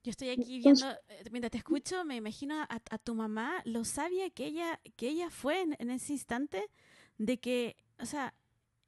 Yo 0.04 0.12
estoy 0.12 0.30
aquí 0.30 0.60
viendo, 0.60 0.88
eh, 1.08 1.24
mientras 1.32 1.50
te 1.50 1.58
escucho, 1.58 2.06
me 2.06 2.16
imagino 2.16 2.62
a, 2.70 2.98
tu 3.00 3.16
mamá, 3.16 3.64
lo 3.66 3.84
sabia 3.86 4.30
que 4.30 4.46
ella, 4.46 4.80
que 4.96 5.10
ella 5.10 5.32
fue 5.32 5.62
en, 5.62 5.90
ese 5.90 6.14
instante 6.14 6.70
de 7.18 7.40
que, 7.40 7.76
o 8.00 8.06
sea, 8.06 8.36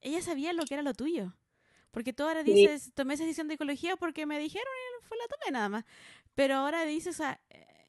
ella 0.02 0.22
sabía 0.22 0.54
lo 0.54 0.64
que 0.66 0.76
era 0.76 0.84
lo 0.84 0.94
tuyo. 0.94 1.34
Porque 1.90 2.14
tú 2.14 2.22
ahora 2.22 2.44
dices, 2.44 2.92
tomé 2.94 3.16
esa 3.16 3.24
decisión 3.24 3.48
de 3.48 3.56
ecología 3.56 3.98
porque 3.98 4.28
me 4.28 4.40
dijeron 4.40 4.68
y 5.02 5.06
fue 5.06 5.18
la 5.18 5.28
tomé 5.28 5.52
nada 5.52 5.70
más. 5.70 5.86
Pero 6.36 6.56
ahora 6.56 6.86
dices, 6.86 7.16
o 7.16 7.18
sea, 7.18 7.42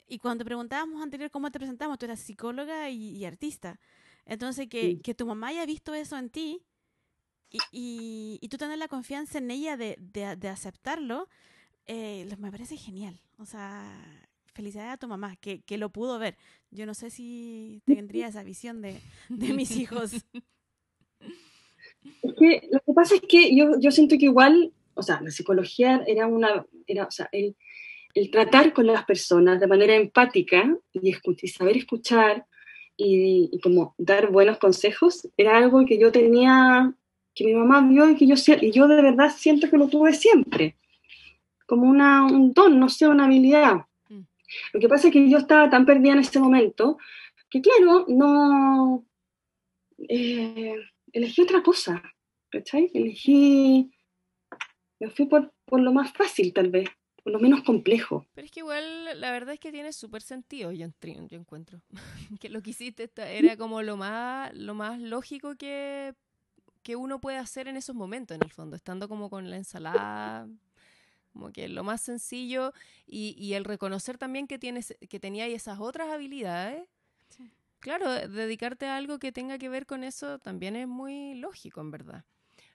y 0.07 0.17
cuando 0.17 0.43
te 0.43 0.45
preguntábamos 0.45 1.01
anterior 1.01 1.31
cómo 1.31 1.51
te 1.51 1.59
presentamos, 1.59 1.97
tú 1.97 2.05
eras 2.05 2.19
psicóloga 2.19 2.89
y, 2.89 3.23
artista. 3.25 3.79
Entonces, 4.25 4.67
que, 4.67 5.01
que, 5.01 5.13
tu 5.13 5.25
mamá 5.25 5.47
haya 5.47 5.65
visto 5.65 5.93
eso 5.93 6.17
en 6.17 6.29
ti 6.29 6.61
y, 7.71 8.39
y, 8.41 8.47
tú 8.47 8.57
tener 8.57 8.77
la 8.77 8.87
confianza 8.87 9.37
en 9.37 9.51
ella 9.51 9.77
de, 9.77 9.97
de, 9.99 10.35
de 10.35 10.47
aceptarlo, 10.47 11.29
eh, 11.85 12.27
me 12.39 12.51
parece 12.51 12.77
genial. 12.77 13.19
O 13.37 13.45
sea, 13.45 13.83
felicidades 14.53 14.93
a 14.93 14.97
tu 14.97 15.07
mamá, 15.07 15.35
que, 15.35 15.61
que, 15.61 15.77
lo 15.77 15.89
pudo 15.89 16.19
ver. 16.19 16.37
Yo 16.71 16.85
no 16.85 16.93
sé 16.93 17.09
si 17.09 17.81
tendría 17.85 18.27
esa 18.27 18.43
visión 18.43 18.81
de, 18.81 18.99
de 19.29 19.53
mis 19.53 19.71
hijos. 19.71 20.13
Es 22.21 22.33
que 22.37 22.67
lo 22.69 22.79
que 22.81 22.93
pasa 22.93 23.15
es 23.15 23.21
que 23.21 23.55
yo, 23.55 23.79
yo 23.79 23.89
siento 23.89 24.17
que 24.17 24.25
igual, 24.25 24.73
o 24.93 25.01
sea, 25.01 25.21
la 25.21 25.31
psicología 25.31 26.03
era 26.05 26.27
una, 26.27 26.65
era, 26.85 27.05
o 27.05 27.11
sea, 27.11 27.29
el, 27.31 27.55
el 28.13 28.29
tratar 28.29 28.73
con 28.73 28.87
las 28.87 29.05
personas 29.05 29.61
de 29.61 29.67
manera 29.67 29.95
empática 29.95 30.77
y, 30.91 31.09
y 31.11 31.47
saber 31.47 31.77
escuchar 31.77 32.45
y, 32.97 33.49
y, 33.51 33.59
como 33.59 33.95
dar 33.97 34.31
buenos 34.31 34.57
consejos 34.57 35.27
era 35.37 35.57
algo 35.57 35.85
que 35.85 35.97
yo 35.97 36.11
tenía, 36.11 36.93
que 37.33 37.45
mi 37.45 37.53
mamá 37.53 37.81
vio 37.87 38.09
y 38.09 38.15
que 38.15 38.27
yo, 38.27 38.35
y 38.61 38.71
yo 38.71 38.87
de 38.87 39.01
verdad 39.01 39.31
siento 39.35 39.69
que 39.69 39.77
lo 39.77 39.87
tuve 39.87 40.13
siempre 40.13 40.75
como 41.65 41.89
una, 41.89 42.25
un 42.25 42.53
don, 42.53 42.79
no 42.79 42.89
sé, 42.89 43.07
una 43.07 43.25
habilidad. 43.25 43.85
Mm. 44.09 44.21
Lo 44.73 44.79
que 44.79 44.87
pasa 44.87 45.07
es 45.07 45.13
que 45.13 45.29
yo 45.29 45.37
estaba 45.37 45.69
tan 45.69 45.85
perdida 45.85 46.13
en 46.13 46.19
ese 46.19 46.39
momento 46.39 46.97
que, 47.49 47.61
claro, 47.61 48.05
no. 48.07 49.05
Eh, 50.09 50.75
elegí 51.11 51.41
otra 51.41 51.63
cosa, 51.63 52.03
¿cachai? 52.49 52.91
Elegí. 52.93 53.91
Me 54.99 55.09
fui 55.09 55.25
por, 55.25 55.51
por 55.65 55.79
lo 55.79 55.91
más 55.93 56.11
fácil, 56.13 56.53
tal 56.53 56.69
vez, 56.69 56.89
lo 57.25 57.39
menos 57.39 57.63
complejo. 57.63 58.25
Pero 58.33 58.45
es 58.45 58.51
que 58.51 58.59
igual 58.61 59.19
la 59.19 59.31
verdad 59.31 59.53
es 59.53 59.59
que 59.59 59.71
tiene 59.71 59.93
súper 59.93 60.21
sentido, 60.21 60.71
yo, 60.71 60.87
yo 61.01 61.37
encuentro. 61.37 61.81
que 62.39 62.49
lo 62.49 62.61
que 62.61 62.71
hiciste 62.71 63.09
era 63.15 63.57
como 63.57 63.81
lo 63.81 63.97
más, 63.97 64.53
lo 64.53 64.73
más 64.73 64.99
lógico 64.99 65.55
que, 65.55 66.13
que 66.81 66.95
uno 66.95 67.19
puede 67.19 67.37
hacer 67.37 67.67
en 67.67 67.77
esos 67.77 67.95
momentos, 67.95 68.35
en 68.35 68.43
el 68.43 68.51
fondo, 68.51 68.75
estando 68.75 69.07
como 69.07 69.29
con 69.29 69.49
la 69.49 69.57
ensalada 69.57 70.47
como 71.33 71.51
que 71.51 71.67
lo 71.67 71.83
más 71.83 72.01
sencillo 72.01 72.73
y, 73.07 73.35
y 73.37 73.55
el 73.55 73.65
reconocer 73.65 74.17
también 74.17 74.47
que, 74.47 74.59
tienes, 74.59 74.95
que 75.09 75.19
tenía 75.19 75.47
esas 75.47 75.79
otras 75.79 76.09
habilidades. 76.09 76.87
Claro, 77.79 78.09
dedicarte 78.29 78.85
a 78.85 78.95
algo 78.95 79.19
que 79.19 79.33
tenga 79.33 79.57
que 79.57 79.67
ver 79.67 79.85
con 79.85 80.05
eso 80.05 80.39
también 80.39 80.77
es 80.77 80.87
muy 80.87 81.33
lógico, 81.33 81.81
en 81.81 81.91
verdad. 81.91 82.23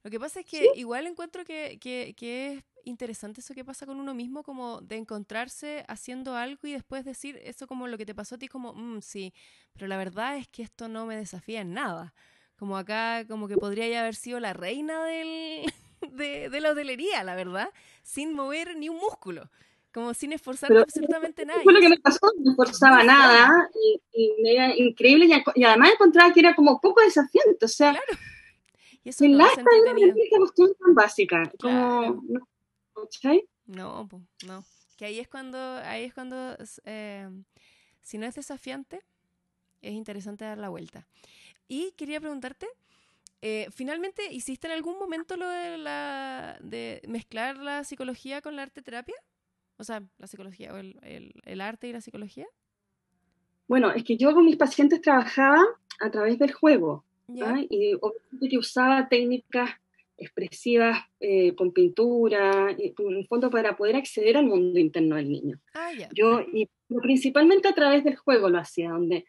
Lo 0.02 0.10
que 0.10 0.20
pasa 0.20 0.40
es 0.40 0.46
que 0.46 0.70
igual 0.74 1.06
encuentro 1.06 1.44
que, 1.44 1.78
que, 1.80 2.14
que, 2.16 2.52
es 2.54 2.64
interesante 2.84 3.40
eso 3.40 3.54
que 3.54 3.64
pasa 3.64 3.84
con 3.84 4.00
uno 4.00 4.14
mismo, 4.14 4.42
como 4.42 4.80
de 4.80 4.96
encontrarse 4.96 5.84
haciendo 5.88 6.36
algo 6.36 6.66
y 6.68 6.72
después 6.72 7.04
decir 7.04 7.38
eso 7.42 7.66
como 7.66 7.88
lo 7.88 7.98
que 7.98 8.06
te 8.06 8.14
pasó 8.14 8.36
a 8.36 8.38
ti, 8.38 8.48
como, 8.48 8.72
mm, 8.74 9.02
sí, 9.02 9.34
pero 9.72 9.86
la 9.88 9.96
verdad 9.96 10.36
es 10.36 10.48
que 10.48 10.62
esto 10.62 10.88
no 10.88 11.04
me 11.06 11.16
desafía 11.16 11.60
en 11.60 11.74
nada. 11.74 12.14
Como 12.56 12.76
acá, 12.76 13.24
como 13.28 13.46
que 13.48 13.56
podría 13.56 13.88
ya 13.88 14.00
haber 14.00 14.14
sido 14.14 14.40
la 14.40 14.52
reina 14.52 15.04
del, 15.04 15.64
de, 16.12 16.48
de 16.48 16.60
la 16.60 16.70
hotelería, 16.70 17.22
la 17.24 17.34
verdad, 17.34 17.70
sin 18.02 18.34
mover 18.34 18.76
ni 18.76 18.88
un 18.88 18.96
músculo 18.96 19.50
como 19.92 20.14
sin 20.14 20.32
esforzar 20.32 20.70
absolutamente 20.76 21.44
nada. 21.44 21.60
Fue 21.62 21.72
lo 21.72 21.80
que 21.80 21.88
me 21.88 21.98
pasó, 21.98 22.20
no 22.38 22.50
esforzaba 22.52 23.02
nada 23.02 23.68
y, 23.74 24.00
y, 24.12 24.48
era 24.48 24.76
increíble 24.76 25.26
y, 25.54 25.64
además 25.64 25.92
encontraba 25.92 26.32
que 26.32 26.40
era 26.40 26.54
como 26.54 26.80
poco 26.80 27.00
desafiante, 27.00 27.64
o 27.64 27.68
sea, 27.68 27.92
claro. 27.92 28.20
Y 29.08 29.10
eso 29.10 29.24
no 29.26 29.46
es 29.46 29.56
una 29.58 30.38
cuestión 30.38 30.74
tan 30.78 30.94
básica, 30.94 31.52
como, 31.60 32.22
¿no? 32.28 32.48
No, 33.66 34.08
no, 34.46 34.64
que 34.96 35.04
ahí 35.04 35.18
es 35.18 35.28
cuando, 35.28 35.58
ahí 35.58 36.04
es 36.04 36.14
cuando, 36.14 36.56
eh, 36.84 37.28
si 38.02 38.18
no 38.18 38.26
es 38.26 38.34
desafiante, 38.34 39.00
es 39.82 39.92
interesante 39.92 40.44
dar 40.44 40.58
la 40.58 40.68
vuelta. 40.68 41.06
Y 41.68 41.92
quería 41.92 42.20
preguntarte, 42.20 42.66
eh, 43.40 43.68
finalmente, 43.70 44.32
¿hiciste 44.32 44.66
en 44.66 44.72
algún 44.72 44.98
momento 44.98 45.36
lo 45.36 45.48
de, 45.48 45.78
la, 45.78 46.58
de 46.60 47.02
mezclar 47.06 47.56
la 47.58 47.84
psicología 47.84 48.40
con 48.42 48.56
la 48.56 48.62
arte 48.62 48.82
terapia? 48.82 49.14
O 49.76 49.84
sea, 49.84 50.02
la 50.18 50.26
psicología, 50.26 50.74
o 50.74 50.76
el, 50.76 51.32
el, 51.44 51.60
arte 51.60 51.86
y 51.86 51.92
la 51.92 52.00
psicología. 52.00 52.46
Bueno, 53.68 53.92
es 53.92 54.02
que 54.02 54.16
yo 54.16 54.34
con 54.34 54.44
mis 54.44 54.56
pacientes 54.56 55.00
trabajaba 55.00 55.62
a 56.00 56.10
través 56.10 56.38
del 56.38 56.52
juego. 56.52 57.04
Y 57.28 57.94
obviamente 57.94 58.48
que 58.48 58.58
usaba 58.58 59.08
técnicas 59.08 59.70
expresivas 60.16 60.98
eh, 61.20 61.54
con 61.54 61.72
pintura, 61.72 62.74
y, 62.76 62.92
en 62.98 63.16
el 63.16 63.26
fondo 63.26 63.50
para 63.50 63.76
poder 63.76 63.96
acceder 63.96 64.36
al 64.36 64.46
mundo 64.46 64.78
interno 64.78 65.16
del 65.16 65.30
niño. 65.30 65.60
Ah, 65.74 65.92
yo, 66.12 66.40
y 66.40 66.68
principalmente 67.00 67.68
a 67.68 67.74
través 67.74 68.02
del 68.02 68.16
juego 68.16 68.48
lo 68.48 68.58
hacía, 68.58 68.90
donde 68.90 69.26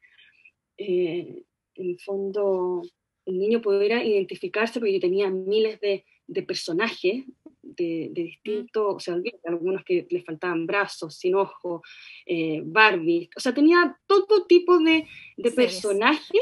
eh, 0.78 1.44
en 1.76 1.90
el 1.90 2.00
fondo 2.00 2.82
el 3.26 3.38
niño 3.38 3.62
pudiera 3.62 4.04
identificarse, 4.04 4.80
porque 4.80 4.94
yo 4.94 5.00
tenía 5.00 5.30
miles 5.30 5.80
de, 5.80 6.06
de 6.26 6.42
personajes 6.42 7.26
de, 7.62 8.10
de 8.12 8.24
distintos, 8.24 8.96
o 8.96 9.00
sea, 9.00 9.16
algunos 9.46 9.84
que 9.84 10.08
le 10.10 10.24
faltaban 10.24 10.66
brazos, 10.66 11.16
sin 11.16 11.36
ojo, 11.36 11.84
eh, 12.26 12.62
Barbie, 12.66 13.30
o 13.36 13.40
sea, 13.40 13.54
tenía 13.54 14.00
todo 14.08 14.46
tipo 14.48 14.80
de, 14.80 15.06
de 15.38 15.52
personajes 15.52 16.42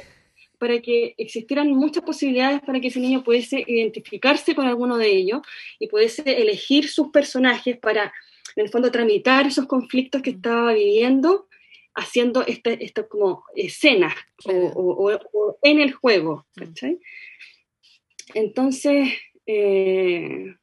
para 0.58 0.82
que 0.82 1.16
existieran 1.18 1.70
muchas 1.72 2.04
posibilidades 2.04 2.62
para 2.62 2.80
que 2.80 2.88
ese 2.88 3.00
niño 3.00 3.24
pudiese 3.24 3.64
identificarse 3.68 4.56
con 4.56 4.66
alguno 4.66 4.98
de 4.98 5.10
ellos 5.10 5.42
y 5.80 5.88
pudiese 5.88 6.24
elegir 6.42 6.90
sus 6.90 7.10
personajes 7.10 7.78
para, 7.78 8.14
en 8.56 8.66
el 8.66 8.70
fondo, 8.70 8.92
tramitar 8.92 9.48
esos 9.48 9.66
conflictos 9.68 10.22
que 10.22 10.32
estaba 10.32 10.74
viviendo 10.74 11.48
haciendo 11.98 12.46
estas 12.46 12.78
este 12.80 13.08
como 13.08 13.44
escenas 13.56 14.14
o, 14.46 15.20
en 15.64 15.80
el 15.80 15.92
juego. 15.94 16.46
Mm. 16.56 16.94
Entonces, 18.36 19.10
eh, 19.48 20.56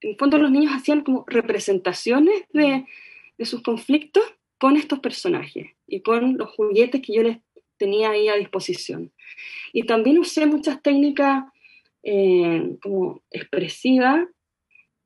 en 0.00 0.10
el 0.10 0.16
fondo 0.16 0.38
los 0.38 0.50
niños 0.50 0.72
hacían 0.74 1.02
como 1.02 1.24
representaciones 1.26 2.44
de, 2.52 2.86
de, 3.36 3.44
sus 3.44 3.62
conflictos 3.62 4.24
con 4.58 4.76
estos 4.76 5.00
personajes 5.00 5.66
y 5.86 6.00
con 6.00 6.38
los 6.38 6.50
juguetes 6.52 7.02
que 7.02 7.14
yo 7.14 7.22
les 7.22 7.38
tenía 7.76 8.10
ahí 8.10 8.28
a 8.28 8.36
disposición. 8.36 9.12
Y 9.72 9.84
también 9.84 10.18
usé 10.18 10.46
muchas 10.46 10.82
técnicas 10.82 11.44
eh, 12.02 12.76
como 12.80 13.22
expresivas 13.30 14.26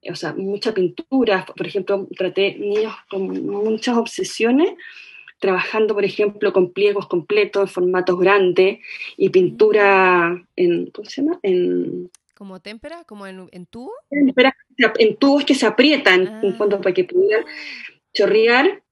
o 0.08 0.14
sea, 0.14 0.32
mucha 0.32 0.72
pintura, 0.72 1.44
por 1.44 1.66
ejemplo, 1.66 2.08
traté 2.16 2.56
niños 2.58 2.94
con 3.10 3.46
muchas 3.46 3.96
obsesiones, 3.96 4.70
trabajando, 5.38 5.94
por 5.94 6.04
ejemplo, 6.04 6.52
con 6.52 6.72
pliegos 6.72 7.06
completos, 7.06 7.62
en 7.62 7.68
formatos 7.68 8.18
grandes 8.18 8.78
y 9.16 9.28
pintura 9.30 10.42
en, 10.56 10.90
¿cómo 10.90 11.08
se 11.08 11.22
llama? 11.22 11.38
En, 11.42 12.10
¿Como 12.34 12.60
témpera? 12.60 13.04
¿Como 13.04 13.26
en, 13.26 13.48
en 13.52 13.66
tubo? 13.66 13.92
En, 14.10 15.16
tubos 15.16 15.44
que 15.44 15.54
se 15.54 15.66
aprietan, 15.66 16.40
en 16.42 16.56
fondo, 16.56 16.80
para 16.80 16.94
que 16.94 17.04
pudieran 17.04 17.44
chorrear 18.14 18.82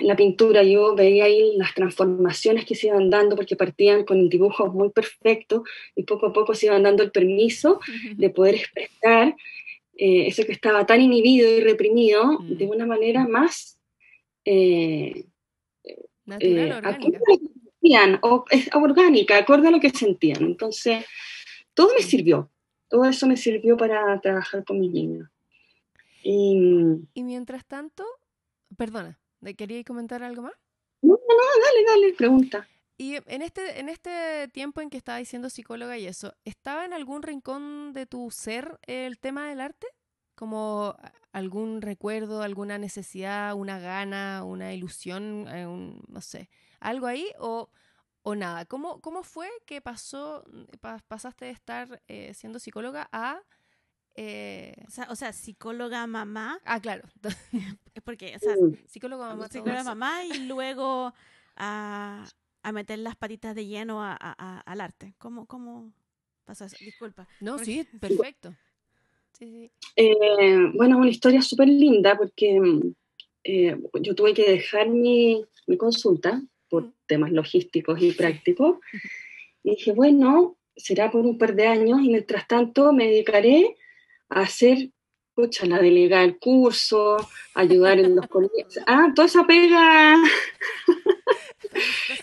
la 0.00 0.16
pintura. 0.16 0.62
Yo 0.62 0.94
veía 0.94 1.24
ahí 1.24 1.56
las 1.56 1.74
transformaciones 1.74 2.64
que 2.64 2.74
se 2.74 2.88
iban 2.88 3.10
dando, 3.10 3.36
porque 3.36 3.56
partían 3.56 4.04
con 4.04 4.28
dibujos 4.28 4.72
muy 4.72 4.90
perfectos 4.90 5.62
y 5.94 6.04
poco 6.04 6.26
a 6.26 6.32
poco 6.32 6.54
se 6.54 6.66
iban 6.66 6.82
dando 6.82 7.02
el 7.02 7.10
permiso 7.10 7.80
de 8.16 8.30
poder 8.30 8.56
expresar 8.56 9.34
eh, 9.96 10.26
eso 10.26 10.44
que 10.44 10.52
estaba 10.52 10.84
tan 10.86 11.00
inhibido 11.00 11.48
y 11.48 11.60
reprimido 11.60 12.40
mm. 12.40 12.56
de 12.56 12.66
una 12.66 12.86
manera 12.86 13.26
más 13.28 13.78
eh, 14.44 15.26
Natural, 16.26 16.68
eh, 16.68 16.74
orgánica. 16.74 18.20
o, 18.22 18.44
orgánica, 18.74 19.38
acorde 19.38 19.68
a 19.68 19.70
lo 19.70 19.80
que 19.80 19.90
sentían. 19.90 20.42
Entonces, 20.42 21.04
todo 21.74 21.94
me 21.94 22.02
sirvió. 22.02 22.50
todo 22.88 23.04
eso 23.04 23.26
me 23.26 23.36
sirvió 23.36 23.76
para 23.76 24.20
trabajar 24.20 24.64
con 24.64 24.80
mis 24.80 24.90
niños. 24.90 25.28
Y, 26.22 26.56
y 27.12 27.22
mientras 27.22 27.66
tanto, 27.66 28.04
perdona, 28.76 29.18
¿quería 29.52 29.84
comentar 29.84 30.22
algo 30.22 30.42
más? 30.42 30.54
No, 31.02 31.12
no, 31.12 31.62
dale, 31.62 31.84
dale, 31.86 32.14
pregunta. 32.14 32.66
Y 32.96 33.16
en 33.26 33.42
este, 33.42 33.80
en 33.80 33.88
este 33.88 34.48
tiempo 34.48 34.80
en 34.80 34.88
que 34.88 34.96
estabas 34.96 35.28
siendo 35.28 35.50
psicóloga 35.50 35.98
y 35.98 36.06
eso, 36.06 36.34
¿estaba 36.44 36.84
en 36.84 36.92
algún 36.92 37.22
rincón 37.22 37.92
de 37.92 38.06
tu 38.06 38.30
ser 38.30 38.78
el 38.86 39.18
tema 39.18 39.48
del 39.48 39.60
arte? 39.60 39.86
¿Como 40.36 40.96
algún 41.32 41.82
recuerdo, 41.82 42.42
alguna 42.42 42.78
necesidad, 42.78 43.54
una 43.54 43.78
gana, 43.78 44.44
una 44.44 44.72
ilusión, 44.72 45.46
eh, 45.48 45.66
no 46.08 46.20
sé, 46.20 46.48
algo 46.80 47.06
ahí? 47.06 47.26
¿O, 47.38 47.68
o 48.22 48.34
nada? 48.34 48.64
¿Cómo, 48.64 49.00
¿Cómo 49.00 49.24
fue 49.24 49.50
que 49.66 49.80
pasó, 49.80 50.44
pasaste 51.08 51.46
de 51.46 51.50
estar 51.50 52.02
eh, 52.08 52.32
siendo 52.34 52.58
psicóloga 52.58 53.08
a... 53.12 53.42
Eh, 54.16 54.74
o, 55.08 55.16
sea, 55.16 55.32
psicóloga 55.32 56.06
mamá. 56.06 56.60
Ah, 56.64 56.80
claro. 56.80 57.02
Porque, 58.04 58.36
o 58.36 58.38
sea, 58.38 58.54
psicóloga 58.86 59.28
mamá. 59.28 59.48
Psicóloga 59.48 59.84
mamá 59.84 60.24
y 60.24 60.46
luego 60.46 61.12
a, 61.56 62.24
a 62.62 62.72
meter 62.72 62.98
las 62.98 63.16
patitas 63.16 63.54
de 63.54 63.66
lleno 63.66 64.02
a, 64.02 64.14
al 64.14 64.80
arte. 64.80 65.14
¿Cómo, 65.18 65.46
cómo 65.46 65.92
pasa 66.44 66.66
eso? 66.66 66.76
Disculpa. 66.80 67.26
No, 67.40 67.58
sí, 67.58 67.86
perfecto. 68.00 68.54
Sí, 69.38 69.68
eh, 69.96 70.70
bueno, 70.74 70.96
una 70.98 71.10
historia 71.10 71.42
súper 71.42 71.68
linda 71.68 72.16
porque 72.16 72.60
eh, 73.42 73.76
yo 74.00 74.14
tuve 74.14 74.32
que 74.32 74.48
dejar 74.48 74.88
mi, 74.88 75.44
mi 75.66 75.76
consulta 75.76 76.40
por 76.68 76.84
mm. 76.84 76.92
temas 77.06 77.32
logísticos 77.32 78.00
y 78.00 78.12
prácticos. 78.12 78.78
Y 79.64 79.70
dije, 79.70 79.92
bueno, 79.92 80.56
será 80.76 81.10
por 81.10 81.26
un 81.26 81.36
par 81.36 81.56
de 81.56 81.66
años 81.66 82.00
y 82.00 82.08
mientras 82.08 82.46
tanto 82.46 82.92
me 82.92 83.06
dedicaré 83.06 83.76
a 84.28 84.40
hacer, 84.40 84.90
escucha, 85.28 85.66
la 85.66 85.78
delegada 85.78 86.22
del 86.22 86.38
curso, 86.38 87.16
ayudar 87.54 87.98
en 87.98 88.16
los 88.16 88.26
colegios. 88.28 88.78
Ah, 88.86 89.12
toda 89.14 89.26
esa 89.26 89.46
pega 89.46 90.16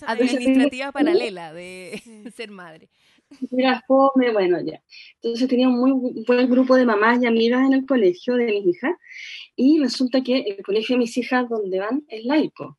administrativa 0.02 0.92
paralela 0.92 1.54
de 1.54 2.02
ser 2.36 2.52
madre. 2.52 2.90
Mira, 3.50 3.82
fome, 3.88 4.32
bueno, 4.34 4.60
ya. 4.62 4.84
Entonces 5.22 5.48
tenía 5.48 5.70
un 5.70 5.80
muy 5.80 6.24
buen 6.26 6.50
grupo 6.50 6.76
de 6.76 6.86
mamás 6.86 7.22
y 7.22 7.26
amigas 7.26 7.66
en 7.66 7.74
el 7.74 7.86
colegio 7.86 8.36
de 8.36 8.46
mis 8.46 8.66
hijas 8.68 8.96
y 9.56 9.80
resulta 9.80 10.22
que 10.22 10.40
el 10.40 10.64
colegio 10.64 10.96
de 10.96 11.00
mis 11.00 11.18
hijas 11.18 11.48
donde 11.48 11.80
van 11.80 12.04
es 12.10 12.26
laico. 12.26 12.78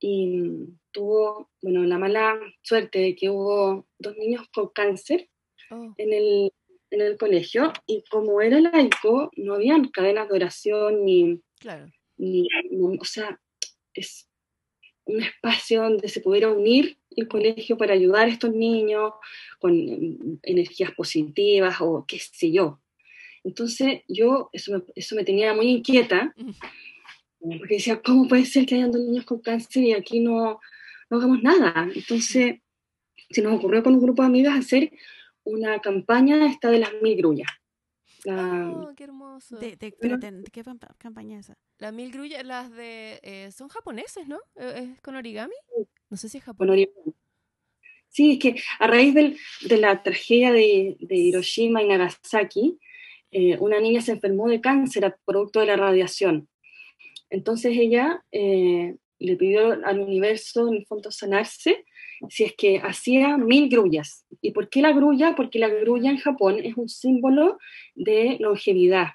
Y 0.00 0.50
tuvo, 0.90 1.50
bueno, 1.60 1.84
la 1.84 1.98
mala 1.98 2.38
suerte 2.62 2.98
de 2.98 3.14
que 3.14 3.30
hubo 3.30 3.86
dos 3.98 4.16
niños 4.16 4.48
con 4.52 4.68
cáncer 4.68 5.28
oh. 5.70 5.94
en, 5.96 6.12
el, 6.12 6.52
en 6.92 7.00
el 7.00 7.16
colegio 7.16 7.72
y 7.86 8.04
como 8.10 8.40
era 8.40 8.60
laico, 8.60 9.30
no 9.36 9.54
habían 9.54 9.88
cadenas 9.88 10.28
de 10.28 10.34
oración 10.34 11.04
ni... 11.04 11.40
Claro. 11.58 11.92
ni 12.16 12.48
o 12.98 13.04
sea, 13.04 13.40
es, 13.94 14.28
un 15.04 15.22
espacio 15.22 15.82
donde 15.82 16.08
se 16.08 16.20
pudiera 16.20 16.50
unir 16.50 16.98
el 17.16 17.28
colegio 17.28 17.76
para 17.76 17.94
ayudar 17.94 18.28
a 18.28 18.30
estos 18.30 18.52
niños 18.52 19.12
con 19.58 20.40
energías 20.42 20.92
positivas 20.92 21.76
o 21.80 22.04
qué 22.06 22.18
sé 22.18 22.52
yo. 22.52 22.80
Entonces 23.44 24.02
yo, 24.08 24.50
eso 24.52 24.72
me, 24.72 24.82
eso 24.94 25.16
me 25.16 25.24
tenía 25.24 25.52
muy 25.54 25.66
inquieta, 25.66 26.32
porque 27.40 27.74
decía, 27.74 28.00
¿cómo 28.00 28.28
puede 28.28 28.46
ser 28.46 28.66
que 28.66 28.76
hayan 28.76 28.92
dos 28.92 29.00
niños 29.02 29.24
con 29.24 29.40
cáncer 29.40 29.82
y 29.82 29.92
aquí 29.92 30.20
no, 30.20 30.60
no 31.10 31.16
hagamos 31.16 31.42
nada? 31.42 31.90
Entonces 31.94 32.60
se 33.30 33.42
nos 33.42 33.54
ocurrió 33.54 33.82
con 33.82 33.94
un 33.94 34.02
grupo 34.02 34.22
de 34.22 34.28
amigas 34.28 34.58
hacer 34.58 34.92
una 35.44 35.80
campaña 35.80 36.46
esta 36.46 36.70
de 36.70 36.78
las 36.78 36.92
mil 37.02 37.16
grullas. 37.16 37.48
Oh, 38.26 38.92
qué 38.96 39.04
hermoso. 39.04 39.58
¿De, 39.58 39.76
qué 39.76 40.62
campaña 40.98 41.38
es 41.40 41.46
esa? 41.46 41.58
Las 41.78 41.92
mil 41.92 42.12
grullas, 42.12 42.44
las 42.44 42.70
de... 42.70 43.18
Eh, 43.22 43.50
son 43.50 43.68
japoneses, 43.68 44.28
¿no? 44.28 44.38
¿Es 44.54 45.00
con 45.00 45.16
origami? 45.16 45.54
No 46.08 46.16
sé 46.16 46.28
si 46.28 46.38
es 46.38 46.44
japonés. 46.44 46.88
Sí, 48.08 48.32
es 48.32 48.38
que 48.38 48.62
a 48.78 48.86
raíz 48.86 49.14
del, 49.14 49.38
de 49.62 49.78
la 49.78 50.02
tragedia 50.02 50.52
de, 50.52 50.96
de 51.00 51.16
Hiroshima 51.16 51.82
y 51.82 51.88
Nagasaki, 51.88 52.78
eh, 53.30 53.56
una 53.58 53.80
niña 53.80 54.02
se 54.02 54.12
enfermó 54.12 54.48
de 54.48 54.60
cáncer 54.60 55.16
producto 55.24 55.60
de 55.60 55.66
la 55.66 55.76
radiación. 55.76 56.48
Entonces 57.30 57.76
ella 57.78 58.22
eh, 58.30 58.96
le 59.22 59.36
pidió 59.36 59.78
al 59.84 60.00
universo, 60.00 60.68
en 60.68 60.74
el 60.74 60.86
fondo, 60.86 61.10
sanarse 61.10 61.84
si 62.28 62.44
es 62.44 62.54
que 62.56 62.78
hacía 62.78 63.36
mil 63.36 63.68
grullas. 63.68 64.26
¿Y 64.40 64.52
por 64.52 64.68
qué 64.68 64.80
la 64.80 64.92
grulla? 64.92 65.34
Porque 65.34 65.58
la 65.58 65.68
grulla 65.68 66.10
en 66.10 66.18
Japón 66.18 66.60
es 66.62 66.76
un 66.76 66.88
símbolo 66.88 67.58
de 67.94 68.36
longevidad. 68.38 69.08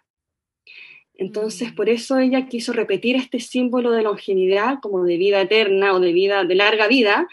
Entonces, 1.14 1.72
por 1.72 1.88
mm. 1.88 1.92
eso 1.92 2.20
ella 2.20 2.48
quiso 2.48 2.74
repetir 2.74 3.16
este 3.16 3.40
símbolo 3.40 3.92
de 3.92 4.04
longevidad, 4.04 4.80
como 4.82 5.04
de 5.04 5.18
vida 5.18 5.42
eterna 5.42 5.94
o 5.94 6.00
de 6.00 6.14
vida, 6.14 6.44
de 6.44 6.56
larga 6.56 6.88
vida, 6.88 7.28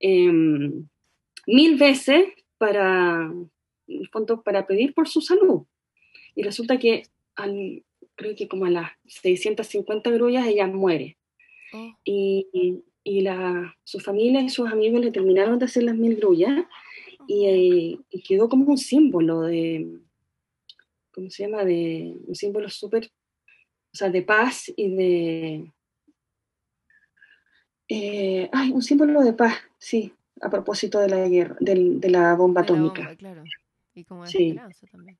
em, 0.00 0.86
mil 1.46 1.76
veces 1.76 2.26
para, 2.58 3.32
para 4.44 4.66
pedir 4.66 4.94
por 4.94 5.08
su 5.08 5.20
salud. 5.20 5.62
Y 6.34 6.42
resulta 6.42 6.78
que 6.78 7.04
creo 8.14 8.36
que 8.36 8.48
como 8.48 8.66
a 8.66 8.70
las 8.70 8.90
650 9.06 10.10
grullas 10.10 10.46
ella 10.46 10.66
muere. 10.66 11.16
Oh. 11.76 11.98
Y, 12.04 12.82
y 13.06 13.20
la, 13.20 13.76
su 13.84 14.00
familia 14.00 14.40
y 14.40 14.50
sus 14.50 14.68
amigos 14.68 15.00
le 15.00 15.12
terminaron 15.12 15.60
de 15.60 15.66
hacer 15.66 15.84
las 15.84 15.94
mil 15.94 16.16
grullas 16.16 16.66
y, 17.28 18.00
quedó 18.26 18.48
como 18.48 18.64
un 18.66 18.78
símbolo 18.78 19.42
de, 19.42 20.00
¿cómo 21.12 21.30
se 21.30 21.44
llama? 21.44 21.64
De 21.64 22.16
un 22.26 22.34
símbolo 22.34 22.68
súper, 22.68 23.08
o 23.92 23.96
sea, 23.96 24.10
de 24.10 24.22
paz 24.22 24.72
y 24.76 24.90
de... 24.90 25.72
Eh, 27.88 28.50
ay, 28.52 28.72
un 28.72 28.82
símbolo 28.82 29.22
de 29.22 29.32
paz, 29.32 29.54
sí, 29.78 30.12
a 30.40 30.50
propósito 30.50 30.98
de 30.98 31.08
la 31.08 31.28
guerra, 31.28 31.56
de, 31.60 32.10
la 32.10 32.34
bomba 32.34 32.62
atómica. 32.62 33.14
claro. 33.14 33.44
Y 33.94 34.02
como 34.02 34.24
de 34.24 34.30
sí. 34.30 34.56
también. 34.90 35.16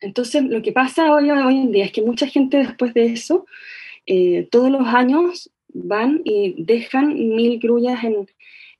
Entonces, 0.00 0.44
lo 0.44 0.60
que 0.60 0.72
pasa 0.72 1.10
hoy, 1.10 1.30
hoy 1.30 1.56
en 1.56 1.72
día 1.72 1.86
es 1.86 1.92
que 1.92 2.02
mucha 2.02 2.26
gente 2.26 2.58
después 2.58 2.92
de 2.92 3.06
eso, 3.06 3.46
eh, 4.04 4.46
todos 4.50 4.70
los 4.70 4.86
años 4.86 5.50
van 5.68 6.22
y 6.24 6.62
dejan 6.62 7.14
mil 7.14 7.58
grullas 7.58 8.00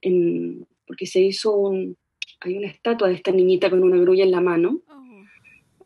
en, 0.02 0.66
porque 0.86 1.06
se 1.06 1.20
hizo 1.20 1.56
un, 1.56 1.96
hay 2.40 2.56
una 2.56 2.68
estatua 2.68 3.08
de 3.08 3.14
esta 3.14 3.32
niñita 3.32 3.70
con 3.70 3.82
una 3.82 3.96
grulla 3.98 4.24
en 4.24 4.30
la 4.30 4.40
mano, 4.40 4.80
oh. 4.88 5.24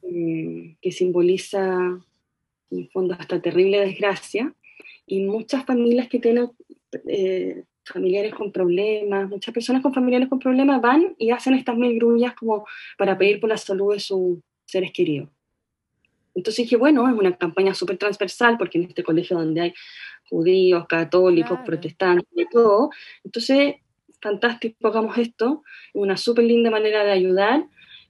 eh, 0.03 0.77
que 0.81 0.93
simboliza, 0.93 1.99
en 2.71 2.89
fondo, 2.91 3.17
hasta 3.19 3.41
terrible 3.41 3.81
desgracia, 3.81 4.55
y 5.07 5.25
muchas 5.25 5.65
familias 5.65 6.09
que 6.09 6.21
tienen 6.21 6.51
eh, 7.09 7.65
familiares 7.85 8.35
con 8.35 8.53
problemas, 8.53 9.29
muchas 9.29 9.53
personas 9.53 9.83
con 9.83 9.93
familiares 9.93 10.29
con 10.29 10.39
problemas 10.39 10.81
van 10.81 11.15
y 11.19 11.31
hacen 11.31 11.55
estas 11.55 11.77
mil 11.77 11.97
grullas 11.97 12.35
como 12.35 12.65
para 12.97 13.19
pedir 13.19 13.41
por 13.41 13.49
la 13.49 13.57
salud 13.57 13.93
de 13.93 14.01
sus 14.01 14.39
seres 14.67 14.93
queridos. 14.93 15.29
Entonces 16.41 16.65
dije, 16.65 16.77
bueno, 16.77 17.07
es 17.07 17.15
una 17.15 17.37
campaña 17.37 17.75
súper 17.75 17.99
transversal, 17.99 18.57
porque 18.57 18.79
en 18.79 18.85
este 18.85 19.03
colegio 19.03 19.37
donde 19.37 19.61
hay 19.61 19.75
judíos, 20.31 20.87
católicos, 20.89 21.59
protestantes, 21.67 22.27
de 22.33 22.47
todo. 22.51 22.89
Entonces, 23.23 23.75
fantástico, 24.23 24.89
hagamos 24.89 25.19
esto, 25.19 25.63
una 25.93 26.17
súper 26.17 26.45
linda 26.45 26.71
manera 26.71 27.05
de 27.05 27.11
ayudar 27.11 27.67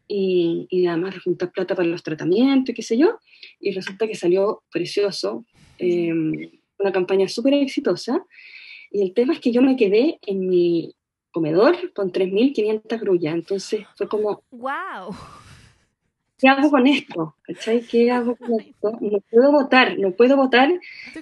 y, 0.06 0.68
y, 0.70 0.86
además 0.86 1.14
de 1.14 1.20
juntar 1.20 1.50
plata 1.50 1.74
para 1.74 1.88
los 1.88 2.04
tratamientos 2.04 2.70
y 2.70 2.74
qué 2.74 2.82
sé 2.82 2.96
yo. 2.96 3.18
Y 3.58 3.72
resulta 3.72 4.06
que 4.06 4.14
salió 4.14 4.62
precioso, 4.70 5.44
em, 5.78 6.52
una 6.78 6.92
campaña 6.92 7.26
súper 7.28 7.54
exitosa. 7.54 8.24
Y 8.92 9.02
el 9.02 9.12
tema 9.12 9.32
es 9.32 9.40
que 9.40 9.50
yo 9.50 9.60
me 9.60 9.76
quedé 9.76 10.20
en 10.24 10.48
mi 10.48 10.94
comedor 11.32 11.92
con 11.94 12.12
3.500 12.12 13.00
grullas, 13.00 13.34
entonces 13.34 13.86
fue 13.96 14.08
como... 14.08 14.44
¡Wow! 14.50 15.16
¿Qué 16.40 16.48
hago 16.48 16.70
con 16.70 16.86
esto? 16.86 17.36
¿Qué 17.90 18.10
hago 18.10 18.36
con 18.36 18.60
esto? 18.60 18.98
No 19.00 19.20
puedo 19.30 19.52
votar, 19.52 19.98
no 19.98 20.12
puedo 20.12 20.36
votar 20.36 20.70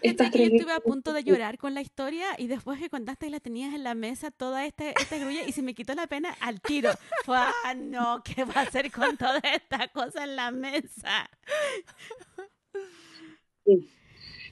estas 0.03 0.31
tres 0.31 0.51
Yo 0.51 0.57
estuve 0.57 0.73
a 0.73 0.81
punto 0.81 1.13
de 1.13 1.25
llorar 1.25 1.59
con 1.59 1.75
la 1.75 1.81
historia 1.81 2.27
y 2.39 2.47
después 2.47 2.79
que 2.79 2.89
contaste 2.89 3.27
y 3.27 3.31
la 3.31 3.41
tenías 3.41 3.75
en 3.75 3.83
la 3.83 3.95
mesa 3.95 4.31
toda 4.31 4.65
esta, 4.67 4.91
esta 4.91 5.19
grulla 5.19 5.43
y 5.47 5.53
se 5.53 5.63
me 5.63 5.75
quitó 5.75 5.95
la 5.95 6.07
pena 6.07 6.35
al 6.41 6.61
tiro. 6.61 6.91
Fue, 7.25 7.37
ah, 7.37 7.75
no, 7.75 8.23
¿qué 8.23 8.45
va 8.45 8.55
a 8.55 8.61
hacer 8.63 8.91
con 8.93 9.17
toda 9.17 9.41
esta 9.55 9.89
cosa 9.89 10.25
en 10.25 10.37
la 10.37 10.51
mesa? 10.51 11.29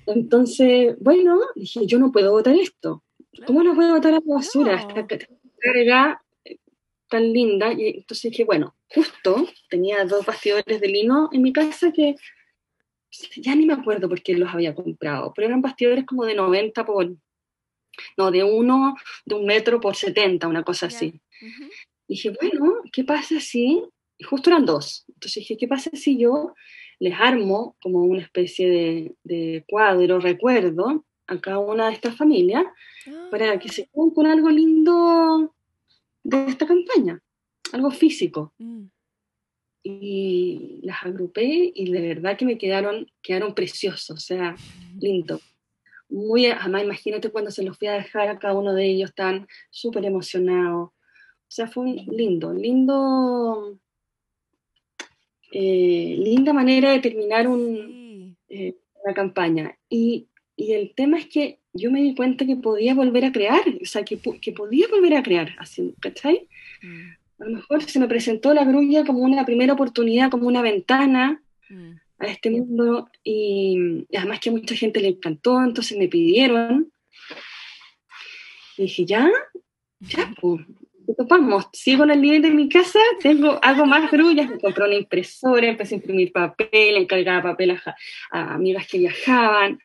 Entonces, 0.07 0.97
bueno, 1.01 1.39
dije, 1.55 1.87
yo 1.87 1.99
no 1.99 2.13
puedo 2.13 2.33
votar 2.33 2.55
esto. 2.55 3.05
¿Cómo 3.47 3.63
no 3.63 3.75
puedo 3.75 3.95
votar 3.95 4.15
a 4.15 4.17
la 4.17 4.35
basura? 4.35 4.75
Esta 4.75 5.07
carga 5.59 6.23
tan 7.09 7.33
linda. 7.33 7.73
Y 7.73 7.99
entonces 7.99 8.31
dije, 8.31 8.45
bueno, 8.45 8.75
justo 8.89 9.47
tenía 9.69 10.05
dos 10.05 10.25
bastidores 10.25 10.81
de 10.81 10.89
lino 10.89 11.29
en 11.33 11.43
mi 11.43 11.53
casa 11.53 11.93
que 11.93 12.17
ya 13.37 13.55
ni 13.55 13.67
me 13.67 13.73
acuerdo 13.73 14.09
por 14.09 14.23
qué 14.23 14.35
los 14.35 14.53
había 14.53 14.75
comprado, 14.75 15.33
pero 15.35 15.47
eran 15.49 15.63
bastidores 15.63 16.05
como 16.05 16.25
de 16.25 16.35
90 16.35 16.85
por, 16.85 17.17
no, 18.17 18.31
de 18.31 18.45
uno, 18.45 18.97
de 19.25 19.35
un 19.35 19.47
metro 19.47 19.81
por 19.81 19.97
70, 19.97 20.47
una 20.49 20.65
cosa 20.65 20.87
así. 20.87 21.21
Dije, 22.09 22.31
bueno, 22.41 22.83
¿qué 22.93 23.05
pasa 23.05 23.41
si 23.41 23.83
y 24.19 24.25
justo 24.25 24.51
eran 24.51 24.65
dos. 24.65 25.05
Entonces 25.09 25.43
dije, 25.43 25.57
¿qué 25.57 25.69
pasa 25.69 25.91
si 25.93 26.19
yo 26.19 26.55
les 26.99 27.15
armo 27.19 27.77
como 27.81 28.05
una 28.05 28.23
especie 28.23 28.69
de, 28.69 29.15
de 29.25 29.65
cuadro, 29.69 30.19
recuerdo, 30.19 31.05
a 31.27 31.41
cada 31.41 31.59
una 31.59 31.89
de 31.89 31.95
estas 31.95 32.17
familias, 32.17 32.65
para 33.31 33.59
que 33.59 33.69
se 33.69 33.83
ah. 33.83 33.87
queden 33.93 34.11
con 34.11 34.27
algo 34.27 34.49
lindo 34.49 35.55
de 36.27 36.47
esta 36.47 36.67
campaña, 36.67 37.23
algo 37.73 37.91
físico. 37.91 38.53
Mm. 38.59 38.87
Y 39.85 40.81
las 40.83 41.05
agrupé 41.05 41.73
y 41.73 41.93
de 41.93 42.01
verdad 42.01 42.37
que 42.37 42.45
me 42.45 42.59
quedaron, 42.59 43.07
quedaron 43.23 43.55
preciosos, 43.55 44.11
o 44.11 44.21
sea, 44.21 44.57
lindo. 44.99 45.41
Muy, 46.09 46.47
además, 46.47 46.83
imagínate 46.83 47.31
cuando 47.31 47.53
se 47.53 47.63
los 47.63 47.79
fui 47.79 47.87
a 47.87 47.93
dejar 47.93 48.29
a 48.29 48.39
cada 48.39 48.55
uno 48.55 48.75
de 48.75 48.85
ellos, 48.85 49.15
tan 49.15 49.47
súper 49.71 50.05
emocionados. 50.05 50.89
O 50.89 51.51
sea, 51.51 51.69
fue 51.69 51.85
un 51.85 51.95
lindo, 51.95 52.53
lindo, 52.53 53.79
eh, 55.53 56.17
linda 56.19 56.53
manera 56.53 56.91
de 56.91 56.99
terminar 56.99 57.47
un, 57.47 58.37
eh, 58.49 58.75
una 59.05 59.15
campaña. 59.15 59.79
Y, 59.89 60.29
y, 60.57 60.73
el 60.73 60.95
tema 60.97 61.19
es 61.19 61.27
que 61.29 61.61
yo 61.77 61.91
me 61.91 62.03
di 62.03 62.15
cuenta 62.15 62.47
que 62.47 62.57
podía 62.57 62.95
volver 62.95 63.25
a 63.25 63.33
crear, 63.33 63.63
o 63.81 63.85
sea, 63.85 64.05
que, 64.05 64.19
que 64.41 64.53
podía 64.53 64.89
volver 64.89 65.15
a 65.15 65.23
crear, 65.23 65.55
así, 65.59 65.95
¿cachai? 66.01 66.49
Mm. 66.83 67.43
A 67.43 67.45
lo 67.45 67.57
mejor 67.57 67.83
se 67.83 67.99
me 67.99 68.09
presentó 68.09 68.55
la 68.55 68.65
grulla 68.65 69.05
como 69.05 69.21
una 69.21 69.45
primera 69.45 69.75
oportunidad, 69.75 70.31
como 70.31 70.47
una 70.47 70.63
ventana 70.63 71.43
mm. 71.69 71.91
a 72.19 72.27
este 72.27 72.51
mundo, 72.51 73.11
y, 73.23 74.07
además 74.17 74.41
que 74.41 74.49
a 74.49 74.53
mucha 74.53 74.75
gente 74.75 75.01
le 75.01 75.09
encantó, 75.09 75.63
entonces 75.63 75.99
me 75.99 76.09
pidieron. 76.09 76.91
Y 78.79 78.83
dije, 78.83 79.05
ya, 79.05 79.31
ya, 80.01 80.35
pues, 80.41 80.63
topamos, 81.15 81.67
sigo 81.73 82.05
en 82.05 82.11
el 82.11 82.21
nivel 82.21 82.43
de 82.43 82.51
mi 82.51 82.69
casa, 82.69 82.99
tengo, 83.21 83.59
hago 83.63 83.87
más 83.87 84.11
grullas, 84.11 84.49
me 84.49 84.59
compré 84.59 84.85
una 84.85 84.95
impresora, 84.95 85.67
empecé 85.67 85.95
a 85.95 85.99
imprimir 85.99 86.33
papel, 86.33 86.97
encargaba 86.97 87.51
papel 87.51 87.79
a, 88.31 88.55
amigas 88.55 88.87
que 88.87 88.99
viajaban, 88.99 89.79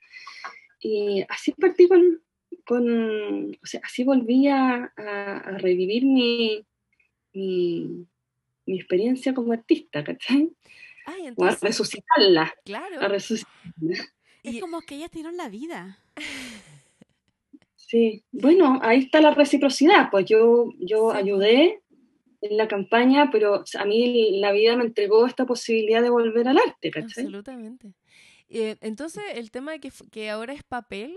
y 0.81 1.23
así 1.29 1.51
partí 1.53 1.87
con, 1.87 2.21
con 2.65 3.51
o 3.51 3.65
sea, 3.65 3.81
así 3.83 4.03
volví 4.03 4.47
a, 4.47 4.91
revivir 5.59 6.05
mi, 6.05 6.65
mi, 7.33 8.05
mi, 8.65 8.75
experiencia 8.75 9.33
como 9.33 9.53
artista, 9.53 10.03
¿cachai? 10.03 10.51
o 11.35 11.45
a 11.45 11.57
resucitarla. 11.61 12.53
Claro. 12.65 12.99
A 12.99 13.07
resucitarla. 13.07 13.95
Es 14.43 14.59
como 14.59 14.81
que 14.81 14.95
ellas 14.95 15.11
dieron 15.11 15.37
la 15.37 15.49
vida. 15.49 15.99
Sí, 17.75 18.23
bueno, 18.31 18.79
ahí 18.81 18.99
está 18.99 19.21
la 19.21 19.31
reciprocidad, 19.31 20.09
pues 20.09 20.25
yo, 20.25 20.69
yo 20.79 21.11
ayudé 21.11 21.81
en 22.39 22.57
la 22.57 22.67
campaña, 22.67 23.29
pero 23.31 23.63
a 23.77 23.85
mí 23.85 24.39
la 24.39 24.51
vida 24.51 24.75
me 24.75 24.85
entregó 24.85 25.27
esta 25.27 25.45
posibilidad 25.45 26.01
de 26.01 26.09
volver 26.09 26.47
al 26.47 26.57
arte, 26.57 26.89
¿cachai? 26.89 27.25
Absolutamente. 27.25 27.93
Eh, 28.53 28.75
entonces, 28.81 29.23
el 29.35 29.49
tema 29.49 29.71
de 29.71 29.79
que, 29.79 29.91
que 30.11 30.29
ahora 30.29 30.53
es 30.53 30.63
papel, 30.63 31.15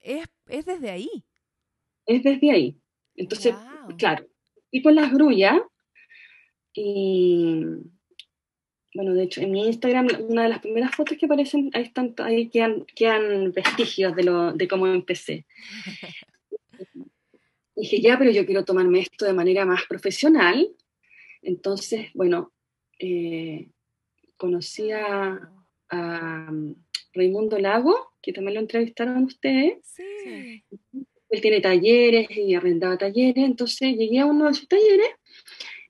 es, 0.00 0.26
es, 0.48 0.66
desde 0.66 0.90
ahí. 0.90 1.24
Es 2.06 2.24
desde 2.24 2.50
ahí. 2.50 2.76
Entonces, 3.14 3.54
claro, 3.98 4.26
y 4.70 4.82
con 4.82 4.96
las 4.96 5.12
grullas, 5.12 5.60
y 6.74 7.62
bueno, 8.94 9.14
de 9.14 9.22
hecho, 9.22 9.40
en 9.42 9.52
mi 9.52 9.66
Instagram, 9.66 10.08
una 10.28 10.42
de 10.42 10.48
las 10.48 10.58
primeras 10.58 10.94
fotos 10.94 11.16
que 11.16 11.26
aparecen, 11.26 11.70
ahí, 11.72 11.84
están, 11.84 12.14
ahí 12.18 12.48
quedan, 12.48 12.84
quedan 12.96 13.52
vestigios 13.52 14.16
de, 14.16 14.24
lo, 14.24 14.52
de 14.52 14.66
cómo 14.66 14.88
empecé. 14.88 15.46
dije, 17.76 18.00
ya, 18.00 18.18
pero 18.18 18.32
yo 18.32 18.44
quiero 18.44 18.64
tomarme 18.64 19.00
esto 19.00 19.24
de 19.24 19.32
manera 19.32 19.64
más 19.64 19.84
profesional. 19.88 20.68
Entonces, 21.42 22.08
bueno, 22.14 22.52
eh, 22.98 23.70
conocí 24.36 24.90
a, 24.90 25.61
um, 25.92 26.74
Raimundo 27.14 27.58
Lago, 27.58 28.12
que 28.22 28.32
también 28.32 28.54
lo 28.54 28.60
entrevistaron 28.60 29.24
ustedes. 29.24 29.78
Sí. 29.82 30.64
Él 31.30 31.40
tiene 31.40 31.60
talleres 31.60 32.28
y 32.30 32.54
arrendaba 32.54 32.98
talleres, 32.98 33.44
entonces 33.44 33.96
llegué 33.96 34.20
a 34.20 34.26
uno 34.26 34.48
de 34.48 34.54
sus 34.54 34.68
talleres, 34.68 35.08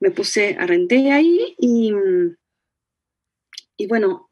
me 0.00 0.10
puse, 0.10 0.56
arrendé 0.58 1.10
ahí 1.10 1.54
y 1.58 1.92
y 3.82 3.86
bueno, 3.88 4.30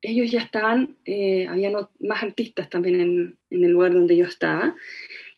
ellos 0.00 0.30
ya 0.30 0.40
estaban, 0.40 0.96
eh, 1.04 1.46
había 1.46 1.70
más 2.00 2.22
artistas 2.22 2.70
también 2.70 3.00
en, 3.00 3.38
el 3.50 3.70
lugar 3.70 3.92
donde 3.92 4.16
yo 4.16 4.24
estaba, 4.24 4.74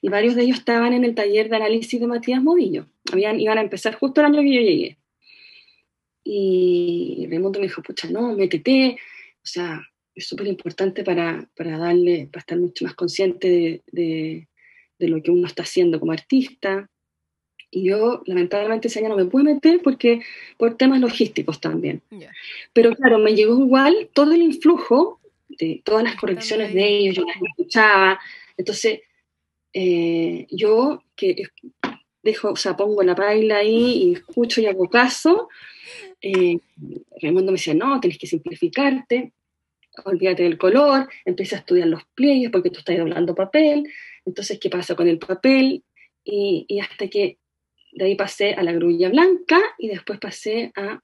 y 0.00 0.09
varios 0.09 0.37
de 0.37 0.42
ellos 0.42 0.59
estaban 0.59 0.92
en 0.92 1.04
el 1.04 1.16
taller 1.16 1.48
de 1.48 1.56
análisis 1.56 2.00
de 2.00 2.06
Matías 2.06 2.40
Movillo. 2.40 2.87
Habían, 3.12 3.40
iban 3.40 3.59
a 3.59 3.62
empezar 3.62 3.96
justo 3.96 4.20
el 4.20 4.28
año 4.28 4.40
que 4.40 4.54
yo 4.54 4.61
llegué. 4.61 4.98
Y 6.22 7.26
Raimundo 7.28 7.59
me 7.59 7.66
dijo, 7.66 7.83
pucha, 7.83 8.09
no, 8.09 8.37
métete, 8.37 8.98
o 9.42 9.46
sea, 9.46 9.83
es 10.14 10.26
súper 10.26 10.46
importante 10.46 11.05
para, 11.05 11.48
para, 11.57 11.79
darle, 11.79 12.29
para 12.31 12.40
estar 12.40 12.59
mucho 12.59 12.85
más 12.85 12.94
consciente 12.94 13.83
de, 13.90 14.48
de, 14.98 15.09
lo 15.09 15.22
que 15.22 15.31
uno 15.31 15.46
está 15.46 15.62
haciendo 15.62 15.98
como 15.98 16.12
artista. 16.12 16.90
Y 17.70 17.85
yo, 17.85 18.22
lamentablemente, 18.26 18.88
ese 18.88 18.98
año 18.98 19.11
no 19.11 19.16
me 19.16 19.24
pude 19.26 19.44
meter 19.44 19.81
porque 19.83 20.22
por 20.59 20.76
temas 20.76 21.00
logísticos 21.00 21.61
también. 21.61 22.03
Pero 22.72 22.94
claro, 22.96 23.18
me 23.18 23.35
llegó 23.35 23.59
igual 23.59 24.11
todo 24.12 24.33
el 24.33 24.42
influjo 24.42 25.20
de 25.48 25.81
todas 25.85 26.03
las 26.05 26.16
correcciones 26.16 26.74
de 26.74 26.87
ellos, 26.87 27.16
yo 27.16 27.24
las 27.24 27.37
escuchaba. 27.37 28.20
Entonces, 28.57 29.00
eh, 29.72 30.46
yo 30.50 31.03
que 31.14 31.44
dejo, 32.22 32.50
o 32.50 32.56
sea, 32.56 32.76
pongo 32.76 33.02
la 33.02 33.14
paila 33.14 33.59
ahí 33.59 34.04
y 34.04 34.12
escucho 34.12 34.61
y 34.61 34.66
hago 34.66 34.88
caso. 34.88 35.48
Eh, 36.20 36.59
Raimundo 37.20 37.52
me 37.52 37.56
decía, 37.56 37.74
no, 37.74 38.00
tienes 38.00 38.18
que 38.18 38.26
simplificarte, 38.26 39.33
olvídate 40.04 40.42
del 40.42 40.59
color, 40.59 41.09
empieza 41.24 41.56
a 41.56 41.59
estudiar 41.61 41.88
los 41.88 42.04
pliegues 42.14 42.50
porque 42.50 42.70
tú 42.70 42.80
estás 42.80 42.98
doblando 42.98 43.35
papel, 43.35 43.90
entonces, 44.24 44.59
¿qué 44.61 44.70
pasa 44.70 44.94
con 44.94 45.09
el 45.09 45.18
papel? 45.18 45.83
Y, 46.24 46.66
y, 46.68 46.80
hasta 46.80 47.09
que 47.09 47.38
de 47.92 48.04
ahí 48.04 48.14
pasé 48.14 48.54
a 48.54 48.62
la 48.62 48.72
grulla 48.72 49.09
blanca 49.09 49.59
y 49.78 49.88
después 49.88 50.18
pasé 50.18 50.70
a 50.76 51.02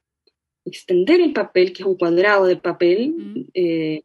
extender 0.64 1.20
el 1.20 1.32
papel, 1.32 1.72
que 1.72 1.82
es 1.82 1.86
un 1.86 1.96
cuadrado 1.96 2.46
de 2.46 2.56
papel 2.56 3.14
mm. 3.16 3.40
eh, 3.54 4.02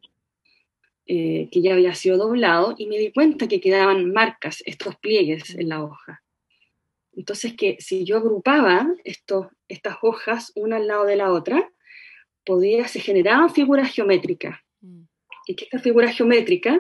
eh, 1.07 1.49
que 1.51 1.61
ya 1.61 1.73
había 1.73 1.93
sido 1.93 2.17
doblado, 2.17 2.75
y 2.77 2.85
me 2.85 2.97
di 2.97 3.11
cuenta 3.11 3.47
que 3.47 3.59
quedaban 3.59 4.13
marcas, 4.13 4.63
estos 4.65 4.95
pliegues 4.95 5.55
en 5.55 5.69
la 5.69 5.83
hoja. 5.83 6.23
Entonces 7.15 7.53
que 7.55 7.77
si 7.79 8.05
yo 8.05 8.17
agrupaba 8.17 8.87
estos, 9.03 9.47
estas 9.67 9.97
hojas 10.01 10.51
una 10.55 10.77
al 10.77 10.87
lado 10.87 11.05
de 11.05 11.15
la 11.15 11.31
otra, 11.31 11.71
podía, 12.45 12.87
se 12.87 12.99
generaban 12.99 13.53
figuras 13.53 13.93
geométricas. 13.93 14.59
Mm. 14.81 15.03
Y 15.47 15.55
que 15.55 15.65
estas 15.65 15.81
figuras 15.81 16.15
geométricas, 16.15 16.79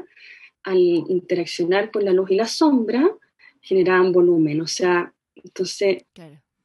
al 0.63 0.77
interaccionar 0.77 1.91
con 1.91 2.05
la 2.05 2.13
luz 2.13 2.31
y 2.31 2.35
la 2.35 2.47
sombra, 2.47 3.09
generaban 3.61 4.11
volumen. 4.11 4.61
O 4.61 4.67
sea, 4.67 5.13
entonces 5.35 6.05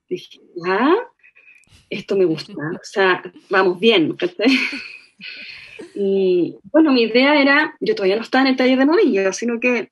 dije, 0.09 0.40
ah, 0.66 0.96
esto 1.90 2.16
me 2.16 2.24
gusta, 2.24 2.52
o 2.81 2.85
sea, 2.85 3.22
vamos 3.50 3.81
bien. 3.81 4.16
y 5.94 6.57
bueno, 6.64 6.92
mi 6.92 7.02
idea 7.02 7.40
era, 7.40 7.76
yo 7.81 7.94
todavía 7.94 8.16
no 8.16 8.22
estaba 8.22 8.42
en 8.42 8.50
el 8.50 8.57
taller 8.57 8.79
de 8.79 8.87
novillo, 8.87 9.33
sino 9.33 9.61
que 9.61 9.90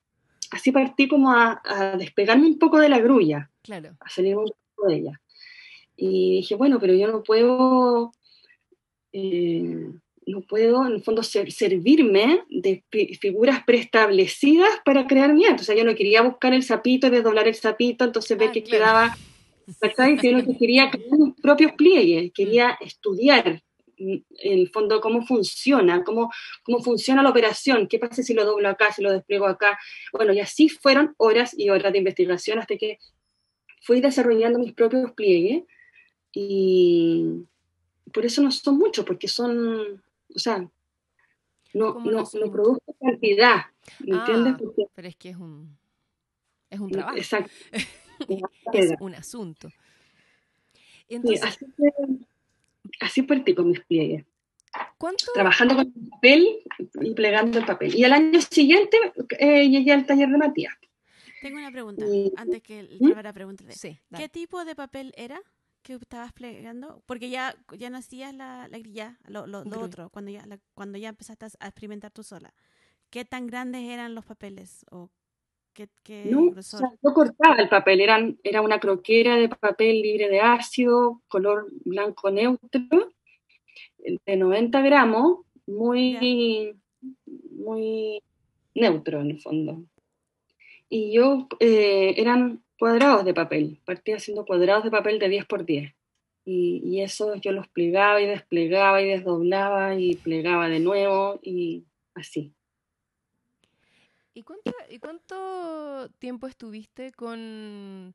así 0.50 0.72
partí 0.72 1.08
como 1.08 1.30
a, 1.32 1.60
despegarme 1.98 2.46
un 2.46 2.58
poco 2.58 2.78
de 2.78 2.88
la 2.88 2.98
grulla, 2.98 3.50
claro. 3.62 3.96
a 4.00 4.08
salir 4.08 4.36
un 4.36 4.50
poco 4.74 4.88
de 4.88 4.96
ella. 4.96 5.20
Y 5.96 6.36
dije, 6.36 6.54
bueno, 6.56 6.78
pero 6.80 6.94
yo 6.94 7.06
no 7.06 7.22
puedo, 7.22 8.12
eh, 9.12 9.90
no 10.26 10.40
puedo 10.42 10.86
en 10.86 10.94
el 10.94 11.02
fondo 11.02 11.22
servirme 11.22 12.42
de 12.50 12.84
figuras 13.20 13.62
preestablecidas 13.64 14.70
para 14.84 15.06
crear 15.06 15.32
mi 15.34 15.44
arte. 15.44 15.62
O 15.62 15.64
sea, 15.64 15.76
yo 15.76 15.84
no 15.84 15.94
quería 15.94 16.22
buscar 16.22 16.52
el 16.52 16.62
sapito, 16.62 17.10
desdoblar 17.10 17.46
el 17.46 17.54
sapito, 17.54 18.04
entonces 18.04 18.36
ver 18.36 18.48
ah, 18.48 18.52
que 18.52 18.64
quedaba, 18.64 19.16
¿verdad? 19.80 20.18
Sino 20.20 20.44
que 20.44 20.56
quería 20.56 20.90
crear 20.90 21.18
mis 21.18 21.34
propios 21.40 21.72
pliegues, 21.72 22.32
quería 22.34 22.70
mm. 22.80 22.84
estudiar 22.84 23.62
en 23.96 24.24
el 24.38 24.70
fondo 24.70 25.00
cómo 25.00 25.24
funciona, 25.26 26.04
cómo, 26.04 26.30
cómo 26.62 26.80
funciona 26.80 27.22
la 27.22 27.30
operación, 27.30 27.88
qué 27.88 27.98
pasa 27.98 28.22
si 28.22 28.34
lo 28.34 28.44
doblo 28.44 28.68
acá, 28.68 28.92
si 28.92 29.02
lo 29.02 29.12
despliego 29.12 29.46
acá. 29.46 29.78
Bueno, 30.12 30.32
y 30.32 30.40
así 30.40 30.68
fueron 30.68 31.14
horas 31.18 31.54
y 31.56 31.70
horas 31.70 31.92
de 31.92 31.98
investigación 31.98 32.58
hasta 32.58 32.76
que 32.76 32.98
fui 33.82 34.00
desarrollando 34.00 34.58
mis 34.58 34.72
propios 34.72 35.12
pliegues 35.12 35.64
y 36.32 37.44
por 38.12 38.24
eso 38.24 38.42
no 38.42 38.50
son 38.50 38.78
muchos, 38.78 39.04
porque 39.04 39.28
son 39.28 40.02
o 40.34 40.38
sea, 40.38 40.68
no, 41.72 41.94
no, 42.00 42.22
no 42.22 42.50
produzco 42.50 42.96
cantidad, 43.00 43.66
¿me 44.00 44.16
ah, 44.16 44.20
entiendes? 44.20 44.54
pero 44.94 45.08
es 45.08 45.16
que 45.16 45.30
es 45.30 45.36
un, 45.36 45.76
es 46.70 46.80
un 46.80 46.90
trabajo. 46.90 47.16
Exacto. 47.16 47.52
es 48.72 48.92
un 49.00 49.14
asunto. 49.14 49.68
Entonces, 51.08 51.42
así, 51.42 51.66
así 53.00 53.22
partí 53.22 53.54
con 53.54 53.68
mis 53.70 53.80
pliegues. 53.80 54.24
¿Cuánto? 54.98 55.26
Trabajando 55.34 55.76
con 55.76 55.86
el 55.86 56.10
papel 56.10 56.58
y 57.00 57.14
plegando 57.14 57.58
el 57.58 57.64
papel. 57.64 57.94
Y 57.94 58.04
al 58.04 58.12
año 58.12 58.40
siguiente 58.40 58.96
eh, 59.38 59.68
llegué 59.68 59.92
al 59.92 60.06
taller 60.06 60.28
de 60.28 60.38
Matías. 60.38 60.74
Tengo 61.40 61.58
una 61.58 61.70
pregunta, 61.70 62.04
antes 62.36 62.62
que 62.62 62.88
¿Mm? 62.98 63.08
Bárbara 63.08 63.32
pregunte. 63.32 63.70
Sí, 63.72 63.98
¿Qué 64.16 64.28
tipo 64.28 64.64
de 64.64 64.74
papel 64.74 65.12
era? 65.16 65.40
que 65.82 65.94
estabas 65.96 66.32
plegando? 66.32 67.02
Porque 67.04 67.28
ya, 67.28 67.54
ya 67.76 67.90
no 67.90 67.98
hacías 67.98 68.34
la, 68.34 68.66
la 68.68 68.78
grilla, 68.78 69.18
lo, 69.28 69.46
lo, 69.46 69.62
otro, 69.78 70.08
cuando 70.08 70.30
ya, 70.30 70.42
cuando 70.72 70.96
ya 70.96 71.10
empezaste 71.10 71.44
a 71.60 71.66
experimentar 71.68 72.10
tú 72.10 72.22
sola. 72.22 72.54
¿Qué 73.10 73.26
tan 73.26 73.46
grandes 73.46 73.82
eran 73.82 74.14
los 74.14 74.24
papeles? 74.24 74.86
¿O 74.90 75.10
qué, 75.74 75.88
qué 76.02 76.24
no, 76.26 76.54
yo 76.54 77.12
cortaba 77.12 77.56
el 77.56 77.68
papel, 77.68 78.00
Eran, 78.00 78.38
era 78.42 78.62
una 78.62 78.80
croquera 78.80 79.36
de 79.36 79.48
papel 79.48 80.00
libre 80.00 80.28
de 80.28 80.40
ácido, 80.40 81.20
color 81.28 81.66
blanco 81.84 82.30
neutro, 82.30 83.12
de 83.98 84.36
90 84.36 84.80
gramos, 84.82 85.40
muy, 85.66 86.76
muy 87.26 88.22
neutro 88.74 89.20
en 89.20 89.30
el 89.32 89.40
fondo. 89.40 89.84
Y 90.88 91.12
yo, 91.12 91.48
eh, 91.60 92.14
eran 92.16 92.62
cuadrados 92.78 93.24
de 93.24 93.34
papel, 93.34 93.80
partía 93.84 94.16
haciendo 94.16 94.44
cuadrados 94.44 94.84
de 94.84 94.90
papel 94.90 95.18
de 95.18 95.28
10 95.28 95.46
por 95.46 95.64
10. 95.64 95.92
Y, 96.46 96.82
y, 96.84 97.00
eso 97.00 97.36
yo 97.36 97.52
los 97.52 97.68
plegaba 97.68 98.20
y 98.20 98.26
desplegaba 98.26 99.00
y 99.00 99.06
desdoblaba 99.06 99.94
y 99.94 100.16
plegaba 100.16 100.68
de 100.68 100.78
nuevo 100.78 101.40
y 101.42 101.84
así. 102.14 102.52
¿Y 104.34 104.42
cuánto, 104.42 104.72
¿Y 104.90 104.98
cuánto 104.98 106.10
tiempo 106.18 106.48
estuviste 106.48 107.12
con, 107.12 108.14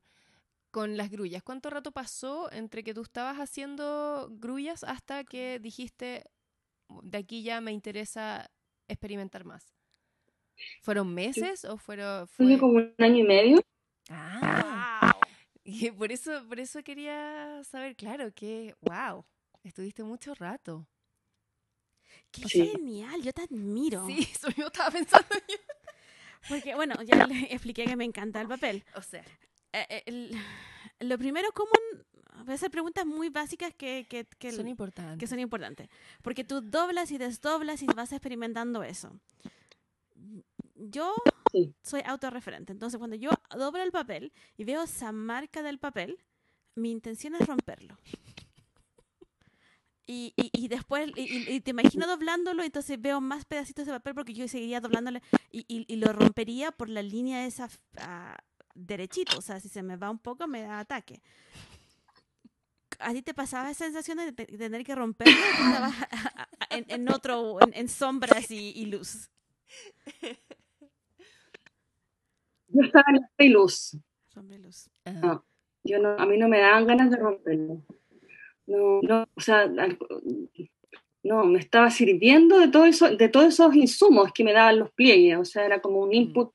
con 0.70 0.96
las 0.98 1.10
grullas? 1.10 1.42
¿Cuánto 1.42 1.70
rato 1.70 1.92
pasó 1.92 2.52
entre 2.52 2.84
que 2.84 2.92
tú 2.92 3.00
estabas 3.02 3.38
haciendo 3.38 4.28
grullas 4.32 4.84
hasta 4.84 5.24
que 5.24 5.58
dijiste, 5.58 6.24
de 7.02 7.18
aquí 7.18 7.42
ya 7.42 7.62
me 7.62 7.72
interesa 7.72 8.50
experimentar 8.86 9.44
más? 9.44 9.74
¿Fueron 10.82 11.14
meses 11.14 11.64
o 11.64 11.78
fueron...? 11.78 12.28
Fue 12.28 12.58
como 12.58 12.74
un 12.74 12.94
año 12.98 13.24
y 13.24 13.26
medio. 13.26 13.60
Ah, 14.10 15.16
y 15.64 15.90
por 15.90 16.12
eso, 16.12 16.46
por 16.46 16.60
eso 16.60 16.82
quería 16.82 17.62
saber, 17.64 17.96
claro, 17.96 18.30
que, 18.34 18.74
wow, 18.82 19.24
estuviste 19.62 20.02
mucho 20.02 20.34
rato. 20.34 20.86
Qué 22.30 22.48
genial, 22.48 23.22
yo 23.22 23.32
te 23.32 23.42
admiro. 23.42 24.06
Sí, 24.06 24.28
eso 24.32 24.50
yo 24.50 24.66
estaba 24.66 24.90
pensando 24.90 25.34
yo. 25.48 25.69
Porque, 26.48 26.74
bueno, 26.74 26.94
ya 27.02 27.26
le 27.26 27.34
expliqué 27.52 27.84
que 27.84 27.96
me 27.96 28.04
encanta 28.04 28.40
el 28.40 28.48
papel. 28.48 28.84
O 28.94 29.02
sea. 29.02 29.24
Eh, 29.72 30.02
eh, 30.06 30.30
lo 31.00 31.16
primero, 31.16 31.48
¿cómo 31.52 31.70
voy 32.44 32.52
a 32.52 32.54
hacer 32.54 32.70
preguntas 32.70 33.06
muy 33.06 33.28
básicas 33.28 33.74
que, 33.74 34.06
que, 34.08 34.52
son 34.52 34.68
importantes. 34.68 35.18
Que 35.18 35.26
son 35.26 35.38
importantes. 35.38 35.88
Porque 36.22 36.44
tú 36.44 36.60
doblas 36.60 37.10
y 37.12 37.18
desdoblas 37.18 37.82
y 37.82 37.86
vas 37.86 38.12
experimentando 38.12 38.82
eso. 38.82 39.12
Yo 40.74 41.14
soy 41.82 42.02
autorreferente. 42.04 42.72
Entonces, 42.72 42.98
cuando 42.98 43.16
yo 43.16 43.30
doblo 43.56 43.82
el 43.82 43.92
papel 43.92 44.32
y 44.56 44.64
veo 44.64 44.82
esa 44.82 45.12
marca 45.12 45.62
del 45.62 45.78
papel, 45.78 46.18
mi 46.74 46.90
intención 46.90 47.34
es 47.34 47.46
romperlo. 47.46 47.98
Y, 50.12 50.34
y, 50.34 50.66
después, 50.66 51.08
y, 51.14 51.60
te 51.60 51.70
imagino 51.70 52.04
doblándolo, 52.04 52.64
entonces 52.64 53.00
veo 53.00 53.20
más 53.20 53.44
pedacitos 53.44 53.86
de 53.86 53.92
papel 53.92 54.16
porque 54.16 54.34
yo 54.34 54.48
seguiría 54.48 54.80
doblándolo 54.80 55.20
y, 55.52 55.96
lo 55.96 56.12
rompería 56.12 56.72
por 56.72 56.88
la 56.88 57.00
línea 57.00 57.46
esa 57.46 57.66
uh, 57.66 58.34
derechito. 58.74 59.38
O 59.38 59.40
sea, 59.40 59.60
si 59.60 59.68
se 59.68 59.84
me 59.84 59.96
va 59.96 60.10
un 60.10 60.18
poco, 60.18 60.48
me 60.48 60.62
da 60.62 60.80
ataque. 60.80 61.22
¿A 62.98 63.12
ti 63.12 63.22
te 63.22 63.34
pasaba 63.34 63.70
esa 63.70 63.84
sensación 63.84 64.18
de, 64.18 64.32
tener 64.32 64.84
que 64.84 64.96
romperlo? 64.96 65.32
Estabas 65.32 65.94
en, 66.70 66.86
en, 66.88 67.08
otro, 67.08 67.58
en, 67.72 67.88
sombras 67.88 68.50
y, 68.50 68.86
luz. 68.86 69.30
Yo 72.66 72.82
estaba 72.82 73.06
en 73.38 73.52
luz. 73.52 73.96
Sombra 74.26 74.56
y 74.56 74.58
luz. 74.58 74.90
yo 75.84 76.00
no, 76.00 76.16
a 76.18 76.26
mí 76.26 76.36
no 76.36 76.48
me 76.48 76.58
daban 76.58 76.88
ganas 76.88 77.12
de 77.12 77.16
romperlo 77.16 77.80
no, 78.70 79.00
no, 79.02 79.28
o 79.34 79.40
sea, 79.40 79.66
no, 81.22 81.44
me 81.44 81.58
estaba 81.58 81.90
sirviendo 81.90 82.58
de, 82.60 82.68
todo 82.68 82.84
eso, 82.84 83.16
de 83.16 83.28
todos 83.28 83.46
esos 83.46 83.74
insumos 83.74 84.32
que 84.32 84.44
me 84.44 84.52
daban 84.52 84.78
los 84.78 84.92
pliegues, 84.92 85.38
o 85.38 85.44
sea, 85.44 85.66
era 85.66 85.80
como 85.80 86.00
un 86.00 86.10
mm. 86.10 86.14
input 86.14 86.50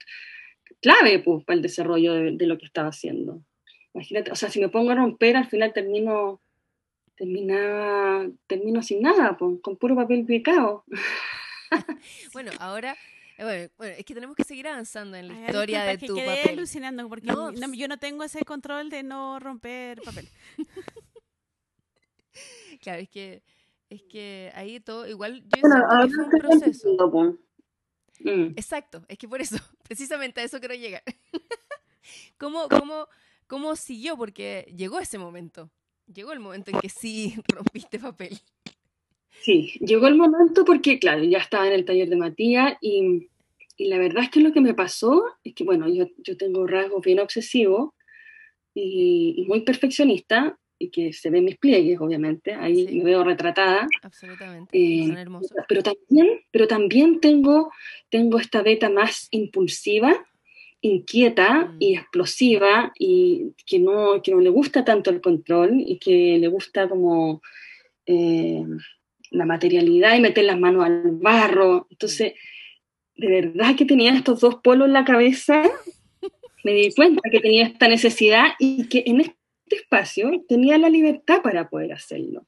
clave 0.81 1.19
pues, 1.19 1.43
para 1.43 1.57
el 1.57 1.61
desarrollo 1.61 2.13
de, 2.13 2.47
lo 2.47 2.57
que 2.57 2.65
estaba 2.65 2.89
haciendo. 2.89 3.41
Imagínate, 3.93 4.31
o 4.31 4.35
sea, 4.35 4.49
si 4.49 4.59
me 4.59 4.69
pongo 4.69 4.91
a 4.91 4.95
romper, 4.95 5.35
al 5.35 5.47
final 5.47 5.73
termino, 5.73 6.41
terminaba, 7.15 8.27
termino 8.47 8.81
sin 8.81 9.01
nada, 9.01 9.37
pues, 9.37 9.59
con 9.61 9.75
puro 9.75 9.95
papel 9.95 10.25
picado. 10.25 10.85
bueno, 12.33 12.51
ahora 12.59 12.95
bueno, 13.37 13.69
es 13.97 14.05
que 14.05 14.13
tenemos 14.13 14.35
que 14.35 14.45
seguir 14.45 14.67
avanzando 14.69 15.17
en 15.17 15.27
la 15.27 15.33
historia 15.33 15.83
de 15.83 15.97
tu 15.97 16.15
quedé 16.15 16.37
papel. 16.37 16.57
alucinando 16.57 17.09
porque 17.09 17.27
yo 17.27 17.87
no 17.89 17.97
tengo 17.97 18.23
ese 18.23 18.45
control 18.45 18.89
de 18.89 19.03
no 19.03 19.39
romper 19.39 20.01
papel. 20.01 20.29
Claro, 22.81 23.01
es 23.01 23.09
que, 23.09 23.41
es 23.89 24.03
que 24.03 24.51
ahí 24.53 24.79
todo, 24.79 25.07
igual 25.07 25.41
yo 25.43 25.61
bueno, 25.61 26.09
fue 26.09 26.23
un 26.23 26.29
proceso. 26.29 27.39
Mm. 28.19 28.53
Exacto, 28.55 29.03
es 29.07 29.17
que 29.17 29.27
por 29.27 29.41
eso, 29.41 29.55
precisamente 29.83 30.41
a 30.41 30.43
eso 30.43 30.59
quiero 30.59 30.75
llegar. 30.75 31.03
¿Cómo, 32.37 32.67
cómo, 32.69 33.07
¿Cómo 33.47 33.75
siguió? 33.75 34.17
Porque 34.17 34.71
llegó 34.75 34.99
ese 34.99 35.17
momento. 35.17 35.69
Llegó 36.13 36.33
el 36.33 36.39
momento 36.39 36.71
en 36.71 36.79
que 36.79 36.89
sí 36.89 37.35
rompiste 37.47 37.99
papel. 37.99 38.39
Sí, 39.41 39.73
llegó 39.81 40.07
el 40.07 40.15
momento 40.15 40.65
porque, 40.65 40.99
claro, 40.99 41.23
ya 41.23 41.39
estaba 41.39 41.67
en 41.67 41.73
el 41.73 41.85
taller 41.85 42.09
de 42.09 42.15
Matías 42.15 42.77
y, 42.81 43.29
y 43.77 43.87
la 43.89 43.97
verdad 43.97 44.23
es 44.23 44.29
que 44.29 44.39
lo 44.39 44.51
que 44.51 44.61
me 44.61 44.73
pasó 44.73 45.23
es 45.43 45.53
que, 45.53 45.63
bueno, 45.63 45.87
yo, 45.89 46.07
yo 46.17 46.37
tengo 46.37 46.65
rasgos 46.65 47.03
bien 47.03 47.19
obsesivos 47.19 47.91
y, 48.73 49.35
y 49.37 49.45
muy 49.45 49.61
perfeccionista 49.61 50.57
y 50.77 50.89
que 50.89 51.13
se 51.13 51.29
ven 51.29 51.45
mis 51.45 51.57
pliegues, 51.57 51.99
obviamente, 51.99 52.53
ahí 52.53 52.97
me 52.97 53.03
veo 53.03 53.23
retratada. 53.23 53.87
Absolutamente, 54.01 54.77
eh, 54.77 55.07
son 55.07 55.17
hermosos. 55.17 55.57
Pero 55.67 55.83
también, 55.83 56.41
pero 56.51 56.67
también 56.67 57.19
tengo, 57.19 57.71
tengo 58.09 58.39
esta 58.39 58.61
beta 58.61 58.89
más 58.89 59.27
impulsiva, 59.31 60.25
inquieta 60.81 61.65
mm. 61.65 61.77
y 61.79 61.95
explosiva 61.95 62.91
y 62.99 63.53
que 63.65 63.79
no, 63.79 64.21
que 64.21 64.31
no 64.31 64.39
le 64.39 64.49
gusta 64.49 64.83
tanto 64.83 65.09
el 65.09 65.21
control 65.21 65.81
y 65.85 65.97
que 65.97 66.37
le 66.37 66.47
gusta 66.47 66.89
como 66.89 67.41
eh, 68.05 68.63
la 69.31 69.45
materialidad 69.45 70.15
y 70.15 70.21
meter 70.21 70.45
las 70.45 70.59
manos 70.59 70.85
al 70.85 71.03
barro. 71.11 71.87
Entonces, 71.89 72.33
de 73.15 73.27
verdad 73.27 73.75
que 73.75 73.85
tenía 73.85 74.13
estos 74.13 74.41
dos 74.41 74.55
polos 74.55 74.87
en 74.87 74.93
la 74.93 75.05
cabeza, 75.05 75.63
me 76.65 76.73
di 76.73 76.93
cuenta 76.93 77.29
que 77.31 77.39
tenía 77.39 77.65
esta 77.65 77.87
necesidad 77.87 78.47
y 78.59 78.87
que 78.87 79.03
en 79.07 79.21
este 79.21 79.44
espacio 79.67 80.31
tenía 80.47 80.77
la 80.77 80.89
libertad 80.89 81.41
para 81.41 81.69
poder 81.69 81.93
hacerlo. 81.93 82.45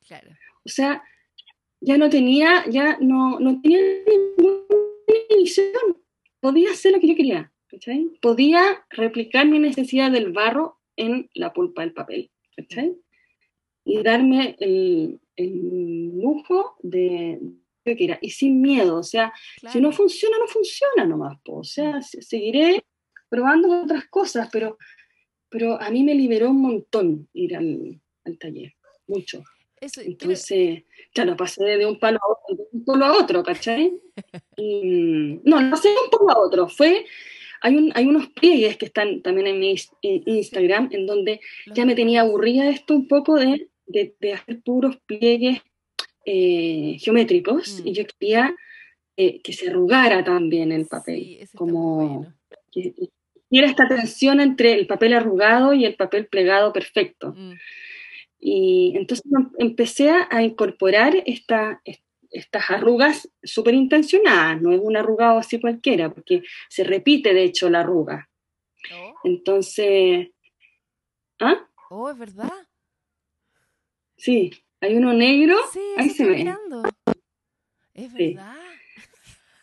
O 0.63 0.69
sea, 0.69 1.03
ya 1.79 1.97
no 1.97 2.09
tenía, 2.09 2.65
ya 2.69 2.97
no, 2.99 3.39
no 3.39 3.61
tenía 3.61 3.79
ninguna 4.05 4.65
inhibición. 5.29 5.97
Podía 6.39 6.71
hacer 6.71 6.93
lo 6.93 6.99
que 6.99 7.07
yo 7.07 7.15
quería. 7.15 7.51
Podía 8.21 8.85
replicar 8.89 9.45
mi 9.47 9.59
necesidad 9.59 10.11
del 10.11 10.31
barro 10.31 10.79
en 10.95 11.29
la 11.33 11.53
pulpa 11.53 11.81
del 11.81 11.93
papel. 11.93 12.31
Y 13.85 14.03
darme 14.03 14.55
el, 14.59 15.19
lujo 16.21 16.77
de 16.81 17.39
lo 17.41 17.51
que 17.83 17.95
quiera. 17.95 18.17
Y 18.21 18.31
sin 18.31 18.61
miedo. 18.61 18.97
O 18.97 19.03
sea, 19.03 19.33
si 19.71 19.79
no 19.79 19.91
funciona, 19.91 20.37
no 20.39 20.47
funciona 20.47 21.05
nomás. 21.05 21.39
O 21.47 21.63
sea, 21.63 22.01
seguiré 22.01 22.83
probando 23.29 23.83
otras 23.83 24.07
cosas, 24.07 24.49
pero 24.51 24.77
pero 25.49 25.81
a 25.81 25.89
mí 25.89 26.03
me 26.03 26.15
liberó 26.15 26.49
un 26.49 26.61
montón 26.61 27.27
ir 27.33 27.55
al, 27.55 27.99
taller, 28.39 28.73
mucho. 29.07 29.43
Entonces, 29.79 30.83
claro, 31.13 31.37
pasé 31.37 31.63
de 31.63 31.85
un 31.85 31.99
palo 31.99 32.19
a 32.21 32.27
otro, 32.27 32.55
de 32.55 32.69
un 32.71 32.85
palo 32.85 33.05
a 33.05 33.17
otro, 33.17 33.43
¿cachai? 33.43 33.93
Y, 34.57 35.39
no, 35.43 35.61
no 35.61 35.69
pasé 35.69 35.89
de 35.89 35.95
un 36.03 36.09
palo 36.09 36.31
a 36.31 36.39
otro, 36.39 36.67
fue, 36.67 37.05
hay, 37.61 37.75
un, 37.75 37.91
hay 37.93 38.07
unos 38.07 38.29
pliegues 38.29 38.77
que 38.77 38.87
están 38.87 39.21
también 39.21 39.47
en 39.47 39.59
mi 39.59 39.75
Instagram, 40.01 40.89
en 40.91 41.05
donde 41.05 41.39
ya 41.73 41.85
me 41.85 41.95
tenía 41.95 42.21
aburrida 42.21 42.69
esto 42.69 42.95
un 42.95 43.07
poco 43.07 43.35
de, 43.35 43.69
de, 43.85 44.33
hacer 44.33 44.61
puros 44.61 44.97
pliegues 45.05 45.61
eh, 46.25 46.97
geométricos, 46.99 47.81
y 47.85 47.91
mm. 47.91 47.93
yo 47.93 48.03
quería 48.07 48.55
eh, 49.15 49.41
que 49.41 49.53
se 49.53 49.69
arrugara 49.69 50.23
también 50.23 50.71
el 50.71 50.87
papel, 50.87 51.47
como 51.55 52.25
y 53.49 53.59
era 53.59 53.67
esta 53.67 53.87
tensión 53.87 54.39
entre 54.39 54.73
el 54.73 54.87
papel 54.87 55.13
arrugado 55.13 55.73
y 55.73 55.85
el 55.85 55.95
papel 55.95 56.27
plegado 56.27 56.73
perfecto. 56.73 57.33
Mm. 57.35 57.53
Y 58.39 58.93
entonces 58.95 59.25
em, 59.25 59.49
empecé 59.57 60.11
a 60.11 60.43
incorporar 60.43 61.15
esta, 61.25 61.81
estas 62.29 62.69
arrugas 62.69 63.29
súper 63.43 63.73
intencionadas, 63.73 64.61
no 64.61 64.71
es 64.71 64.79
un 64.81 64.97
arrugado 64.97 65.39
así 65.39 65.59
cualquiera, 65.59 66.13
porque 66.13 66.43
se 66.69 66.83
repite 66.83 67.33
de 67.33 67.43
hecho 67.43 67.69
la 67.69 67.79
arruga. 67.81 68.29
Oh. 68.93 69.13
Entonces, 69.23 70.29
¿ah? 71.39 71.67
Oh, 71.89 72.09
es 72.09 72.17
verdad. 72.17 72.51
Sí, 74.17 74.51
hay 74.81 74.95
uno 74.95 75.13
negro, 75.13 75.57
ahí 75.97 76.09
se 76.09 76.25
ve. 76.25 76.53
Es 77.93 78.13
verdad. 78.13 78.55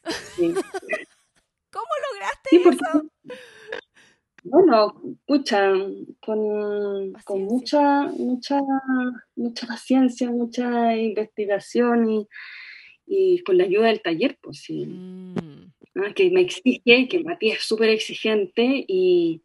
¿Cómo 1.74 1.92
lograste 2.12 2.50
eso? 2.56 3.10
Bueno, 4.46 5.00
escucha, 5.20 5.72
con, 6.20 7.14
con, 7.24 7.44
mucha, 7.44 8.02
mucha, 8.08 8.60
mucha 9.36 9.66
paciencia, 9.66 10.30
mucha 10.30 10.94
investigación 10.94 12.10
y, 12.10 12.28
y 13.06 13.38
con 13.38 13.56
la 13.56 13.64
ayuda 13.64 13.86
del 13.86 14.02
taller, 14.02 14.38
pues 14.42 14.58
sí. 14.58 14.84
Mm. 14.84 15.72
Ah, 15.94 16.12
que 16.14 16.30
me 16.30 16.42
exige, 16.42 17.08
que 17.08 17.24
Matías 17.24 17.60
es 17.60 17.64
súper 17.64 17.88
exigente 17.88 18.84
y, 18.86 19.40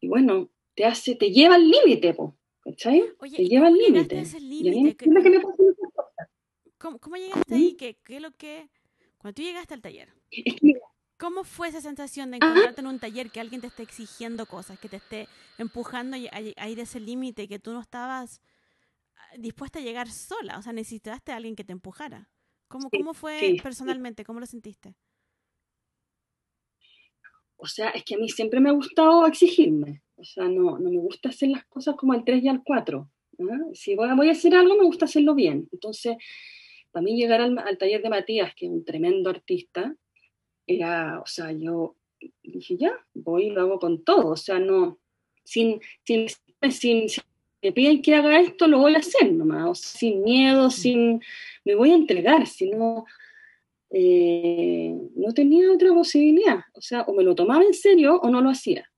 y, 0.00 0.08
bueno, 0.08 0.50
te 0.74 0.84
hace, 0.86 1.14
te 1.14 1.30
lleva 1.30 1.54
al 1.54 1.70
límite, 1.70 2.12
pues. 2.12 2.32
¿cachai? 2.66 3.04
te 3.36 3.44
lleva 3.44 3.68
al 3.68 3.74
límite. 3.74 4.24
Que 4.96 5.06
¿Cómo, 6.78 6.98
¿Cómo, 6.98 7.16
llegaste 7.16 7.54
ahí? 7.54 7.72
¿Mm? 7.72 7.76
¿Qué, 7.76 7.96
¿Qué, 8.04 8.16
es 8.16 8.22
lo 8.22 8.32
que... 8.32 8.68
Cuando 9.18 9.34
tú 9.34 9.42
llegaste 9.42 9.74
al 9.74 9.82
taller, 9.82 10.12
¿cómo 11.18 11.44
fue 11.44 11.68
esa 11.68 11.80
sensación 11.80 12.30
de 12.30 12.36
encontrarte 12.38 12.80
en 12.80 12.86
un 12.86 12.98
taller 12.98 13.30
que 13.30 13.40
alguien 13.40 13.60
te 13.60 13.66
esté 13.68 13.82
exigiendo 13.82 14.46
cosas, 14.46 14.78
que 14.78 14.88
te 14.88 14.96
esté 14.96 15.28
empujando 15.58 16.16
a, 16.16 16.40
ir 16.40 16.54
a 16.58 16.82
ese 16.82 17.00
límite, 17.00 17.48
que 17.48 17.58
tú 17.58 17.72
no 17.72 17.80
estabas 17.80 18.40
ah, 19.16 19.36
dispuesta 19.38 19.78
a 19.78 19.82
llegar 19.82 20.10
sola? 20.10 20.58
O 20.58 20.62
sea, 20.62 20.72
necesitaste 20.72 21.32
a 21.32 21.36
alguien 21.36 21.56
que 21.56 21.64
te 21.64 21.72
empujara. 21.72 22.28
¿Cómo, 22.68 22.90
cómo 22.90 23.14
fue 23.14 23.56
personalmente? 23.62 24.24
¿Cómo 24.24 24.40
lo 24.40 24.46
sentiste? 24.46 24.96
O 27.56 27.66
sea, 27.66 27.90
es 27.90 28.04
que 28.04 28.14
a 28.14 28.18
mí 28.18 28.28
siempre 28.28 28.60
me 28.60 28.68
ha 28.68 28.72
gustado 28.72 29.26
exigirme. 29.26 30.02
O 30.16 30.24
sea, 30.24 30.44
no, 30.44 30.78
no 30.78 30.90
me 30.90 30.98
gusta 30.98 31.28
hacer 31.28 31.50
las 31.50 31.64
cosas 31.66 31.94
como 31.96 32.12
al 32.12 32.24
3 32.24 32.42
y 32.42 32.48
al 32.48 32.62
4. 32.64 33.10
Si 33.74 33.94
voy 33.94 34.08
a, 34.08 34.14
voy 34.14 34.28
a 34.28 34.32
hacer 34.32 34.54
algo, 34.54 34.76
me 34.76 34.84
gusta 34.84 35.04
hacerlo 35.04 35.34
bien. 35.34 35.68
Entonces, 35.72 36.16
para 36.90 37.04
mí 37.04 37.16
llegar 37.16 37.40
al, 37.40 37.78
taller 37.78 38.02
de 38.02 38.08
Matías, 38.08 38.54
que 38.54 38.66
es 38.66 38.72
un 38.72 38.84
tremendo 38.84 39.30
artista, 39.30 39.94
era, 40.66 41.20
o 41.20 41.26
sea, 41.26 41.52
yo 41.52 41.96
dije, 42.42 42.76
ya, 42.76 42.92
voy 43.14 43.46
y 43.46 43.50
lo 43.50 43.62
hago 43.62 43.78
con 43.78 44.02
todo, 44.04 44.28
o 44.28 44.36
sea, 44.36 44.58
no, 44.58 44.98
sin, 45.44 45.80
sin, 46.04 46.28
sin, 46.70 47.06
me 47.62 47.72
piden 47.72 48.02
que 48.02 48.14
haga 48.14 48.40
esto, 48.40 48.66
lo 48.66 48.78
voy 48.78 48.94
a 48.94 48.98
hacer 48.98 49.32
nomás, 49.32 49.80
sin 49.80 50.22
miedo, 50.22 50.70
sin, 50.70 51.20
me 51.64 51.74
voy 51.74 51.90
a 51.90 51.96
entregar, 51.96 52.46
si 52.46 52.70
no, 52.70 53.04
eh, 53.90 54.94
no 55.14 55.32
tenía 55.32 55.70
otra 55.72 55.92
posibilidad, 55.92 56.60
o 56.74 56.80
sea, 56.80 57.02
o 57.02 57.14
me 57.14 57.22
lo 57.22 57.34
tomaba 57.34 57.64
en 57.64 57.74
serio 57.74 58.16
o 58.16 58.30
no 58.30 58.40
lo 58.40 58.50
hacía. 58.50 58.90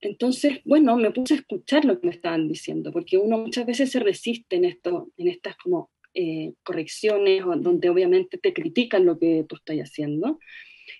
Entonces, 0.00 0.60
bueno, 0.64 0.96
me 0.96 1.10
puse 1.10 1.34
a 1.34 1.36
escuchar 1.38 1.84
lo 1.86 1.98
que 1.98 2.08
me 2.08 2.12
estaban 2.12 2.46
diciendo, 2.46 2.92
porque 2.92 3.16
uno 3.16 3.38
muchas 3.38 3.64
veces 3.64 3.90
se 3.90 4.00
resiste 4.00 4.56
en 4.56 4.66
esto, 4.66 5.10
en 5.16 5.28
estas 5.28 5.56
como 5.56 5.90
eh, 6.14 6.52
correcciones, 6.62 7.42
donde 7.44 7.88
obviamente 7.88 8.38
te 8.38 8.52
critican 8.52 9.04
lo 9.04 9.18
que 9.18 9.44
tú 9.48 9.56
estás 9.56 9.76
haciendo, 9.76 10.38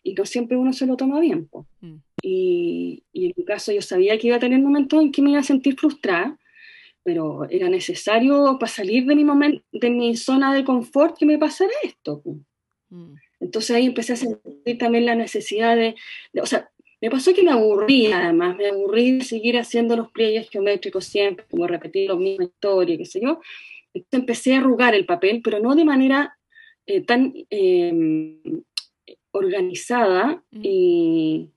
y 0.02 0.14
no 0.14 0.26
siempre 0.26 0.56
uno 0.56 0.72
se 0.72 0.86
lo 0.86 0.96
toma 0.96 1.20
bien. 1.20 1.48
Mm. 1.80 1.96
Y, 2.22 3.02
y, 3.12 3.26
en 3.26 3.32
mi 3.36 3.44
caso 3.44 3.72
yo 3.72 3.82
sabía 3.82 4.18
que 4.18 4.28
iba 4.28 4.36
a 4.36 4.40
tener 4.40 4.60
momentos 4.60 5.02
en 5.02 5.12
que 5.12 5.22
me 5.22 5.30
iba 5.30 5.40
a 5.40 5.44
sentir 5.44 5.76
frustrada, 5.78 6.38
pero 7.02 7.48
era 7.50 7.68
necesario 7.68 8.56
para 8.58 8.72
salir 8.72 9.04
de 9.06 9.14
mi, 9.14 9.24
momento, 9.24 9.62
de 9.72 9.90
mi 9.90 10.16
zona 10.16 10.54
de 10.54 10.64
confort 10.64 11.16
que 11.18 11.26
me 11.26 11.38
pasara 11.38 11.72
esto. 11.82 12.22
Mm. 12.88 13.14
Entonces 13.40 13.76
ahí 13.76 13.86
empecé 13.86 14.14
a 14.14 14.16
sentir 14.16 14.78
también 14.78 15.04
la 15.04 15.14
necesidad 15.14 15.76
de, 15.76 15.94
o 16.40 16.46
sea, 16.46 16.70
me 17.00 17.10
pasó 17.10 17.34
que 17.34 17.42
me 17.42 17.50
aburrí 17.50 18.10
además, 18.10 18.56
me 18.56 18.68
aburrí 18.68 19.18
de 19.18 19.24
seguir 19.24 19.58
haciendo 19.58 19.94
los 19.96 20.10
pliegues 20.10 20.48
geométricos 20.48 21.04
siempre, 21.04 21.44
como 21.50 21.66
repetir 21.66 22.08
la 22.08 22.16
misma 22.16 22.44
historia, 22.44 22.96
qué 22.96 23.04
sé 23.04 23.20
yo, 23.20 23.40
entonces 23.94 24.20
empecé 24.20 24.54
a 24.54 24.58
arrugar 24.58 24.94
el 24.94 25.06
papel, 25.06 25.40
pero 25.42 25.60
no 25.60 25.74
de 25.74 25.84
manera 25.84 26.36
eh, 26.86 27.00
tan 27.00 27.32
em, 27.48 28.40
organizada 29.30 30.42
mm. 30.50 30.60
y, 30.62 31.50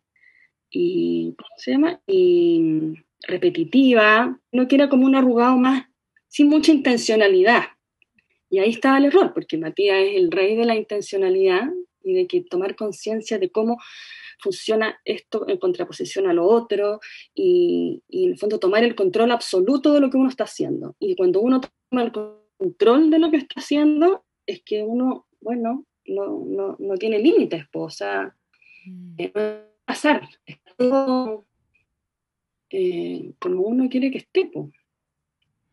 ¿cómo 1.37 1.49
se 1.57 1.71
llama? 1.71 2.01
Y 2.07 2.93
repetitiva, 3.27 4.39
no 4.51 4.67
que 4.67 4.75
era 4.75 4.89
como 4.89 5.05
un 5.05 5.15
arrugado 5.15 5.57
más 5.57 5.85
sin 6.27 6.49
mucha 6.49 6.71
intencionalidad. 6.71 7.63
Y 8.49 8.59
ahí 8.59 8.69
estaba 8.69 8.99
el 8.99 9.05
error, 9.05 9.33
porque 9.33 9.57
Matías 9.57 9.97
es 9.99 10.15
el 10.15 10.31
rey 10.31 10.55
de 10.55 10.65
la 10.65 10.75
intencionalidad 10.75 11.69
y 12.03 12.13
de 12.13 12.27
que 12.27 12.41
tomar 12.41 12.75
conciencia 12.75 13.39
de 13.39 13.49
cómo 13.49 13.77
funciona 14.39 14.99
esto 15.03 15.47
en 15.49 15.57
contraposición 15.57 16.27
a 16.27 16.33
lo 16.33 16.45
otro 16.45 16.99
y, 17.33 18.03
y, 18.07 18.25
en 18.25 18.31
el 18.33 18.37
fondo 18.37 18.59
tomar 18.59 18.83
el 18.83 18.95
control 18.95 19.31
absoluto 19.31 19.93
de 19.93 19.99
lo 19.99 20.09
que 20.11 20.17
uno 20.17 20.29
está 20.29 20.43
haciendo. 20.43 20.95
Y 20.99 21.15
cuando 21.15 21.41
uno 21.41 21.59
el 21.91 22.11
control 22.11 23.09
de 23.09 23.19
lo 23.19 23.31
que 23.31 23.37
está 23.37 23.59
haciendo, 23.59 24.25
es 24.45 24.61
que 24.63 24.83
uno, 24.83 25.27
bueno, 25.41 25.85
no, 26.05 26.43
no, 26.45 26.75
no 26.79 26.95
tiene 26.95 27.19
límites, 27.19 27.65
pues, 27.71 27.85
o 27.85 27.89
sea, 27.89 28.35
mm. 28.85 29.15
eh, 29.17 29.31
no 29.33 29.41
va 29.41 29.57
a 29.59 29.85
pasar, 29.85 30.29
es 30.45 30.57
todo 30.77 31.45
eh, 32.69 33.33
como 33.39 33.63
uno 33.63 33.89
quiere 33.89 34.11
que 34.11 34.19
esté, 34.19 34.49
pues. 34.51 34.69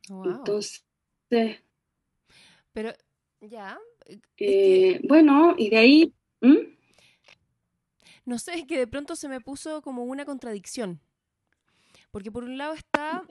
Entonces... 0.08 0.84
Pero, 2.72 2.92
ya. 3.40 3.78
Eh, 4.36 5.00
bueno, 5.08 5.54
y 5.56 5.70
de 5.70 5.76
ahí... 5.76 6.14
No 8.26 8.38
sé, 8.38 8.54
es 8.54 8.66
que 8.66 8.78
de 8.78 8.86
pronto 8.86 9.16
se 9.16 9.28
me 9.28 9.40
puso 9.40 9.82
como 9.82 10.04
una 10.04 10.24
contradicción. 10.24 11.00
Porque 12.10 12.30
por 12.30 12.44
un 12.44 12.56
lado 12.56 12.74
está 12.74 13.22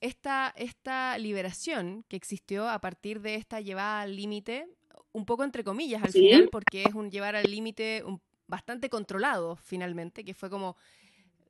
esta, 0.00 0.52
esta 0.56 1.16
liberación 1.18 2.04
que 2.08 2.16
existió 2.16 2.68
a 2.68 2.80
partir 2.80 3.20
de 3.20 3.36
esta 3.36 3.60
llevada 3.60 4.02
al 4.02 4.16
límite, 4.16 4.68
un 5.12 5.24
poco 5.24 5.44
entre 5.44 5.64
comillas 5.64 6.02
al 6.02 6.12
final, 6.12 6.48
porque 6.50 6.82
es 6.82 6.94
un 6.94 7.10
llevar 7.10 7.36
al 7.36 7.50
límite 7.50 8.04
bastante 8.46 8.90
controlado 8.90 9.56
finalmente, 9.56 10.24
que 10.24 10.34
fue 10.34 10.50
como, 10.50 10.76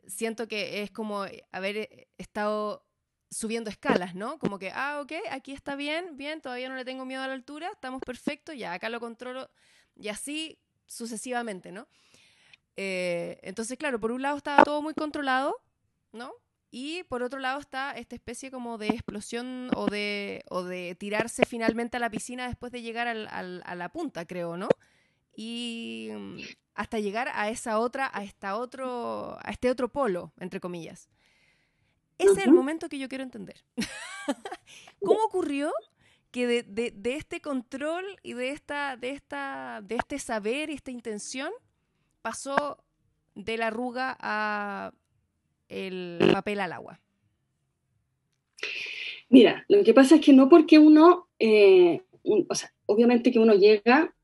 siento 0.07 0.47
que 0.49 0.83
es 0.83 0.91
como 0.91 1.25
haber 1.51 1.77
eh, 1.77 2.09
estado 2.19 2.85
subiendo 3.31 3.71
escalas, 3.71 4.15
¿no? 4.15 4.39
Como 4.39 4.59
que, 4.59 4.71
ah, 4.71 5.01
ok, 5.03 5.13
aquí 5.31 5.53
está 5.53 5.75
bien, 5.75 6.17
bien, 6.17 6.41
todavía 6.41 6.69
no 6.69 6.77
le 6.77 6.85
tengo 6.85 7.05
miedo 7.05 7.23
a 7.23 7.27
la 7.27 7.35
altura, 7.35 7.71
estamos 7.73 8.01
perfectos, 8.03 8.57
ya 8.57 8.73
acá 8.75 8.89
lo 8.89 9.01
controlo, 9.01 9.51
y 9.97 10.09
así 10.09 10.59
sucesivamente, 10.87 11.73
¿no? 11.73 11.89
Eh, 12.77 13.39
entonces, 13.43 13.77
claro, 13.79 13.99
por 13.99 14.13
un 14.13 14.23
lado 14.23 14.37
estaba 14.37 14.63
todo 14.63 14.83
muy 14.83 14.95
controlado, 14.95 15.57
¿no? 16.13 16.33
Y 16.77 17.05
por 17.05 17.23
otro 17.23 17.39
lado 17.39 17.61
está 17.61 17.93
esta 17.93 18.17
especie 18.17 18.51
como 18.51 18.79
de 18.79 18.89
explosión 18.89 19.71
o 19.77 19.87
de, 19.87 20.43
o 20.49 20.65
de 20.65 20.97
tirarse 20.97 21.47
finalmente 21.47 21.99
a 21.99 22.01
la 22.01 22.11
piscina 22.11 22.49
después 22.49 22.73
de 22.73 22.83
llegar 22.83 23.07
al, 23.07 23.63
a 23.65 23.75
la 23.77 23.89
punta, 23.91 24.27
creo, 24.27 24.57
¿no? 24.57 24.67
Y 25.37 26.09
mm, 26.13 26.41
hasta 26.75 26.99
llegar 26.99 27.31
a 27.33 27.49
esa 27.49 27.79
otra, 27.79 28.11
a 28.13 28.25
esta 28.25 28.57
otro, 28.57 29.39
a 29.41 29.53
este 29.53 29.71
otro 29.71 29.89
polo, 29.93 30.33
entre 30.41 30.59
comillas. 30.59 31.09
Ese 32.19 32.33
es 32.33 32.39
el 32.39 32.51
momento 32.51 32.89
que 32.89 32.99
yo 32.99 33.09
quiero 33.09 33.23
entender. 33.23 33.65
¿Cómo 35.01 35.23
ocurrió 35.27 35.73
que 36.33 36.49
de, 36.49 36.65
de, 36.65 36.91
de, 36.91 37.15
este 37.15 37.41
control 37.41 38.05
y 38.25 38.33
de 38.33 38.51
esta, 38.51 38.97
de 38.97 39.11
esta, 39.11 39.81
de 39.81 39.95
este 39.95 40.19
saber 40.19 40.71
y 40.71 40.75
esta 40.75 40.91
intención 40.91 41.53
pasó 42.21 42.85
de 43.37 43.59
la 43.59 43.69
arruga 43.69 44.17
a 44.19 44.93
el 45.75 46.19
papel 46.33 46.61
al 46.61 46.73
agua? 46.73 47.01
Mira, 49.29 49.65
lo 49.69 49.83
que 49.83 49.95
pasa 49.95 50.17
es 50.17 50.21
que 50.21 50.33
no 50.33 50.49
porque 50.49 50.79
uno, 50.79 51.29
eh, 51.39 52.03
o 52.23 52.55
sea, 52.55 52.73
obviamente 52.87 53.33
que 53.33 53.39
uno 53.39 53.55
llega, 53.55 54.15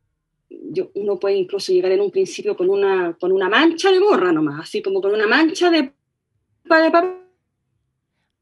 yo, 0.48 0.90
uno 0.94 1.18
puede 1.18 1.36
incluso 1.36 1.72
llegar 1.72 1.92
en 1.92 2.00
un 2.00 2.10
principio 2.10 2.56
con 2.56 2.70
una, 2.70 3.16
con 3.18 3.32
una 3.32 3.48
mancha 3.48 3.90
de 3.90 3.98
borra 3.98 4.32
nomás, 4.32 4.62
así 4.62 4.82
como 4.82 5.00
con 5.00 5.12
una 5.12 5.26
mancha 5.26 5.70
de, 5.70 5.82
de 5.82 6.90
papel. 6.90 7.16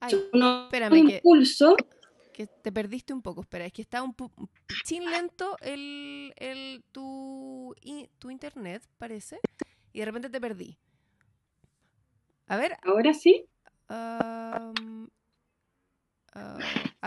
Ay, 0.00 0.14
espérame, 0.14 0.96
impulso. 0.96 1.76
Que, 2.32 2.46
te 2.46 2.70
perdiste 2.70 3.12
un 3.12 3.22
poco, 3.22 3.40
espera, 3.40 3.66
es 3.66 3.72
que 3.72 3.82
está 3.82 4.02
un 4.02 4.14
sin 4.84 5.10
lento 5.10 5.56
el, 5.60 6.32
el, 6.36 6.84
tu, 6.92 7.74
tu 8.18 8.30
internet, 8.30 8.82
parece, 8.96 9.40
y 9.92 9.98
de 9.98 10.04
repente 10.04 10.30
te 10.30 10.40
perdí. 10.40 10.78
A 12.48 12.56
ver. 12.56 12.76
¿Ahora 12.82 13.12
sí? 13.14 13.46
a 13.88 14.72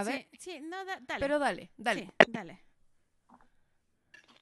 ver. 0.06 0.28
Sí, 0.38 0.60
no, 0.62 0.78
dale. 0.86 1.20
Pero 1.20 1.40
dale, 1.40 1.72
dale. 1.78 2.10
dale. 2.28 2.60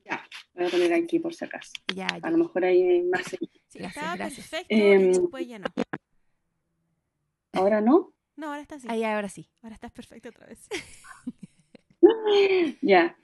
Ya, 0.05 0.23
voy 0.53 0.65
a 0.65 0.69
poner 0.69 0.93
aquí 0.93 1.19
por 1.19 1.33
si 1.33 1.45
acaso. 1.45 1.71
Ya, 1.95 2.07
A 2.21 2.29
lo 2.29 2.37
mejor 2.37 2.65
hay 2.65 3.01
más. 3.03 3.23
Sí, 3.67 3.79
gracias, 3.79 4.35
perfecto 4.35 4.65
em, 4.69 5.11
después 5.11 5.47
ya 5.47 5.59
no. 5.59 5.67
¿Ahora 7.53 7.81
no? 7.81 8.13
No, 8.35 8.47
ahora 8.47 8.61
está 8.61 8.75
así. 8.75 8.87
Ahí, 8.89 9.03
ahora 9.03 9.29
sí. 9.29 9.49
Ahora 9.61 9.75
estás 9.75 9.91
perfecto 9.91 10.29
otra 10.29 10.47
vez. 10.47 10.67
ya. 12.81 13.15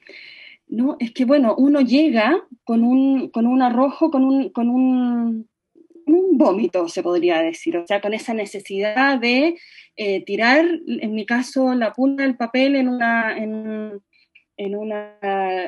No, 0.68 0.98
es 1.00 1.14
que 1.14 1.26
bueno, 1.26 1.56
uno 1.58 1.82
llega 1.82 2.46
con 2.64 2.84
un, 2.84 3.30
con 3.30 3.48
un 3.48 3.62
arrojo, 3.62 4.12
con 4.12 4.24
un, 4.24 4.50
con 4.50 4.70
un 4.70 5.50
un 6.06 6.38
vómito, 6.38 6.88
se 6.88 7.04
podría 7.04 7.42
decir, 7.42 7.78
o 7.78 7.88
sea, 7.88 8.02
con 8.02 8.14
esa 8.14 8.34
necesidad 8.34 9.20
de 9.20 9.58
eh, 9.96 10.24
tirar, 10.26 10.66
en 10.88 11.14
mi 11.14 11.26
caso, 11.26 11.74
la 11.74 11.94
punta 11.94 12.24
del 12.24 12.38
papel 12.38 12.76
en, 12.76 12.90
una, 12.90 13.38
en, 13.38 14.02
en, 14.58 14.76
una, 14.76 15.18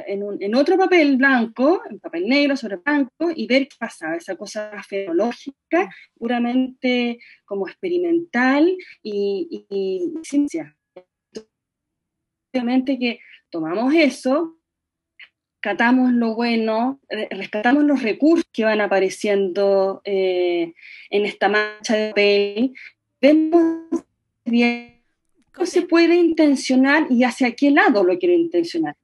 en, 0.05 0.23
un, 0.23 0.41
en, 0.41 0.55
otro 0.55 0.77
papel 0.77 1.17
blanco, 1.17 1.81
en 1.89 1.99
papel 1.99 2.27
negro 2.27 2.55
sobre 2.55 2.77
blanco, 2.77 3.31
y 3.35 3.47
ver 3.47 3.67
qué 3.67 3.75
pasaba, 3.79 4.15
esa 4.15 4.35
cosa 4.35 4.71
feológica, 4.83 5.89
puramente 6.17 7.19
como 7.45 7.67
experimental 7.67 8.75
y, 9.01 9.65
y, 9.69 10.13
ciencia. 10.23 10.75
Obviamente 12.53 12.97
que 12.97 13.19
tomamos 13.49 13.93
eso, 13.93 14.56
rescatamos 15.61 16.11
lo 16.13 16.35
bueno, 16.35 16.99
rescatamos 17.31 17.83
los 17.83 18.03
recursos 18.03 18.47
que 18.51 18.63
van 18.63 18.79
apareciendo 18.79 20.01
eh, 20.05 20.73
en 21.09 21.25
esta 21.25 21.49
mancha 21.49 21.95
de 21.95 22.09
papel, 22.09 22.73
vemos 23.19 23.83
bien 24.45 24.97
se 25.65 25.81
puede 25.81 26.15
intencionar 26.15 27.07
y 27.09 27.23
hacia 27.23 27.55
qué 27.55 27.71
lado 27.71 28.03
lo 28.03 28.17
quiero 28.19 28.35
intencionar. 28.35 28.95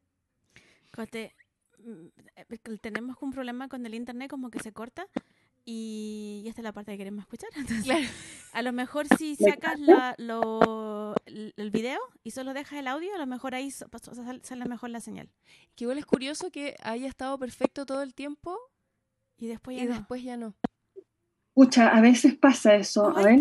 Cote, 0.91 1.33
mm, 1.79 2.75
tenemos 2.81 3.17
un 3.21 3.31
problema 3.31 3.67
con 3.67 3.85
el 3.85 3.95
internet 3.95 4.29
como 4.29 4.51
que 4.51 4.59
se 4.59 4.71
corta 4.71 5.07
y, 5.65 6.43
esta 6.47 6.61
es 6.61 6.63
la 6.63 6.73
parte 6.73 6.91
que 6.91 6.97
queremos 6.97 7.23
escuchar. 7.23 7.49
A 8.53 8.61
lo 8.61 8.73
mejor 8.73 9.07
si 9.17 9.35
sacas 9.35 9.79
el 9.79 11.71
video 11.71 11.99
y 12.23 12.31
solo 12.31 12.53
dejas 12.53 12.79
el 12.79 12.87
audio, 12.87 13.15
a 13.15 13.17
lo 13.17 13.25
mejor 13.25 13.55
ahí 13.55 13.71
sale 13.71 14.65
mejor 14.65 14.91
la 14.91 14.99
señal. 14.99 15.31
Que 15.75 15.85
igual 15.85 15.97
es 15.97 16.05
curioso 16.05 16.51
que 16.51 16.75
haya 16.83 17.07
estado 17.07 17.39
perfecto 17.39 17.87
todo 17.87 18.03
el 18.03 18.13
tiempo 18.13 18.59
y 19.37 19.47
después 19.47 19.77
ya, 19.77 19.85
no. 19.85 19.95
Después 19.95 20.23
ya 20.23 20.37
no. 20.37 20.55
Escucha, 21.47 21.89
a 21.89 22.01
veces 22.01 22.35
pasa 22.35 22.75
eso. 22.75 23.07
a 23.07 23.23
ver. 23.23 23.39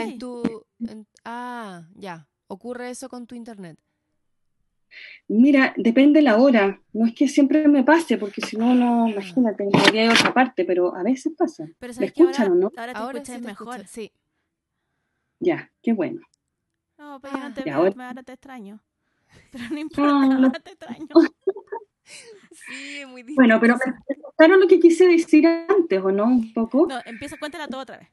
ah, 1.25 1.83
ya. 1.95 2.29
¿Ocurre 2.47 2.89
eso 2.89 3.09
con 3.11 3.27
tu 3.27 3.35
internet? 3.35 3.79
Mira, 5.29 5.73
depende 5.77 6.23
la 6.23 6.37
hora. 6.37 6.81
No 6.93 7.07
es 7.07 7.15
que 7.15 7.29
siempre 7.29 7.67
me 7.69 7.83
pase, 7.85 8.19
porque 8.19 8.41
si 8.43 8.57
no, 8.57 8.75
no, 8.75 9.07
ah. 9.07 9.11
imagínate, 9.11 9.69
me 9.93 10.07
a 10.07 10.13
otra 10.13 10.35
parte, 10.35 10.65
pero 10.65 10.95
a 10.95 11.03
veces 11.03 11.33
pasa. 11.37 11.67
Pero 11.79 11.95
¿Me 11.99 12.07
escuchan 12.07 12.49
ahora, 12.49 12.53
o 12.53 12.57
no? 12.57 12.73
Ahora 12.95 13.23
te 13.23 13.39
mejor, 13.39 13.87
sí. 13.87 14.13
Ya, 15.41 15.71
qué 15.83 15.93
bueno. 15.93 16.21
No, 16.99 17.19
pero 17.21 17.37
yo 17.37 17.49
no 17.49 17.55
te 17.55 17.63
veo, 17.63 17.75
ahora... 17.75 18.23
te 18.23 18.33
extraño. 18.33 18.81
Pero 19.51 19.65
no 19.71 19.79
importa, 19.79 20.37
ahora 20.37 20.61
te 20.61 20.71
extraño. 20.73 21.09
sí, 22.05 23.05
muy 23.07 23.23
difícil. 23.23 23.37
Bueno, 23.37 23.59
pero 23.61 23.77
claro 24.37 24.57
lo 24.57 24.69
que 24.69 24.79
quise 24.79 25.07
decir 25.07 25.47
antes, 25.47 26.03
¿o 26.03 26.13
no? 26.13 26.25
Un 26.25 26.53
poco. 26.53 26.87
No, 26.87 27.01
empieza, 27.07 27.39
cuéntala 27.39 27.67
todo 27.67 27.81
otra 27.81 27.99
vez. 27.99 28.09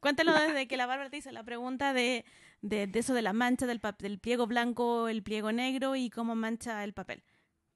Cuéntalo 0.00 0.34
desde 0.34 0.66
que 0.66 0.76
la 0.76 0.86
Bárbara 0.86 1.08
te 1.08 1.18
hizo 1.18 1.30
la 1.30 1.44
pregunta 1.44 1.92
de 1.92 2.24
de, 2.68 2.90
eso 2.94 3.14
de 3.14 3.22
la 3.22 3.32
mancha 3.32 3.66
del, 3.66 3.80
del 3.98 4.18
pliego 4.18 4.46
blanco, 4.46 5.08
el 5.08 5.22
pliego 5.22 5.52
negro 5.52 5.96
y 5.96 6.10
cómo 6.10 6.34
mancha 6.34 6.82
el 6.84 6.92
papel. 6.92 7.22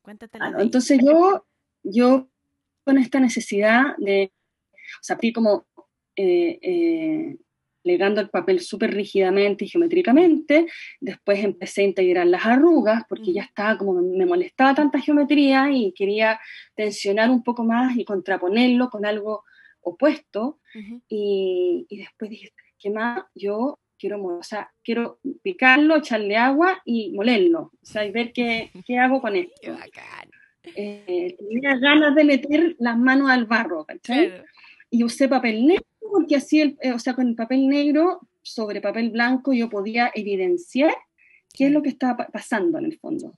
Cuéntate. 0.03 0.39
Ah, 0.41 0.53
entonces 0.59 1.01
yo, 1.05 1.47
yo 1.83 2.29
con 2.85 2.99
esta 2.99 3.21
necesidad 3.21 3.97
de, 3.99 4.33
o 4.35 5.03
sea, 5.03 5.19
como 5.35 5.67
eh, 6.17 6.59
eh, 6.63 7.37
legando 7.83 8.21
el 8.21 8.29
papel 8.29 8.61
súper 8.61 8.93
rígidamente 8.93 9.65
y 9.65 9.69
geométricamente, 9.69 10.67
después 11.01 11.43
empecé 11.43 11.83
a 11.83 11.87
integrar 11.87 12.27
las 12.27 12.45
arrugas 12.45 13.05
porque 13.09 13.33
ya 13.33 13.43
estaba 13.43 13.79
como 13.79 13.95
me 13.95 14.27
molestaba 14.27 14.75
tanta 14.75 15.01
geometría 15.01 15.71
y 15.71 15.93
quería 15.93 16.41
tensionar 16.75 17.31
un 17.31 17.43
poco 17.43 17.65
más 17.65 17.97
y 17.97 18.05
contraponerlo 18.05 18.91
con 18.91 19.07
algo 19.07 19.45
opuesto 19.81 20.61
y, 21.09 21.87
y, 21.89 21.97
después 21.99 22.31
dije, 22.31 22.53
¿qué 22.79 22.91
más? 22.91 23.25
Yo 23.35 23.79
quiero, 24.01 24.23
o 24.25 24.43
sea, 24.43 24.73
quiero 24.83 25.21
picarlo, 25.43 25.97
echarle 25.97 26.37
agua 26.37 26.81
y 26.85 27.13
molerlo, 27.13 27.73
o 27.81 27.87
sea, 27.87 28.05
y 28.05 28.11
ver 28.11 28.33
qué, 28.33 28.71
qué 28.87 28.99
hago 28.99 29.21
con 29.21 29.37
esto. 29.37 29.55
Qué 29.61 29.71
bacán. 29.71 30.31
Eh, 30.75 31.37
tenía 31.39 31.77
ganas 31.79 32.15
de 32.15 32.25
meter 32.25 32.77
las 32.79 32.99
manos 32.99 33.31
al 33.31 33.47
barro, 33.47 33.85
¿cachai? 33.85 34.33
Y 34.91 35.05
usé 35.05 35.29
papel 35.29 35.67
negro, 35.67 35.85
porque 36.01 36.37
así, 36.37 36.61
el, 36.61 36.79
eh, 36.83 36.93
o 36.93 36.99
sea, 36.99 37.15
con 37.15 37.29
el 37.29 37.35
papel 37.35 37.69
negro 37.69 38.21
sobre 38.43 38.81
papel 38.81 39.11
blanco 39.11 39.53
yo 39.53 39.69
podía 39.69 40.11
evidenciar 40.15 40.95
qué 41.55 41.67
es 41.67 41.73
lo 41.73 41.83
que 41.83 41.91
estaba 41.91 42.17
pasando 42.17 42.79
en 42.79 42.87
el 42.87 42.99
fondo. 42.99 43.35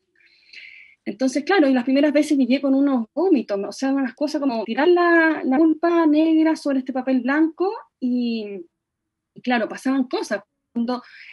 Entonces, 1.04 1.44
claro, 1.44 1.68
y 1.68 1.74
las 1.74 1.84
primeras 1.84 2.12
veces 2.12 2.38
llegué 2.38 2.60
con 2.60 2.74
unos 2.74 3.06
vómitos, 3.12 3.58
o 3.60 3.72
sea, 3.72 3.92
unas 3.92 4.14
cosas 4.14 4.40
como 4.40 4.62
tirar 4.64 4.86
la, 4.88 5.42
la 5.44 5.58
pulpa 5.58 6.06
negra 6.06 6.54
sobre 6.54 6.78
este 6.78 6.92
papel 6.92 7.20
blanco 7.20 7.72
y, 7.98 8.60
y, 9.34 9.40
claro, 9.40 9.68
pasaban 9.68 10.04
cosas 10.04 10.42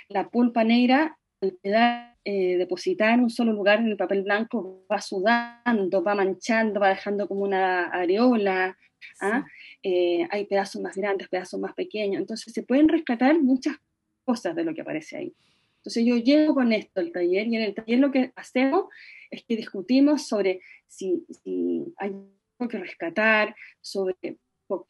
la 0.09 0.29
pulpa 0.29 0.63
negra, 0.63 1.17
al 1.41 1.57
quedar 1.61 2.17
eh, 2.25 2.57
depositada 2.57 3.13
en 3.13 3.21
un 3.21 3.29
solo 3.29 3.53
lugar 3.53 3.79
en 3.79 3.87
el 3.87 3.97
papel 3.97 4.23
blanco, 4.23 4.85
va 4.91 4.99
sudando, 5.01 6.03
va 6.03 6.15
manchando, 6.15 6.79
va 6.79 6.89
dejando 6.89 7.27
como 7.27 7.41
una 7.43 7.85
areola. 7.85 8.77
¿ah? 9.21 9.45
Eh, 9.81 10.27
hay 10.29 10.45
pedazos 10.45 10.81
más 10.81 10.95
grandes, 10.95 11.29
pedazos 11.29 11.59
más 11.59 11.73
pequeños. 11.73 12.19
Entonces 12.19 12.53
se 12.53 12.63
pueden 12.63 12.89
rescatar 12.89 13.39
muchas 13.41 13.77
cosas 14.25 14.55
de 14.55 14.63
lo 14.63 14.73
que 14.73 14.81
aparece 14.81 15.17
ahí. 15.17 15.33
Entonces 15.77 16.05
yo 16.05 16.17
llego 16.17 16.53
con 16.53 16.73
esto 16.73 16.99
al 16.99 17.11
taller 17.11 17.47
y 17.47 17.55
en 17.55 17.61
el 17.61 17.73
taller 17.73 17.99
lo 17.99 18.11
que 18.11 18.33
hacemos 18.35 18.85
es 19.31 19.43
que 19.45 19.55
discutimos 19.55 20.27
sobre 20.27 20.59
si, 20.87 21.25
si 21.29 21.85
hay 21.97 22.09
algo 22.09 22.69
que 22.69 22.79
rescatar, 22.79 23.55
sobre 23.79 24.37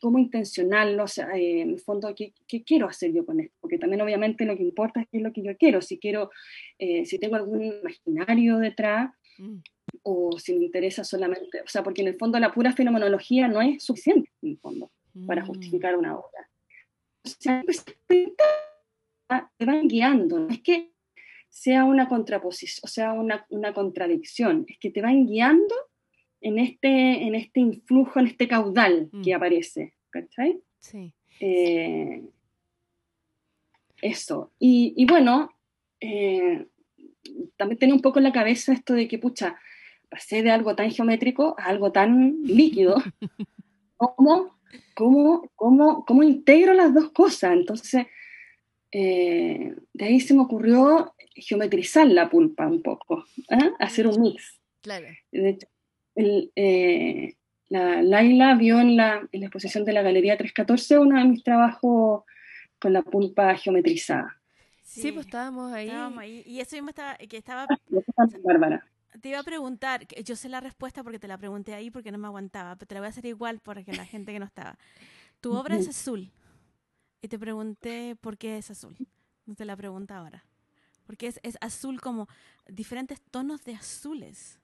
cómo 0.01 0.19
intencionarlo, 0.19 1.03
o 1.03 1.07
sea, 1.07 1.29
eh, 1.37 1.61
en 1.61 1.69
el 1.71 1.79
fondo, 1.79 2.13
¿qué, 2.15 2.33
¿qué, 2.47 2.63
quiero 2.63 2.87
hacer 2.87 3.13
yo 3.13 3.25
con 3.25 3.39
esto? 3.39 3.55
Porque 3.61 3.77
también 3.77 4.01
obviamente 4.01 4.45
lo 4.45 4.55
que 4.57 4.63
importa 4.63 5.01
es 5.01 5.07
qué 5.09 5.17
es 5.17 5.23
lo 5.23 5.31
que 5.31 5.41
yo 5.41 5.55
quiero, 5.57 5.81
si 5.81 5.97
quiero, 5.97 6.31
eh, 6.77 7.05
si 7.05 7.17
tengo 7.19 7.35
algún 7.35 7.63
imaginario 7.63 8.57
detrás, 8.57 9.11
mm. 9.37 9.57
o 10.03 10.37
si 10.37 10.57
me 10.57 10.65
interesa 10.65 11.03
solamente, 11.03 11.61
o 11.61 11.67
sea, 11.67 11.83
porque 11.83 12.01
en 12.01 12.09
el 12.09 12.17
fondo 12.17 12.39
la 12.39 12.53
pura 12.53 12.73
fenomenología 12.73 13.47
no 13.47 13.61
es 13.61 13.83
suficiente, 13.83 14.29
en 14.41 14.49
el 14.49 14.57
fondo, 14.59 14.91
para 15.25 15.43
mm. 15.43 15.47
justificar 15.47 15.95
una 15.95 16.17
obra. 16.17 16.49
O 17.25 17.29
sea, 17.29 17.61
pues, 17.63 17.85
te 18.09 19.65
van 19.65 19.87
guiando, 19.87 20.39
no 20.39 20.49
es 20.49 20.61
que 20.61 20.91
sea 21.47 21.85
una 21.85 22.07
contraposición, 22.07 22.81
o 22.83 22.87
sea, 22.87 23.13
una, 23.13 23.45
una 23.49 23.73
contradicción, 23.73 24.65
es 24.67 24.77
que 24.77 24.91
te 24.91 25.01
van 25.01 25.25
guiando 25.25 25.75
en 26.41 26.59
este, 26.59 27.23
en 27.23 27.35
este 27.35 27.59
influjo, 27.59 28.19
en 28.19 28.27
este 28.27 28.47
caudal 28.47 29.09
que 29.23 29.33
mm. 29.33 29.35
aparece, 29.35 29.93
¿cachai? 30.09 30.59
Sí. 30.79 31.13
Eh, 31.39 32.23
eso. 34.01 34.51
Y, 34.59 35.05
bueno, 35.05 35.51
eh, 35.99 36.65
también 37.57 37.79
tenía 37.79 37.95
un 37.95 38.01
poco 38.01 38.19
en 38.19 38.23
la 38.23 38.31
cabeza 38.31 38.73
esto 38.73 38.93
de 38.93 39.07
que, 39.07 39.19
pucha, 39.19 39.59
pasé 40.09 40.41
de 40.41 40.51
algo 40.51 40.75
tan 40.75 40.91
geométrico 40.91 41.55
a 41.57 41.65
algo 41.65 41.91
tan 41.91 42.37
líquido. 42.43 43.01
¿Cómo, 43.97 44.57
cómo, 44.95 45.51
cómo, 45.55 46.05
cómo 46.05 46.23
integro 46.23 46.73
las 46.73 46.93
dos 46.93 47.11
cosas? 47.11 47.53
Entonces, 47.53 48.07
eh, 48.91 49.75
de 49.93 50.05
ahí 50.05 50.19
se 50.19 50.33
me 50.33 50.41
ocurrió 50.41 51.13
geometrizar 51.35 52.07
la 52.07 52.29
pulpa 52.29 52.67
un 52.67 52.81
poco, 52.81 53.25
hacer 53.79 54.07
un 54.07 54.21
mix. 54.21 54.59
Claro. 54.81 55.07
De 55.31 55.49
hecho, 55.49 55.67
eh, 56.55 57.35
la 57.69 58.01
Laila 58.01 58.55
vio 58.55 58.79
en 58.79 58.95
la, 58.95 59.27
en 59.31 59.41
la, 59.41 59.47
exposición 59.47 59.85
de 59.85 59.93
la 59.93 60.01
Galería 60.01 60.37
314 60.37 60.97
uno 60.97 61.19
de 61.19 61.25
mis 61.25 61.43
trabajos 61.43 62.23
con 62.79 62.93
la 62.93 63.03
pulpa 63.03 63.55
geometrizada. 63.55 64.39
Sí, 64.83 65.11
pues 65.11 65.27
estábamos 65.27 65.71
ahí. 65.71 65.87
Estábamos 65.87 66.19
ahí. 66.19 66.43
Y 66.45 66.59
eso 66.61 66.75
mismo 66.75 66.89
estaba, 66.89 67.15
que 67.15 67.37
estaba... 67.37 67.67
Bárbara. 68.43 68.83
Te 69.21 69.29
iba 69.29 69.39
a 69.39 69.43
preguntar, 69.43 70.07
yo 70.07 70.35
sé 70.35 70.49
la 70.49 70.61
respuesta 70.61 71.03
porque 71.03 71.19
te 71.19 71.27
la 71.27 71.37
pregunté 71.37 71.73
ahí 71.73 71.91
porque 71.91 72.11
no 72.11 72.17
me 72.17 72.27
aguantaba, 72.27 72.75
pero 72.75 72.87
te 72.87 72.95
la 72.95 73.01
voy 73.01 73.07
a 73.07 73.09
hacer 73.09 73.25
igual 73.25 73.59
porque 73.59 73.93
la 73.93 74.05
gente 74.05 74.31
que 74.31 74.39
no 74.39 74.45
estaba. 74.45 74.77
Tu 75.41 75.53
obra 75.53 75.75
es 75.75 75.87
azul. 75.87 76.31
Y 77.21 77.27
te 77.27 77.37
pregunté 77.37 78.15
por 78.19 78.37
qué 78.37 78.57
es 78.57 78.71
azul. 78.71 78.95
No 79.45 79.55
te 79.55 79.65
la 79.65 79.75
pregunto 79.75 80.13
ahora. 80.13 80.45
Porque 81.05 81.27
es, 81.27 81.39
es 81.43 81.57
azul 81.61 82.01
como 82.01 82.27
diferentes 82.67 83.21
tonos 83.29 83.63
de 83.65 83.75
azules. 83.75 84.58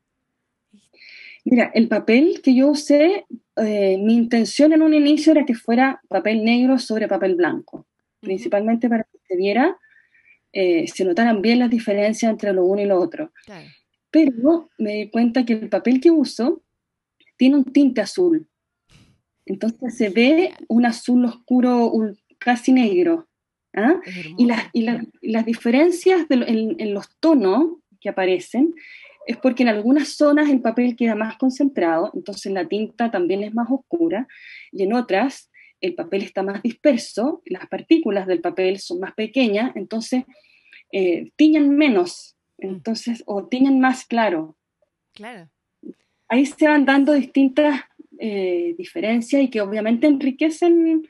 Mira, 1.44 1.72
el 1.76 1.88
papel 1.88 2.42
que 2.44 2.56
yo 2.56 2.70
usé, 2.70 3.26
eh, 3.56 3.98
mi 4.00 4.16
intención 4.16 4.74
en 4.74 4.82
un 4.82 4.94
inicio 4.94 5.32
era 5.32 5.46
que 5.46 5.54
fuera 5.54 6.02
papel 6.08 6.44
negro 6.44 6.80
sobre 6.80 7.08
papel 7.08 7.36
blanco, 7.36 7.86
principalmente 8.20 8.90
para 8.90 9.04
que 9.04 9.20
se 9.28 9.36
viera, 9.36 9.78
eh, 10.52 10.88
se 10.88 11.06
notaran 11.06 11.42
bien 11.42 11.60
las 11.60 11.70
diferencias 11.70 12.32
entre 12.32 12.54
lo 12.54 12.66
uno 12.66 12.82
y 12.82 12.86
lo 12.86 13.00
otro. 13.00 13.32
Pero 14.10 14.70
me 14.78 14.94
di 14.94 15.10
cuenta 15.10 15.46
que 15.46 15.54
el 15.54 15.70
papel 15.70 16.02
que 16.02 16.10
uso 16.10 16.64
tiene 17.38 17.58
un 17.58 17.66
tinte 17.66 18.02
azul. 18.02 18.48
Entonces 19.46 19.98
se 19.98 20.10
ve 20.10 20.54
un 20.68 20.86
azul 20.86 21.26
oscuro 21.26 21.92
casi 22.40 22.72
negro. 22.72 23.28
¿ah? 23.74 24.00
Y, 24.38 24.46
las 24.48 25.46
diferencias 25.46 26.26
en, 26.30 26.94
los 26.94 27.10
tonos 27.20 27.78
que 28.00 28.10
aparecen 28.10 28.74
es 29.26 29.38
porque 29.38 29.64
en 29.64 29.70
algunas 29.70 30.10
zonas 30.16 30.50
el 30.50 30.62
papel 30.62 30.96
queda 30.96 31.16
más 31.16 31.38
concentrado, 31.38 32.12
entonces 32.14 32.52
la 32.52 32.68
tinta 32.68 33.12
también 33.12 33.44
es 33.44 33.54
más 33.54 33.68
oscura, 33.70 34.28
y 34.72 34.84
en 34.84 34.94
otras 34.94 35.52
el 35.82 35.96
papel 35.96 36.24
está 36.24 36.44
más 36.44 36.62
disperso, 36.64 37.42
las 37.46 37.68
partículas 37.68 38.28
del 38.28 38.42
papel 38.42 38.80
son 38.80 39.00
más 39.00 39.14
pequeñas, 39.14 39.76
entonces 39.76 40.24
eh, 40.92 41.32
tiñan 41.36 41.70
menos, 41.76 42.36
mm. 42.58 42.68
entonces, 42.68 43.24
o 43.26 43.48
tiñan 43.48 43.80
más 43.80 44.06
claro. 44.06 44.58
Claro. 45.14 45.50
ahí 46.28 46.46
se 46.46 46.68
van 46.68 46.86
dando 46.86 47.14
distintas 47.14 47.82
eh, 48.20 48.76
diferencias 48.78 49.42
y 49.42 49.50
que 49.50 49.62
obviamente 49.62 50.08
enriquecen, 50.08 51.08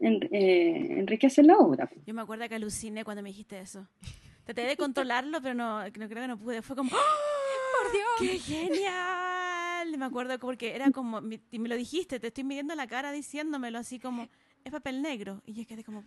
eh, 0.00 0.86
enriquecen 0.98 1.46
la 1.46 1.56
obra. 1.56 1.90
Yo 2.06 2.12
me 2.12 2.20
acuerdo 2.20 2.46
que 2.48 2.54
aluciné 2.54 3.02
cuando 3.02 3.22
me 3.22 3.30
dijiste 3.30 3.58
eso. 3.58 3.88
Traté 4.44 4.62
de 4.62 4.76
controlarlo, 4.76 5.40
pero 5.40 5.54
no, 5.54 5.82
creo 5.92 6.08
que 6.08 6.28
no 6.28 6.38
pude. 6.38 6.62
Fue 6.62 6.76
como, 6.76 6.90
¡Oh, 6.94 7.82
¡por 7.82 7.92
Dios! 7.92 8.08
¡Qué 8.18 8.38
genial! 8.38 9.96
Me 9.96 10.04
acuerdo 10.04 10.38
porque 10.38 10.74
era 10.74 10.90
como, 10.90 11.20
y 11.50 11.58
me 11.58 11.68
lo 11.68 11.76
dijiste, 11.76 12.20
te 12.20 12.28
estoy 12.28 12.44
midiendo 12.44 12.74
la 12.74 12.86
cara 12.86 13.12
diciéndomelo 13.12 13.78
así 13.78 13.98
como, 13.98 14.28
es 14.64 14.72
papel 14.72 15.02
negro. 15.02 15.42
Y 15.46 15.54
yo 15.54 15.66
quedé 15.66 15.82
como, 15.82 16.04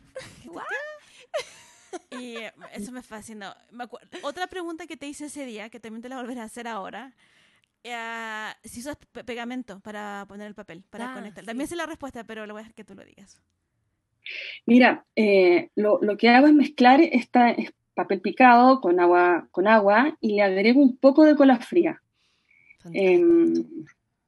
Y 2.12 2.38
eh, 2.38 2.54
eso 2.74 2.92
me 2.92 3.02
fascinó. 3.02 3.56
Me 3.72 3.86
Otra 4.22 4.48
pregunta 4.48 4.88
que 4.88 4.98
te 4.98 5.08
hice 5.08 5.26
ese 5.26 5.46
día, 5.46 5.70
que 5.70 5.80
también 5.80 6.02
te 6.02 6.10
la 6.10 6.18
volveré 6.18 6.42
a 6.42 6.46
hacer 6.46 6.68
ahora, 6.68 7.14
uh, 7.84 8.68
si 8.68 8.82
usas 8.82 8.98
pegamento 9.26 9.80
para 9.80 10.26
poner 10.28 10.48
el 10.48 10.56
papel, 10.56 10.84
para 10.90 11.12
ah, 11.12 11.14
conectar. 11.16 11.46
También 11.46 11.68
sé 11.68 11.76
la 11.76 11.86
respuesta, 11.86 12.24
pero 12.24 12.46
lo 12.46 12.54
voy 12.54 12.62
a 12.62 12.64
dejar 12.64 12.76
que 12.76 12.84
tú 12.84 12.96
lo 12.96 13.04
digas. 13.04 13.42
Mira, 14.66 15.06
eh, 15.16 15.70
lo, 15.76 16.00
lo, 16.02 16.18
que 16.18 16.30
hago 16.30 16.48
es 16.48 16.54
mezclar 16.54 17.00
esta, 17.02 17.56
papel 17.98 18.22
picado 18.22 18.80
con 18.80 19.00
agua, 19.00 19.48
con 19.50 19.68
agua 19.68 20.16
y 20.22 20.36
le 20.36 20.44
agrego 20.44 20.80
un 20.80 20.98
poco 20.98 21.26
de 21.26 21.36
cola 21.36 21.58
fría. 21.58 22.00
Em, 22.94 23.66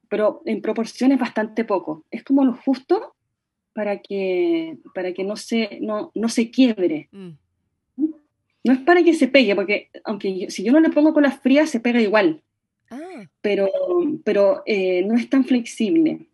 pero 0.08 0.42
en 0.44 0.60
proporciones 0.60 1.20
bastante 1.20 1.64
poco. 1.64 2.04
Es 2.10 2.24
como 2.24 2.44
lo 2.44 2.52
justo 2.52 3.14
para 3.72 4.00
que, 4.00 4.76
para 4.92 5.14
que 5.14 5.22
no, 5.22 5.36
se, 5.36 5.78
no, 5.80 6.10
no 6.16 6.28
se 6.28 6.50
quiebre. 6.50 7.08
Mm. 7.12 7.30
No 8.64 8.72
es 8.72 8.80
para 8.80 9.04
que 9.04 9.14
se 9.14 9.28
pegue, 9.28 9.54
porque 9.54 9.88
aunque 10.04 10.50
si 10.50 10.64
yo 10.64 10.72
no 10.72 10.80
le 10.80 10.90
pongo 10.90 11.14
cola 11.14 11.30
fría, 11.30 11.66
se 11.66 11.78
pega 11.78 12.00
igual. 12.00 12.42
Ah. 12.90 13.24
Pero, 13.40 13.70
pero 14.24 14.64
eh, 14.66 15.02
no 15.06 15.14
es 15.14 15.30
tan 15.30 15.44
flexible. 15.44 16.26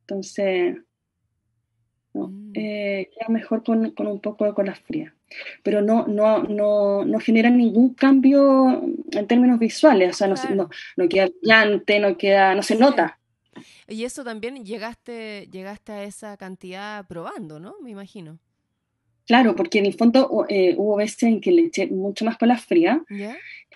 Entonces, 0.00 0.76
no, 2.12 2.26
mm. 2.26 2.52
eh, 2.54 3.10
queda 3.14 3.28
mejor 3.28 3.62
con, 3.62 3.92
con, 3.92 4.08
un 4.08 4.20
poco 4.20 4.44
de 4.44 4.52
cola 4.52 4.74
fría. 4.74 5.15
Pero 5.62 5.82
no, 5.82 6.06
no, 6.06 6.42
no, 6.44 7.04
no 7.04 7.18
genera 7.20 7.50
ningún 7.50 7.94
cambio 7.94 8.82
en 9.10 9.26
términos 9.26 9.58
visuales. 9.58 10.10
O 10.10 10.14
sea, 10.14 10.28
no, 10.54 10.68
no, 10.96 11.08
queda 11.08 11.28
brillante, 11.40 11.98
no 11.98 12.16
queda, 12.16 12.54
no 12.54 12.62
se 12.62 12.76
nota. 12.76 13.18
Y 13.88 14.04
eso 14.04 14.24
también 14.24 14.64
llegaste, 14.64 15.48
llegaste 15.50 15.92
a 15.92 16.04
esa 16.04 16.36
cantidad 16.36 17.06
probando, 17.06 17.58
¿no? 17.60 17.76
Me 17.82 17.90
imagino. 17.90 18.38
Claro, 19.26 19.56
porque 19.56 19.78
en 19.78 19.86
el 19.86 19.94
fondo 19.94 20.46
eh, 20.48 20.74
hubo 20.76 20.96
veces 20.96 21.24
en 21.24 21.40
que 21.40 21.50
le 21.50 21.62
eché 21.62 21.88
mucho 21.88 22.24
más 22.24 22.38
cola 22.38 22.56
fría. 22.56 23.02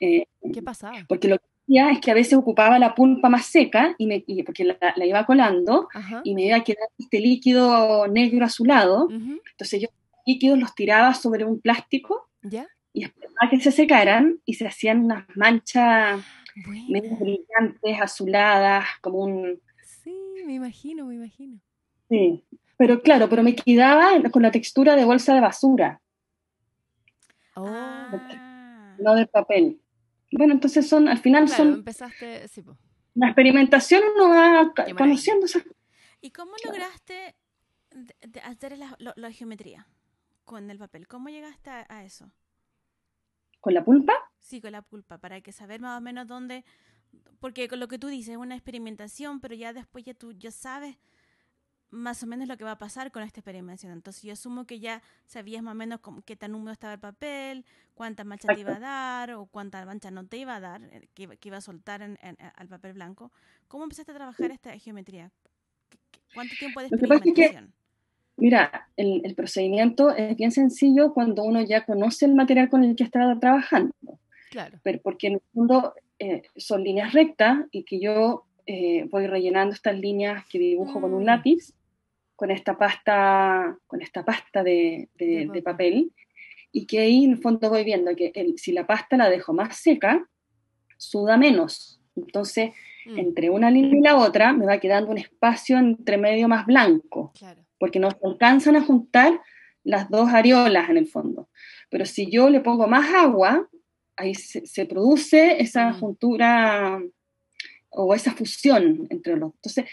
Eh, 0.01 0.27
¿Qué 0.53 0.63
pasaba? 0.63 1.05
Porque 1.09 1.27
lo 1.27 1.39
que 1.39 1.45
hacía 1.65 1.91
es 1.91 2.01
que 2.01 2.11
a 2.13 2.15
veces 2.15 2.35
ocupaba 2.35 2.79
la 2.79 2.95
pulpa 2.95 3.29
más 3.29 3.47
seca, 3.47 3.97
y, 3.99 4.07
me, 4.07 4.25
porque 4.45 4.65
la, 4.65 5.07
iba 5.07 5.27
colando, 5.27 5.89
y 6.23 6.35
me 6.35 6.47
iba 6.47 6.57
a 6.57 6.65
quedar 6.65 6.89
este 6.97 7.19
líquido 7.19 8.07
negro 8.07 8.45
azulado. 8.45 9.09
Entonces 9.11 9.83
yo 9.83 9.89
líquidos 10.27 10.59
los 10.59 10.75
tiraba 10.75 11.15
sobre 11.15 11.45
un 11.45 11.61
plástico 11.61 12.29
y 12.93 13.05
esperaba 13.05 13.51
que 13.51 13.61
se 13.61 13.73
secaran 13.73 14.41
y 14.45 14.55
se 14.55 14.67
hacían 14.67 15.05
unas 15.05 15.25
manchas 15.37 16.25
medio 16.89 17.17
brillantes, 17.17 18.01
azuladas, 18.01 18.85
como 19.01 19.19
un... 19.19 19.61
Sí, 19.83 20.15
me 20.45 20.55
imagino, 20.55 21.07
me 21.07 21.15
imagino. 21.15 21.61
Sí, 22.09 22.45
pero 22.77 23.03
claro, 23.03 23.29
pero 23.29 23.43
me 23.43 23.55
quedaba 23.55 24.11
con 24.31 24.43
la 24.43 24.51
textura 24.51 24.97
de 24.97 25.05
bolsa 25.05 25.35
de 25.35 25.41
basura. 25.41 26.01
Oh. 27.55 27.67
No 28.99 29.15
de 29.15 29.27
papel. 29.27 29.81
Bueno, 30.33 30.55
entonces 30.55 30.89
son, 30.89 31.09
al 31.09 31.19
final 31.19 31.49
son... 31.49 31.75
empezaste, 31.75 32.49
sí, 32.49 32.63
La 33.15 33.29
experimentación 33.29 34.03
uno 34.15 34.29
va 34.29 34.73
conociendo 34.97 35.47
¿Y 36.21 36.31
cómo 36.31 36.53
lograste 36.65 37.35
hacer 38.45 38.79
la, 38.79 39.33
geometría 39.33 39.87
con 40.45 40.71
el 40.71 40.79
papel? 40.79 41.07
¿Cómo 41.07 41.29
llegaste 41.29 41.71
a, 41.71 42.05
eso? 42.05 42.31
¿Con 43.61 43.75
la 43.75 43.85
pulpa? 43.85 44.13
Sí, 44.39 44.61
con 44.61 44.73
la 44.73 44.83
pulpa, 44.83 45.19
para 45.19 45.41
que 45.41 45.53
saber 45.53 45.81
más 45.81 45.99
o 45.99 46.01
menos 46.01 46.27
dónde... 46.27 46.65
Porque 47.41 47.69
con 47.69 47.81
lo 47.81 47.89
que 47.89 47.99
tú 47.99 48.07
dices 48.07 48.33
es 48.33 48.37
una 48.37 48.55
experimentación, 48.55 49.41
pero 49.41 49.55
ya 49.55 49.73
después 49.73 50.05
ya 50.05 50.15
tú 50.15 50.33
ya 50.33 50.51
sabes 50.51 50.97
más 51.91 52.23
o 52.23 52.27
menos 52.27 52.47
lo 52.49 52.57
que 52.57 52.65
va 52.65 52.73
a 52.73 52.79
pasar 52.79 53.11
con 53.11 53.23
esta 53.23 53.41
experimentación. 53.41 53.93
Entonces 53.93 54.23
yo 54.23 54.33
asumo 54.33 54.65
que 54.65 54.79
ya 54.79 55.03
sabías 55.27 55.63
más 55.63 55.73
o 55.73 55.75
menos 55.75 56.01
qué 56.25 56.37
tan 56.37 56.55
húmedo 56.55 56.73
estaba 56.73 56.95
el 56.95 57.01
papel, 57.01 57.65
cuántas 57.95 58.25
manchas 58.27 58.55
te 58.55 58.61
iba 58.61 58.77
a 58.77 58.81
dar 58.81 59.33
o 59.33 59.47
cuántas 59.47 59.85
manchas 59.87 60.13
no 60.13 60.27
te 60.27 60.37
iba 60.39 60.57
a 60.57 60.61
dar, 60.61 60.83
eh, 60.85 61.09
que, 61.15 61.39
iba 61.43 61.57
a 61.57 61.61
soltar 61.61 62.03
en, 62.03 62.19
al 62.55 62.69
papel 62.69 62.93
blanco. 62.93 63.33
¿Cómo 63.69 63.85
empezaste 63.85 64.13
a 64.13 64.15
trabajar 64.15 64.51
esta 64.51 64.77
geometría? 64.79 65.33
¿Cuánto 66.33 66.55
tiempo 66.57 66.81
de 66.81 66.87
experimentación? 66.87 67.75
Mira, 68.41 68.89
el, 68.97 69.21
el, 69.25 69.35
procedimiento 69.35 70.11
es 70.11 70.37
bien 70.37 70.51
sencillo 70.51 71.13
cuando 71.13 71.45
uno 71.45 71.61
ya 71.63 71.85
conoce 71.85 72.27
el 72.27 72.35
material 72.35 72.69
con 72.69 72.83
el 72.85 72.97
que 72.97 73.05
está 73.05 73.39
trabajando. 73.39 73.95
Claro. 74.51 74.79
Pero 74.83 75.01
porque 75.03 75.29
en 75.29 75.35
el 75.35 75.43
fondo 75.55 75.95
eh, 76.19 76.43
son 76.57 76.83
líneas 76.83 77.13
rectas 77.13 77.59
y 77.71 77.85
que 77.85 78.01
yo 78.01 78.45
eh, 78.67 79.07
voy 79.11 79.27
rellenando 79.27 79.75
estas 79.75 79.99
líneas 79.99 80.45
que 80.51 80.59
dibujo 80.59 81.01
con 81.01 81.15
un 81.15 81.23
mm. 81.23 81.27
lápiz 81.27 81.75
con 82.37 82.51
esta 82.51 82.79
pasta, 82.79 83.77
con 83.87 84.01
esta 84.01 84.25
pasta 84.25 84.63
de, 84.63 85.11
de, 85.19 85.63
papel, 85.63 86.11
y 86.73 86.87
que 86.87 87.01
ahí 87.01 87.25
en 87.25 87.33
el 87.33 87.39
fondo 87.39 87.69
voy 87.69 87.85
viendo 87.85 88.17
que 88.17 88.33
si 88.57 88.73
la 88.73 88.87
pasta 88.87 89.19
la 89.19 89.29
dejo 89.29 89.53
más 89.53 89.77
seca, 89.77 90.27
suda 90.97 91.37
menos. 91.37 92.01
Entonces, 92.17 92.71
mm. 93.05 93.19
entre 93.19 93.51
una 93.51 93.71
línea 93.71 93.99
y 93.99 94.03
la 94.03 94.17
otra 94.17 94.55
me 94.55 94.65
va 94.65 94.79
quedando 94.79 95.11
un 95.11 95.19
espacio 95.19 95.79
entre 95.79 96.17
medio 96.17 96.49
más 96.49 96.65
blanco, 96.65 97.33
porque 97.81 97.99
no 97.99 98.11
alcanzan 98.23 98.77
a 98.77 98.85
juntar 98.85 99.41
las 99.83 100.09
dos 100.11 100.29
areolas 100.29 100.91
en 100.91 100.99
el 100.99 101.09
fondo. 101.09 101.49
Pero 101.89 102.05
si 102.05 102.31
yo 102.31 102.51
le 102.51 102.61
pongo 102.61 102.87
más 102.87 103.13
agua, 103.13 103.69
ahí 104.17 104.35
se, 104.35 104.87
produce 104.87 105.61
esa 105.61 105.91
mm. 105.91 105.99
juntura 105.99 107.03
o 107.89 108.15
esa 108.15 108.33
fusión 108.33 109.09
entre 109.11 109.33
los 109.33 109.41
dos. 109.41 109.55
Entonces, 109.57 109.85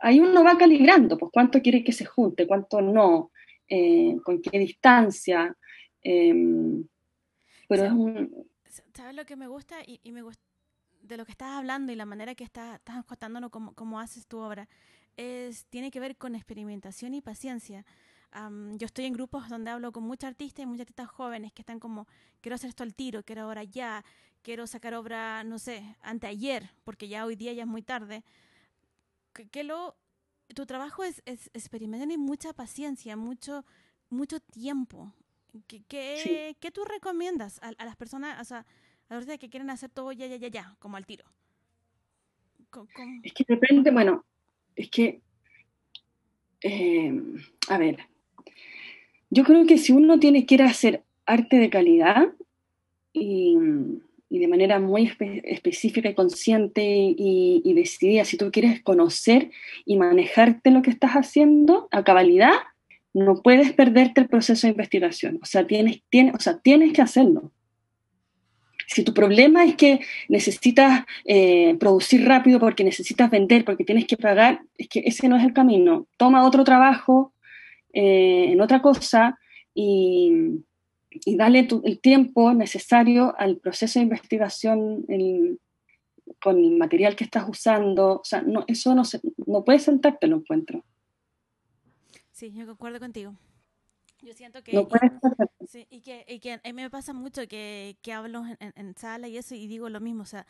ahí 0.00 0.20
uno 0.20 0.44
va 0.44 0.58
calibrando, 0.58 1.16
pues 1.16 1.30
cuánto 1.32 1.62
quiere 1.62 1.84
que 1.84 1.92
se 1.92 2.04
junte, 2.04 2.46
cuánto 2.46 2.82
no, 2.82 3.30
eh, 3.68 4.16
con 4.24 4.42
qué 4.42 4.58
distancia. 4.58 5.56
Em, 6.02 6.84
pero 7.68 7.84
es 7.84 7.92
un... 7.92 8.46
¿Sabes 8.92 9.14
lo 9.14 9.24
que 9.24 9.36
me 9.36 9.46
gusta? 9.46 9.76
Y, 9.86 10.12
me 10.12 10.22
gusta 10.22 10.42
de 11.02 11.16
lo 11.16 11.24
que 11.24 11.32
estás 11.32 11.50
hablando 11.50 11.92
y 11.92 11.96
la 11.96 12.06
manera 12.06 12.34
que 12.34 12.44
estás, 12.44 12.76
estás 12.76 13.04
contándonos 13.04 13.50
cómo, 13.50 14.00
haces 14.00 14.26
tu 14.26 14.38
obra, 14.38 14.68
es, 15.16 15.66
tiene 15.66 15.90
que 15.90 16.00
ver 16.00 16.16
con 16.16 16.34
experimentación 16.34 17.14
y 17.14 17.20
paciencia. 17.20 17.84
yo 18.72 18.86
estoy 18.86 19.06
en 19.06 19.12
grupos 19.12 19.48
donde 19.48 19.70
hablo 19.70 19.92
con 19.92 20.02
muchos 20.02 20.28
artistas 20.28 20.62
y 20.62 20.66
muchos 20.66 20.82
artistas 20.82 21.08
jóvenes 21.08 21.52
que 21.52 21.62
están 21.62 21.80
como, 21.80 22.06
quiero 22.40 22.54
hacer 22.54 22.70
esto 22.70 22.82
al 22.82 22.94
tiro, 22.94 23.22
quiero 23.22 23.42
ahora 23.42 23.64
ya, 23.64 24.04
quiero 24.42 24.66
sacar 24.66 24.94
obra, 24.94 25.44
no 25.44 25.58
sé, 25.58 25.96
anteayer, 26.02 26.70
porque 26.84 27.08
ya 27.08 27.24
hoy 27.24 27.36
día 27.36 27.52
ya 27.52 27.62
es 27.62 27.68
muy 27.68 27.82
tarde 27.82 28.24
que, 29.44 29.64
lo, 29.64 29.96
tu 30.54 30.66
trabajo 30.66 31.04
es, 31.04 31.22
es 31.26 31.50
experimentar 31.52 32.10
y 32.10 32.18
mucha 32.18 32.52
paciencia, 32.52 33.16
mucho, 33.16 33.64
mucho 34.08 34.40
tiempo. 34.40 35.12
¿Qué, 35.66 35.82
qué, 36.60 36.70
tú 36.70 36.84
recomiendas 36.84 37.60
a, 37.62 37.72
las 37.84 37.96
personas, 37.96 38.40
o 38.40 38.44
sea, 38.44 38.66
a 39.08 39.38
que 39.38 39.48
quieren 39.48 39.70
hacer 39.70 39.90
todo 39.90 40.12
ya, 40.12 40.26
ya, 40.26 40.36
ya, 40.36 40.48
ya, 40.48 40.76
como 40.78 40.96
al 40.96 41.06
tiro? 41.06 41.24
Es 43.22 43.32
que 43.32 43.44
depende, 43.48 43.90
bueno, 43.90 44.24
es 44.76 44.90
que, 44.90 45.20
eh, 46.62 47.20
a 47.68 47.78
ver, 47.78 47.98
yo 49.30 49.44
creo 49.44 49.66
que 49.66 49.78
si 49.78 49.92
uno 49.92 50.20
tiene 50.20 50.46
a 50.60 50.64
hacer 50.66 51.02
arte 51.26 51.56
de 51.56 51.70
calidad 51.70 52.28
y 53.12 53.56
y 54.28 54.38
de 54.38 54.48
manera 54.48 54.80
muy 54.80 55.12
específica 55.44 56.08
y 56.08 56.14
consciente 56.14 56.82
y, 56.84 57.72
decidida, 57.74 58.24
si 58.24 58.36
tú 58.36 58.50
quieres 58.50 58.82
conocer 58.82 59.50
y 59.84 59.96
manejarte 59.96 60.70
lo 60.70 60.82
que 60.82 60.90
estás 60.90 61.12
haciendo 61.12 61.88
a 61.92 62.02
cabalidad, 62.02 62.52
no 63.14 63.42
puedes 63.42 63.72
perderte 63.72 64.20
el 64.20 64.28
proceso 64.28 64.66
de 64.66 64.72
investigación. 64.72 65.38
O 65.42 65.46
sea, 65.46 65.66
tienes, 65.66 66.02
tienes, 66.10 66.34
o 66.34 66.40
sea, 66.40 66.58
tienes 66.58 66.92
que 66.92 67.02
hacerlo. 67.02 67.52
Si 68.86 69.02
tu 69.02 69.12
problema 69.12 69.64
es 69.64 69.74
que 69.74 70.00
necesitas 70.28 71.04
eh, 71.24 71.76
producir 71.78 72.26
rápido 72.26 72.60
porque 72.60 72.84
necesitas 72.84 73.30
vender, 73.30 73.64
porque 73.64 73.84
tienes 73.84 74.06
que 74.06 74.16
pagar, 74.16 74.62
es 74.78 74.88
que 74.88 75.00
ese 75.04 75.28
no 75.28 75.36
es 75.36 75.44
el 75.44 75.52
camino. 75.52 76.06
Toma 76.16 76.46
otro 76.46 76.64
trabajo 76.64 77.32
eh, 77.92 78.52
en 78.52 78.60
otra 78.60 78.80
cosa 78.82 79.38
y, 79.74 80.62
y 81.10 81.36
dale 81.36 81.66
el 81.84 82.00
tiempo 82.00 82.52
necesario 82.54 83.34
al 83.38 83.56
proceso 83.56 83.98
de 83.98 84.04
investigación 84.04 85.04
con 86.40 86.58
el 86.58 86.76
material 86.76 87.16
que 87.16 87.24
estás 87.24 87.48
usando. 87.48 88.20
O 88.20 88.24
sea, 88.24 88.42
no, 88.42 88.64
eso 88.68 88.94
no, 88.94 89.04
se, 89.04 89.20
no 89.46 89.64
puedes 89.64 89.82
sentarte, 89.82 90.26
lo 90.26 90.36
encuentro. 90.36 90.84
Sí, 92.32 92.52
yo 92.52 92.66
concuerdo 92.66 93.00
contigo. 93.00 93.34
Yo 94.22 94.32
siento 94.34 94.62
que... 94.62 94.72
No 94.72 94.88
sí, 95.68 95.86
y, 95.90 96.00
que, 96.00 96.24
y 96.28 96.40
que 96.40 96.54
a 96.54 96.60
mí 96.64 96.72
me 96.72 96.90
pasa 96.90 97.12
mucho 97.12 97.46
que, 97.46 97.98
que 98.02 98.12
hablo 98.12 98.44
en, 98.60 98.72
en, 98.74 98.96
sala 98.96 99.28
y 99.28 99.36
eso 99.36 99.54
y 99.54 99.66
digo 99.66 99.88
lo 99.88 100.00
mismo. 100.00 100.22
O 100.22 100.26
sea, 100.26 100.46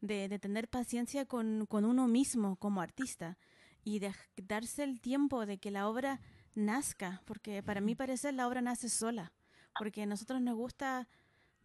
de, 0.00 0.38
tener 0.38 0.68
paciencia 0.68 1.26
con, 1.26 1.66
con, 1.66 1.84
uno 1.84 2.08
mismo 2.08 2.56
como 2.56 2.80
artista 2.80 3.36
y 3.84 3.98
de 3.98 4.12
darse 4.36 4.84
el 4.84 5.00
tiempo 5.00 5.46
de 5.46 5.58
que 5.58 5.70
la 5.70 5.88
obra 5.88 6.20
nazca, 6.54 7.22
porque 7.24 7.62
para 7.62 7.80
mí 7.80 7.94
parece 7.94 8.32
la 8.32 8.48
obra 8.48 8.60
nace 8.60 8.88
sola, 8.88 9.32
porque 9.78 10.02
a 10.02 10.06
nosotros 10.06 10.40
nos 10.40 10.56
gusta, 10.56 11.06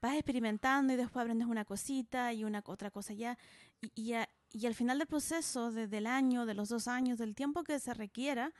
vas 0.01 0.15
experimentando 0.15 0.93
y 0.93 0.95
después 0.95 1.23
aprendes 1.23 1.47
una 1.47 1.65
cosita 1.65 2.33
y 2.33 2.43
una 2.43 2.63
otra 2.65 2.91
cosa 2.91 3.13
ya, 3.13 3.37
y, 3.81 4.13
y, 4.51 4.65
al 4.65 4.73
final 4.73 4.97
del 4.97 5.07
proceso, 5.07 5.71
desde 5.71 5.97
el 5.97 6.07
año, 6.07 6.45
de 6.45 6.53
los 6.53 6.69
dos 6.69 6.87
años, 6.87 7.17
del 7.17 7.35
tiempo 7.35 7.63
que 7.63 7.79
se 7.79 7.93
requiera, 7.93 8.53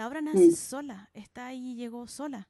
la 0.00 0.08
obra 0.08 0.22
nace 0.22 0.52
sola, 0.52 1.10
está 1.12 1.48
ahí 1.48 1.72
y 1.72 1.74
llegó 1.74 2.08
sola. 2.08 2.48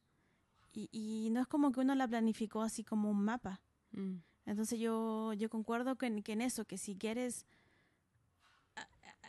Y, 0.72 0.88
y, 0.92 1.30
no 1.30 1.40
es 1.40 1.48
como 1.48 1.72
que 1.72 1.80
uno 1.80 1.96
la 1.96 2.06
planificó 2.06 2.62
así 2.62 2.84
como 2.84 3.10
un 3.10 3.24
mapa. 3.24 3.60
Mm. 3.90 4.18
Entonces 4.46 4.78
yo, 4.78 5.32
yo 5.32 5.50
concuerdo 5.50 5.96
que, 5.96 6.22
que 6.22 6.34
en 6.34 6.42
eso, 6.42 6.64
que 6.64 6.78
si 6.78 6.94
quieres 6.94 7.46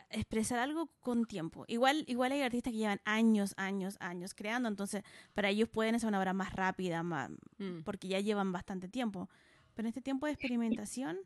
expresar 0.08 0.60
algo 0.60 0.86
con 1.00 1.24
tiempo. 1.24 1.64
Igual, 1.66 2.04
igual 2.06 2.30
hay 2.30 2.42
artistas 2.42 2.72
que 2.72 2.78
llevan 2.78 3.00
años, 3.04 3.54
años, 3.56 3.96
años 3.98 4.34
creando, 4.34 4.68
entonces 4.68 5.02
para 5.34 5.48
ellos 5.48 5.68
pueden 5.68 5.96
hacer 5.96 6.06
una 6.06 6.20
obra 6.20 6.32
más 6.32 6.52
rápida, 6.52 7.02
más, 7.02 7.28
mm. 7.58 7.80
porque 7.84 8.06
ya 8.06 8.20
llevan 8.20 8.52
bastante 8.52 8.86
tiempo. 8.86 9.28
Pero 9.74 9.86
en 9.86 9.88
este 9.88 10.00
tiempo 10.00 10.26
de 10.26 10.32
experimentación, 10.34 11.18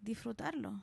disfrutarlo. 0.00 0.82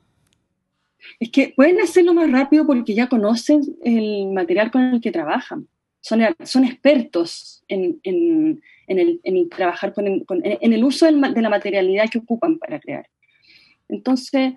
Es 1.20 1.30
que 1.30 1.54
pueden 1.56 1.82
hacerlo 1.82 2.14
más 2.14 2.32
rápido 2.32 2.66
porque 2.66 2.94
ya 2.94 3.08
conocen 3.08 3.62
el 3.84 4.28
material 4.32 4.72
con 4.72 4.82
el 4.82 5.02
que 5.02 5.12
trabajan. 5.12 5.68
Son, 6.02 6.22
son 6.44 6.66
expertos 6.66 7.64
en, 7.68 8.00
en, 8.04 8.62
en, 8.88 9.00
el, 9.00 9.22
en 9.24 9.50
trabajar 9.50 9.94
con, 9.94 10.06
en 10.08 10.74
el 10.74 10.84
uso 10.84 11.06
de 11.06 11.14
la 11.14 11.50
materialidad 11.50 12.10
que 12.10 12.18
ocupan 12.18 12.58
para 12.58 12.80
crear. 12.80 13.08
Entonces, 13.88 14.54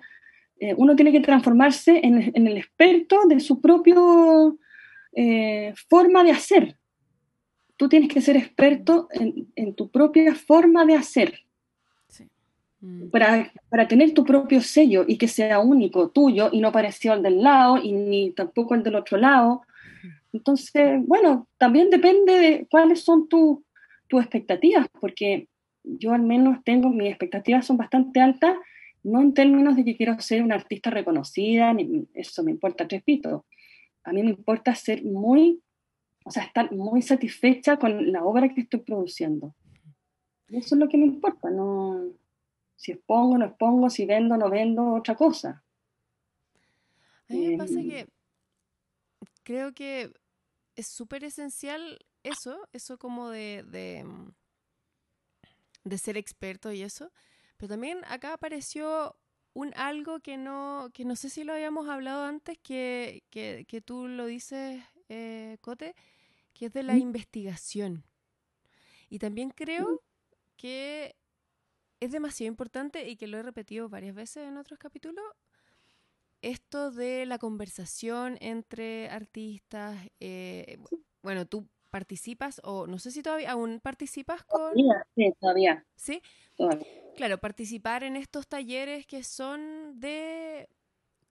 eh, 0.59 0.73
uno 0.75 0.95
tiene 0.95 1.11
que 1.11 1.19
transformarse 1.19 1.99
en, 2.03 2.47
el 2.47 2.57
experto 2.57 3.27
de 3.27 3.39
su 3.39 3.61
propia 3.61 3.95
eh, 5.13 5.73
forma 5.89 6.23
de 6.23 6.31
hacer. 6.31 6.77
Tú 7.75 7.87
tienes 7.87 8.09
que 8.09 8.21
ser 8.21 8.37
experto 8.37 9.07
en, 9.11 9.75
tu 9.75 9.91
propia 9.91 10.33
forma 10.33 10.83
de 10.85 10.95
hacer. 10.95 11.41
Mm. 12.79 13.09
Para, 13.09 13.51
para, 13.69 13.87
tener 13.87 14.13
tu 14.13 14.23
propio 14.23 14.61
sello 14.61 15.03
y 15.07 15.17
que 15.17 15.27
sea 15.27 15.59
único, 15.59 16.09
tuyo, 16.09 16.49
y 16.51 16.59
no 16.59 16.71
parecido 16.71 17.13
al 17.13 17.23
del 17.23 17.41
lado, 17.41 17.77
y 17.77 17.91
ni 17.91 18.31
tampoco 18.31 18.73
al 18.73 18.83
del 18.83 18.95
otro 18.95 19.17
lado. 19.17 19.61
Entonces, 20.31 21.01
bueno, 21.05 21.47
también 21.57 21.89
depende 21.89 22.33
de 22.33 22.67
cuáles 22.69 23.03
son 23.03 23.27
tus 23.27 23.59
expectativas, 24.11 24.87
porque 24.99 25.47
yo 25.83 26.13
al 26.13 26.21
menos 26.21 26.63
tengo, 26.63 26.89
mis 26.89 27.09
expectativas 27.09 27.65
son 27.65 27.77
bastante 27.77 28.19
altas 28.19 28.55
no 29.07 29.21
en 29.21 29.33
términos 29.33 29.75
de 29.75 29.85
que 29.85 29.95
quiero 29.95 30.19
ser 30.19 30.43
una 30.43 30.55
artista 30.55 30.89
reconocida, 30.89 31.75
eso 32.13 32.43
me 32.43 32.51
importa 32.51 32.87
tres 32.87 33.03
pitos. 33.03 33.43
A 34.03 34.11
mí 34.11 34.21
me 34.21 34.31
importa 34.31 34.75
ser 34.75 35.03
muy, 35.03 35.61
o 36.25 36.31
sea, 36.31 36.43
estar 36.43 36.71
muy 36.73 37.01
satisfecha 37.01 37.77
con 37.77 38.11
la 38.11 38.23
obra 38.25 38.49
que 38.49 38.61
estoy 38.61 38.81
produciendo. 38.81 39.55
eso 40.49 40.75
es 40.75 40.79
lo 40.79 40.89
que 40.89 40.97
me 40.97 41.05
importa, 41.05 41.49
no 41.49 42.01
si 42.77 42.91
expongo, 42.93 43.37
no 43.37 43.45
expongo, 43.45 43.89
si 43.89 44.05
vendo, 44.05 44.37
no 44.37 44.49
vendo, 44.49 44.93
otra 44.93 45.15
cosa. 45.15 45.63
A 47.29 47.33
mí 47.33 47.49
me 47.49 47.57
pasa 47.57 47.79
em, 47.79 47.89
que 47.89 48.07
creo 49.43 49.73
que 49.73 50.13
es 50.75 50.87
súper 50.87 51.23
esencial 51.23 51.99
eso, 52.23 52.69
eso 52.71 52.97
como 52.97 53.29
de, 53.29 53.63
de, 53.67 54.05
de 55.83 55.97
ser 55.97 56.17
experto 56.17 56.71
y 56.71 56.83
eso, 56.83 57.11
pero 57.57 57.69
también 57.69 58.01
acá 58.05 58.33
apareció 58.33 59.17
un 59.53 59.73
algo 59.75 60.19
que 60.19 60.37
no, 60.37 60.91
que 60.93 61.03
no 61.03 61.15
sé 61.15 61.29
si 61.29 61.43
lo 61.43 61.53
habíamos 61.53 61.89
hablado 61.89 62.25
antes, 62.25 62.59
que, 62.59 63.23
que, 63.31 63.81
tú 63.83 64.07
lo 64.07 64.27
dices, 64.27 64.83
eh, 65.09 65.57
Cote, 65.61 65.95
que 66.53 66.67
es 66.67 66.73
de 66.73 66.83
la 66.83 66.95
investigación. 66.95 68.03
Y 69.09 69.17
también 69.17 69.49
creo 69.49 70.03
que 70.57 71.15
es 71.99 72.11
demasiado 72.11 72.47
importante 72.47 73.09
y 73.09 73.15
que 73.15 73.27
lo 73.27 73.37
he 73.37 73.43
repetido 73.43 73.89
varias 73.89 74.15
veces 74.15 74.47
en 74.47 74.57
otros 74.57 74.79
capítulos, 74.79 75.25
esto 76.41 76.91
de 76.91 77.25
la 77.25 77.39
conversación 77.39 78.37
entre 78.41 79.09
artistas. 79.09 79.97
Eh, 80.19 80.77
bueno, 81.23 81.45
tú 81.45 81.67
participas 81.89 82.61
o 82.63 82.85
no 82.85 82.99
sé 82.99 83.11
si 83.11 83.23
todavía 83.23 83.51
aún 83.51 83.79
participas 83.79 84.43
con... 84.43 84.73
Sí, 85.15 85.33
todavía. 85.39 85.85
¿Sí? 85.95 86.21
Claro, 87.15 87.37
participar 87.39 88.03
en 88.03 88.15
estos 88.15 88.47
talleres 88.47 89.07
que 89.07 89.23
son 89.23 89.99
de 89.99 90.69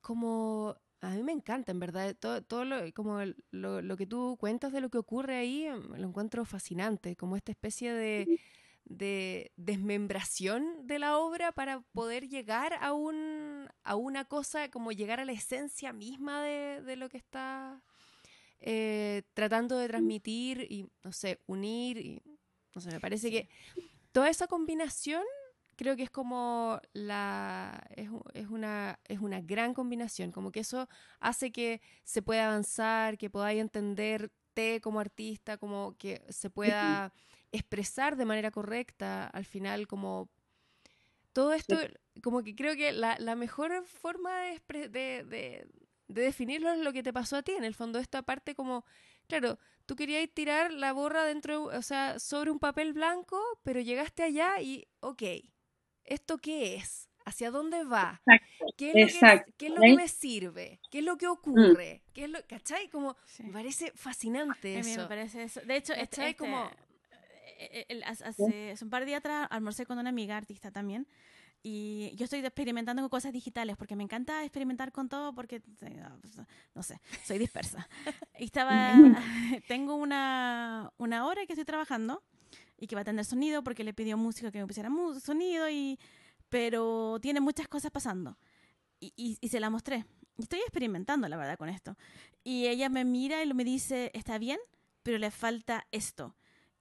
como 0.00 0.76
a 1.00 1.10
mí 1.10 1.22
me 1.22 1.32
encanta, 1.32 1.72
en 1.72 1.78
verdad, 1.78 2.16
todo, 2.18 2.42
todo 2.42 2.64
lo, 2.64 2.92
como 2.94 3.20
lo, 3.50 3.96
que 3.96 4.06
tú 4.06 4.36
cuentas 4.40 4.72
de 4.72 4.80
lo 4.80 4.88
que 4.88 4.98
ocurre 4.98 5.36
ahí, 5.36 5.68
lo 5.96 6.08
encuentro 6.08 6.44
fascinante, 6.44 7.16
como 7.16 7.36
esta 7.36 7.52
especie 7.52 7.92
de, 7.92 8.40
de 8.88 9.52
desmembración 9.56 10.86
de 10.86 10.98
la 10.98 11.18
obra 11.18 11.52
para 11.52 11.80
poder 11.92 12.28
llegar 12.28 12.74
a, 12.80 12.92
un, 12.92 13.68
a 13.82 13.96
una 13.96 14.24
cosa, 14.24 14.70
como 14.70 14.92
llegar 14.92 15.20
a 15.20 15.24
la 15.24 15.32
esencia 15.32 15.92
misma 15.92 16.42
de, 16.42 16.82
de 16.82 16.96
lo 16.96 17.08
que 17.08 17.18
está 17.18 17.82
eh, 18.60 19.22
tratando 19.34 19.78
de 19.78 19.88
transmitir 19.88 20.66
y, 20.70 20.88
no 21.02 21.12
sé, 21.12 21.40
unir, 21.46 21.98
y, 21.98 22.22
no 22.74 22.80
sé, 22.80 22.90
me 22.90 23.00
parece 23.00 23.30
que 23.30 23.48
toda 24.12 24.30
esa 24.30 24.46
combinación 24.46 25.22
creo 25.76 25.94
que 25.94 26.04
es 26.04 26.10
como 26.10 26.80
la 26.94 27.86
es, 27.96 28.08
es, 28.32 28.46
una 28.48 28.98
es 29.04 29.20
una 29.20 29.42
gran 29.42 29.74
combinación 29.74 30.32
como 30.32 30.50
que 30.50 30.60
eso 30.60 30.88
hace 31.20 31.52
que 31.52 31.82
se 32.02 32.22
pueda 32.22 32.46
avanzar 32.46 33.18
que 33.18 33.28
podáis 33.28 33.60
entenderte 33.60 34.80
como 34.80 35.00
artista 35.00 35.58
como 35.58 35.94
que 35.98 36.22
se 36.30 36.48
pueda 36.48 37.12
expresar 37.56 38.16
de 38.16 38.24
manera 38.24 38.50
correcta 38.50 39.26
al 39.26 39.44
final 39.44 39.86
como 39.86 40.28
todo 41.32 41.52
esto 41.52 41.76
como 42.22 42.42
que 42.42 42.54
creo 42.54 42.76
que 42.76 42.92
la, 42.92 43.16
la 43.18 43.36
mejor 43.36 43.84
forma 43.86 44.30
de, 44.40 44.88
de, 44.88 45.24
de, 45.24 45.68
de 46.08 46.22
definirlo 46.22 46.72
es 46.72 46.78
lo 46.78 46.92
que 46.92 47.02
te 47.02 47.12
pasó 47.12 47.36
a 47.36 47.42
ti 47.42 47.52
en 47.52 47.64
el 47.64 47.74
fondo 47.74 47.98
esta 47.98 48.22
parte 48.22 48.54
como 48.54 48.84
claro 49.26 49.58
tú 49.86 49.94
querías 49.94 50.28
tirar 50.28 50.72
la 50.72 50.92
borra 50.92 51.24
dentro, 51.24 51.64
o 51.64 51.82
sea, 51.82 52.18
sobre 52.18 52.50
un 52.50 52.58
papel 52.58 52.92
blanco, 52.92 53.40
pero 53.62 53.80
llegaste 53.80 54.24
allá 54.24 54.60
y, 54.60 54.86
ok, 55.00 55.22
¿esto 56.04 56.38
qué 56.38 56.74
es? 56.74 57.08
¿Hacia 57.24 57.50
dónde 57.50 57.82
va? 57.82 58.22
¿Qué 58.76 58.92
es, 58.94 59.20
lo 59.20 59.28
que, 59.28 59.52
¿qué 59.56 59.66
es 59.66 59.72
lo 59.72 59.80
que 59.80 59.96
me 59.96 60.06
sirve? 60.06 60.80
¿Qué 60.90 60.98
es 60.98 61.04
lo 61.04 61.16
que 61.16 61.26
ocurre? 61.26 62.02
¿Qué 62.12 62.24
es 62.24 62.30
lo, 62.30 62.38
¿Cachai? 62.46 62.88
Como, 62.88 63.16
me 63.40 63.52
parece 63.52 63.90
fascinante 63.96 64.78
eso. 64.78 65.00
me 65.02 65.08
parece 65.08 65.42
eso. 65.42 65.60
De 65.62 65.76
hecho, 65.76 65.92
¿cachai? 65.94 66.30
Este, 66.30 66.36
como... 66.36 66.70
Eh, 67.58 67.86
eh, 67.88 68.02
hace, 68.04 68.24
hace, 68.24 68.84
un 68.84 68.90
par 68.90 69.02
de 69.02 69.06
días 69.06 69.18
atrás 69.18 69.48
almorcé 69.50 69.86
con 69.86 69.98
una 69.98 70.10
amiga 70.10 70.36
artista 70.36 70.70
también 70.70 71.06
y 71.68 72.14
yo 72.14 72.24
estoy 72.24 72.38
experimentando 72.40 73.02
con 73.02 73.08
cosas 73.08 73.32
digitales 73.32 73.76
porque 73.76 73.96
me 73.96 74.04
encanta 74.04 74.44
experimentar 74.44 74.92
con 74.92 75.08
todo 75.08 75.34
porque, 75.34 75.60
pues, 75.60 75.92
no 76.74 76.82
sé, 76.84 77.00
soy 77.24 77.38
dispersa. 77.38 77.88
y 78.38 78.44
estaba, 78.44 78.94
tengo 79.68 79.96
una, 79.96 80.92
una 80.96 81.26
hora 81.26 81.44
que 81.44 81.54
estoy 81.54 81.64
trabajando 81.64 82.22
y 82.78 82.86
que 82.86 82.94
va 82.94 83.00
a 83.00 83.04
tener 83.04 83.24
sonido 83.24 83.64
porque 83.64 83.82
le 83.82 83.94
pidió 83.94 84.16
música 84.16 84.52
que 84.52 84.60
me 84.60 84.66
pusiera 84.68 84.90
sonido, 85.20 85.68
y, 85.68 85.98
pero 86.48 87.18
tiene 87.20 87.40
muchas 87.40 87.66
cosas 87.66 87.90
pasando. 87.90 88.38
Y, 89.00 89.12
y, 89.16 89.38
y 89.40 89.48
se 89.48 89.58
la 89.58 89.68
mostré. 89.68 90.04
Estoy 90.38 90.60
experimentando, 90.60 91.28
la 91.28 91.36
verdad, 91.36 91.58
con 91.58 91.68
esto. 91.68 91.96
Y 92.44 92.66
ella 92.66 92.88
me 92.90 93.04
mira 93.04 93.42
y 93.42 93.52
me 93.54 93.64
dice, 93.64 94.12
está 94.14 94.38
bien, 94.38 94.60
pero 95.02 95.18
le 95.18 95.32
falta 95.32 95.86
esto. 95.90 96.36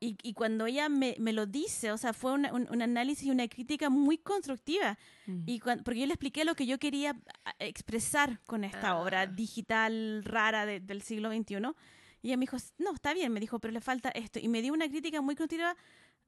Y, 0.06 0.18
y, 0.22 0.34
cuando 0.34 0.68
ella 0.68 0.88
me, 0.88 1.16
me, 1.20 1.34
lo 1.34 1.47
dice, 1.47 1.91
o 1.91 1.97
sea, 1.97 2.14
fue 2.14 2.34
un, 2.34 2.45
un, 2.45 2.82
análisis 2.82 3.26
y 3.26 3.32
una 3.32 3.47
crítica 3.47 3.89
muy 3.89 4.18
constructiva. 4.20 4.97
Mm. 5.26 5.43
Y 5.47 5.60
porque 5.60 5.99
yo 5.99 6.06
le 6.06 6.14
expliqué 6.14 6.45
lo 6.45 6.56
que 6.56 6.68
yo 6.68 6.78
quería 6.78 7.16
expresar 7.58 8.39
con 8.45 8.64
esta 8.64 8.97
obra 8.97 9.22
ah. 9.22 9.28
digital 9.28 10.24
rara 10.24 10.66
del 10.66 11.01
siglo 11.01 11.32
XXI. 11.32 11.56
Y 12.22 12.28
ella 12.28 12.38
me 12.38 12.41
dijo, 12.41 12.58
no, 12.78 12.93
está 12.93 13.14
bien, 13.14 13.32
me 13.34 13.39
dijo, 13.39 13.60
pero 13.60 13.72
le 13.72 13.82
falta 13.82 14.10
esto. 14.10 14.39
Y 14.39 14.47
me 14.47 14.62
dio 14.62 14.74
una 14.74 14.88
crítica 14.88 15.22
muy 15.22 15.36
constructiva 15.36 15.76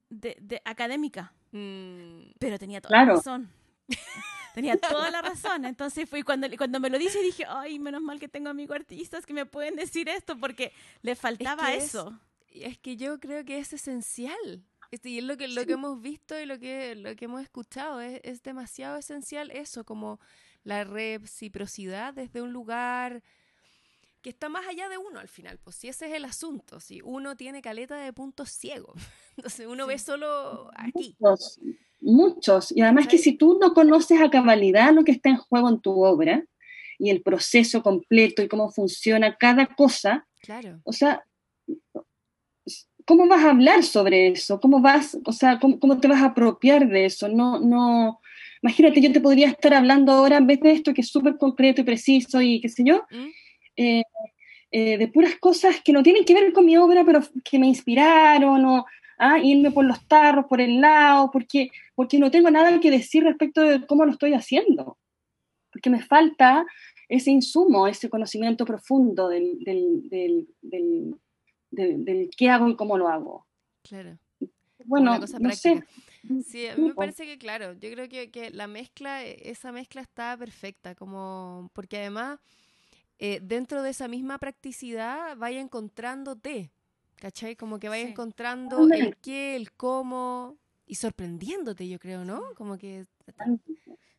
de, 0.10 0.36
de 0.42 0.62
académica. 0.66 1.34
Mm. 1.52 2.32
Pero 2.40 2.58
tenía 2.58 2.82
toda 2.82 2.98
la 2.98 3.06
razón. 3.06 3.50
tenía 4.56 4.78
toda 4.78 5.12
la 5.12 5.22
razón. 5.22 5.66
Entonces 5.66 6.10
fue 6.10 6.24
cuando, 6.24 6.48
cuando 6.58 6.80
me 6.80 6.90
lo 6.90 6.98
dice 6.98 7.22
dije, 7.22 7.46
ay, 7.48 7.78
menos 7.78 8.02
mal 8.02 8.20
que 8.20 8.28
tengo 8.28 8.50
amigos 8.50 8.78
artistas 8.78 9.26
que 9.26 9.34
me 9.34 9.46
pueden 9.46 9.76
decir 9.76 10.10
esto 10.10 10.36
porque 10.36 10.74
le 11.04 11.16
faltaba 11.16 11.74
eso 11.74 12.10
es 12.10 12.28
que 12.82 12.98
yo 12.98 13.20
creo 13.20 13.44
que 13.46 13.60
es 13.60 13.74
esencial. 13.74 14.64
Este, 14.92 15.10
y 15.10 15.18
es 15.18 15.24
lo 15.24 15.36
que, 15.38 15.48
lo 15.48 15.66
que 15.66 15.74
hemos 15.74 16.02
visto 16.02 16.40
y 16.40 16.46
lo 16.46 16.60
que, 16.60 16.96
lo 16.96 17.16
que 17.16 17.26
hemos 17.26 17.42
escuchado. 17.42 18.00
Es, 18.00 18.22
es 18.24 18.44
demasiado 18.44 18.98
esencial 18.98 19.52
eso, 19.52 19.84
como 19.84 20.20
la 20.64 20.84
reciprocidad 20.84 22.14
desde 22.14 22.42
un 22.42 22.54
lugar 22.54 23.24
que 24.22 24.30
está 24.30 24.50
más 24.50 24.68
allá 24.68 24.90
de 24.90 24.98
uno 24.98 25.20
al 25.20 25.28
final, 25.28 25.60
pues 25.64 25.76
si 25.76 25.88
ese 25.88 26.08
es 26.08 26.14
el 26.14 26.26
asunto, 26.26 26.80
si 26.80 27.02
uno 27.04 27.36
tiene 27.36 27.62
caleta 27.62 27.96
de 27.98 28.12
puntos 28.14 28.50
ciegos, 28.50 28.96
entonces 29.38 29.68
uno 29.68 29.88
ve 29.88 29.98
solo 30.00 30.70
aquí. 30.76 31.16
muchos. 32.02 32.72
Y 32.72 32.82
además 32.82 33.08
que 33.08 33.18
si 33.18 33.34
tú 33.34 33.58
no 33.60 33.74
conoces 33.74 34.20
a 34.22 34.30
cabalidad 34.30 34.94
lo 34.94 35.04
que 35.04 35.12
está 35.12 35.30
en 35.30 35.38
juego 35.38 35.70
en 35.70 35.80
tu 35.80 36.04
obra 36.04 36.44
y 37.00 37.10
el 37.10 37.22
proceso 37.22 37.84
completo 37.84 38.42
y 38.42 38.48
cómo 38.48 38.72
funciona 38.72 39.38
cada 39.38 39.68
cosa, 39.68 40.28
claro. 40.42 40.82
o 40.84 40.94
sea, 40.94 41.24
¿cómo 43.08 43.26
vas 43.28 43.46
a 43.46 43.52
hablar 43.52 43.84
sobre 43.84 44.28
eso? 44.28 44.60
¿Cómo 44.60 44.82
vas, 44.82 45.18
o 45.24 45.32
sea, 45.32 45.60
cómo, 45.60 45.80
cómo 45.80 46.00
te 46.00 46.10
vas 46.10 46.22
a 46.22 46.28
apropiar 46.28 46.90
de 46.90 47.06
eso? 47.06 47.30
No, 47.30 47.58
no, 47.60 48.20
imagínate, 48.62 49.00
yo 49.00 49.14
te 49.14 49.22
podría 49.22 49.48
estar 49.48 49.74
hablando 49.74 50.12
ahora 50.12 50.36
en 50.36 50.46
vez 50.46 50.60
de 50.60 50.74
esto 50.74 50.94
que 50.94 51.02
es 51.02 51.08
súper 51.08 51.38
concreto 51.38 51.82
y 51.82 51.86
preciso 51.86 52.42
y 52.42 52.60
qué 52.60 52.68
sé 52.68 52.84
yo, 52.86 53.06
¿Mm? 53.10 53.28
eh, 53.78 54.04
eh, 54.72 54.98
de 54.98 55.08
puras 55.08 55.38
cosas 55.40 55.80
que 55.82 55.94
no 55.94 56.04
tienen 56.04 56.26
que 56.26 56.34
ver 56.34 56.52
con 56.52 56.66
mi 56.66 56.76
obra, 56.76 57.06
pero 57.06 57.22
que 57.46 57.58
me 57.58 57.68
inspiraron 57.68 58.66
o 58.66 58.86
¿ah? 59.18 59.40
irme 59.40 59.72
por 59.72 59.86
los 59.86 60.06
tarros, 60.06 60.46
por 60.48 60.60
el 60.60 60.82
lado, 60.82 61.32
porque, 61.32 61.70
porque 61.96 62.20
no 62.20 62.30
tengo 62.30 62.52
nada 62.52 62.78
que 62.82 62.92
decir 62.92 63.24
respecto 63.24 63.62
de 63.62 63.86
cómo 63.86 64.04
lo 64.04 64.12
estoy 64.12 64.34
haciendo, 64.34 64.98
porque 65.72 65.90
me 65.90 66.04
falta 66.04 66.66
ese 67.08 67.32
insumo, 67.32 67.88
ese 67.88 68.10
conocimiento 68.10 68.66
profundo 68.66 69.30
del, 69.30 69.60
del, 69.64 70.10
del, 70.10 70.48
del, 70.62 71.16
qué 72.36 72.50
hago 72.50 72.70
y 72.70 72.76
cómo 72.76 72.98
lo 72.98 73.08
hago. 73.08 73.46
Claro. 73.84 74.18
Bueno, 74.86 75.18
no 75.20 75.52
sé. 75.52 75.84
Sí, 76.46 76.68
a 76.68 76.76
mí 76.76 76.90
me 76.90 76.94
parece 76.94 77.26
que 77.26 77.38
claro, 77.38 77.74
yo 77.74 77.90
creo 77.92 78.10
que, 78.10 78.32
que, 78.32 78.50
la 78.50 78.68
mezcla, 78.68 79.24
esa 79.24 79.72
mezcla 79.72 80.02
está 80.02 80.36
perfecta, 80.38 80.94
como 80.94 81.70
porque 81.74 81.98
además 81.98 82.40
eh, 83.20 83.40
dentro 83.42 83.82
de 83.82 83.92
esa 83.92 84.08
misma 84.08 84.38
practicidad 84.38 85.38
vaya 85.38 85.60
encontrándote, 85.60 86.70
¿cachai? 87.16 87.56
Como 87.56 87.80
que 87.80 87.90
vaya 87.90 88.08
encontrando 88.08 88.88
el 88.92 89.16
qué, 89.18 89.56
el 89.56 89.72
cómo 89.72 90.58
y 90.86 90.96
sorprendiéndote, 90.96 91.88
yo 91.88 91.98
creo, 91.98 92.26
¿no? 92.26 92.54
Como 92.56 92.78
que... 92.78 93.08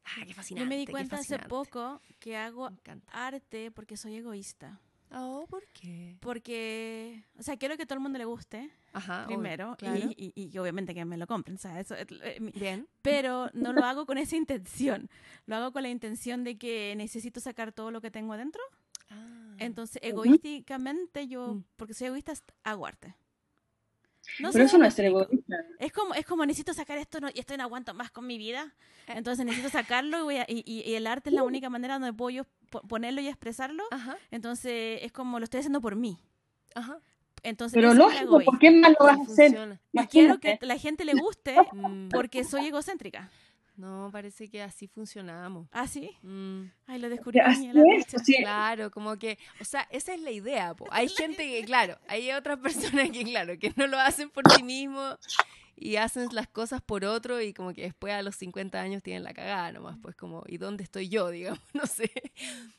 Ah, 0.05 0.25
qué 0.27 0.35
fascinante. 0.35 0.65
Yo 0.65 0.67
me 0.67 0.77
di 0.79 0.87
cuenta 0.87 1.17
hace 1.17 1.39
poco 1.39 2.01
que 2.19 2.37
hago 2.37 2.71
arte 3.13 3.71
porque 3.71 3.97
soy 3.97 4.17
egoísta. 4.17 4.81
Oh, 5.13 5.47
¿por 5.49 5.67
qué? 5.69 6.17
Porque, 6.21 7.25
o 7.39 7.43
sea, 7.43 7.57
quiero 7.57 7.77
que 7.77 7.87
todo 7.87 7.95
el 7.95 8.03
mundo 8.03 8.19
le 8.19 8.25
guste, 8.25 8.71
Ajá, 8.93 9.27
primero, 9.27 9.77
y, 9.81 10.33
y, 10.35 10.59
obviamente 10.59 10.95
que 10.95 11.05
me 11.05 11.17
lo 11.17 11.27
compren, 11.27 11.57
o 11.57 11.59
sea, 11.59 11.81
eso, 11.81 11.95
eh, 11.97 12.39
Bien. 12.55 12.87
Pero 13.03 13.51
no 13.55 13.73
lo 13.73 13.83
hago 13.85 14.07
con 14.07 14.19
esa 14.19 14.37
intención, 14.37 15.09
lo 15.47 15.57
hago 15.57 15.73
con 15.73 15.83
la 15.83 15.89
intención 15.89 16.45
de 16.45 16.59
que 16.59 16.95
necesito 16.97 17.41
sacar 17.41 17.73
todo 17.73 17.91
lo 17.91 18.01
que 18.01 18.11
tengo 18.11 18.33
adentro. 18.35 18.63
Ah. 19.11 19.55
Entonces, 19.59 20.01
egoísticamente 20.03 21.27
yo, 21.27 21.55
mm. 21.55 21.65
porque 21.77 21.95
soy 21.95 22.09
egoísta, 22.09 22.35
hago 22.65 22.87
arte. 22.87 23.15
Pero 24.53 24.65
eso 24.65 24.79
no 24.79 24.87
es 24.87 24.95
ser 24.95 25.07
egoísta. 25.07 25.57
Es 25.79 25.93
como, 25.93 26.15
es 26.15 26.25
como 26.27 26.45
necesito 26.47 26.75
sacar 26.75 26.99
esto 26.99 27.19
y 27.35 27.41
esto 27.41 27.57
no 27.57 27.63
aguanto 27.63 27.95
más 27.95 28.11
con 28.11 28.27
mi 28.27 28.39
vida. 28.39 28.75
Eh. 29.07 29.15
Entonces 29.17 29.45
necesito 29.45 29.71
sacarlo 29.71 30.31
y, 30.31 30.39
y, 30.47 30.95
el 30.95 31.07
arte 31.07 31.31
es 31.31 31.35
la 31.35 31.43
uh. 31.43 31.47
única 31.47 31.71
manera 31.71 31.95
donde 31.95 32.13
puedo 32.13 32.31
yo 32.31 32.45
ponerlo 32.89 33.21
y 33.21 33.29
expresarlo. 33.29 33.85
Entonces 34.31 35.01
es 35.03 35.13
como 35.13 35.39
lo 35.39 35.45
estoy 35.45 35.61
haciendo 35.61 35.81
por 35.81 35.97
mí. 35.97 36.19
Ajá. 36.75 36.99
Entonces, 37.43 37.75
Pero 37.75 37.95
lógico, 37.95 38.41
¿por 38.41 38.59
qué 38.59 38.71
más 38.71 38.95
lo 38.99 39.07
vas 39.07 39.19
a 39.19 39.23
hacer? 39.23 39.79
Y 39.93 40.07
quiero 40.07 40.39
que 40.39 40.59
la 40.63 40.77
gente 40.77 41.05
le 41.05 41.15
guste 41.15 41.57
mm. 41.73 42.09
porque 42.09 42.45
soy 42.45 42.67
egocéntrica. 42.67 43.31
No, 43.79 44.11
parece 44.11 44.51
que 44.51 44.61
así 44.61 44.89
funcionamos. 44.89 45.69
¿Ah, 45.71 45.87
sí? 45.87 46.11
Mm. 46.23 46.65
Ay, 46.89 46.99
lo 46.99 47.09
descubrí. 47.09 47.39
Claro, 48.39 48.91
como 48.91 49.17
que, 49.17 49.39
o 49.61 49.65
sea, 49.65 49.87
esa 49.91 50.15
es 50.15 50.21
la 50.21 50.33
idea. 50.33 50.75
Hay 50.91 51.09
gente 51.17 51.49
que, 51.49 51.65
claro, 51.65 51.97
hay 52.09 52.33
otras 52.33 52.59
personas 52.59 53.09
que, 53.11 53.23
claro, 53.23 53.57
que 53.57 53.73
no 53.77 53.87
lo 53.87 54.01
hacen 54.01 54.31
por 54.31 54.51
sí 54.51 54.65
mismos 54.65 55.17
y 55.81 55.97
hacen 55.97 56.29
las 56.33 56.49
cosas 56.49 56.81
por 56.81 57.05
otro 57.05 57.41
y 57.41 57.55
como 57.55 57.73
que 57.73 57.83
después 57.83 58.13
a 58.13 58.23
los 58.23 58.37
50 58.37 58.81
años 58.81 59.03
tienen 59.03 59.23
la 59.23 59.33
cagada 59.33 59.73
nomás, 59.73 59.97
pues 60.01 60.17
como, 60.17 60.43
¿y 60.47 60.59
dónde 60.59 60.85
estoy 60.85 61.09
yo, 61.09 61.29
digamos? 61.31 61.61
No 61.73 61.87
sé. 61.87 62.11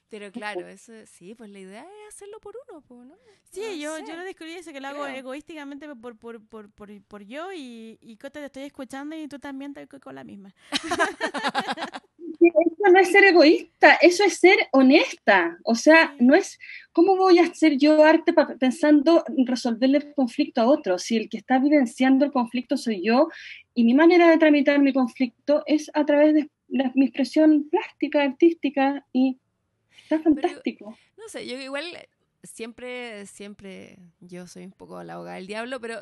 Pero 0.10 0.32
claro, 0.32 0.68
eso 0.68 0.94
sí, 1.06 1.36
pues 1.36 1.50
la 1.52 1.60
idea 1.60 1.84
es 1.84 2.16
hacerlo 2.16 2.40
por 2.40 2.56
uno, 2.68 2.84
¿no? 3.06 3.16
Sí, 3.52 3.80
yo, 3.80 3.98
yo 4.00 4.16
lo 4.16 4.24
descubrí 4.24 4.54
eso, 4.54 4.72
que 4.72 4.82
lo 4.82 4.88
hago 4.88 5.06
egoísticamente 5.08 5.88
por, 5.96 6.18
por, 6.18 6.44
por, 6.46 6.70
por, 6.72 7.02
por 7.04 7.24
yo 7.24 7.54
y, 7.54 7.98
y 8.02 8.16
te 8.18 8.46
estoy 8.46 8.64
escuchando 8.64 9.16
y 9.16 9.28
tú 9.28 9.40
también 9.40 9.74
te 9.74 9.88
con 9.88 10.16
la 10.16 10.24
misma. 10.24 10.54
eso 12.40 12.92
no 12.92 13.00
es 13.00 13.12
ser 13.12 13.24
egoísta, 13.26 13.96
eso 13.96 14.24
es 14.24 14.38
ser 14.38 14.58
honesta. 14.72 15.58
O 15.64 15.76
sea, 15.76 16.16
no 16.20 16.36
es, 16.36 16.60
¿cómo 16.92 17.16
voy 17.16 17.40
a 17.40 17.44
hacer 17.44 17.78
yo 17.78 18.04
arte 18.04 18.34
pensando 18.60 19.24
en 19.36 19.46
resolverle 19.46 20.00
el 20.00 20.14
conflicto 20.14 20.62
a 20.62 20.68
otro? 20.68 20.98
Si 20.98 21.18
el 21.18 21.30
que 21.30 21.38
está 21.38 21.60
vivenciando 21.60 22.26
el 22.26 22.32
conflicto 22.32 22.78
soy 22.78 23.04
yo 23.04 23.30
y 23.74 23.84
mi 23.84 23.94
manera 23.94 24.30
de 24.30 24.38
tramitar 24.38 24.80
mi 24.80 24.94
conflicto 24.94 25.64
es 25.66 25.90
a 25.94 26.06
través 26.06 26.34
de 26.34 26.50
mi 26.68 27.06
expresión 27.06 27.68
plástica, 27.70 28.24
artística 28.24 29.06
y 29.12 29.38
está 30.04 30.20
fantástico. 30.20 30.98
no 31.18 31.28
sé, 31.28 31.48
yo 31.48 31.60
igual 31.60 31.86
siempre, 32.44 33.26
siempre, 33.26 34.00
yo 34.20 34.48
soy 34.48 34.66
un 34.66 34.72
poco 34.72 35.02
la 35.04 35.14
abogada 35.14 35.38
del 35.38 35.48
diablo, 35.48 35.80
pero 35.80 36.02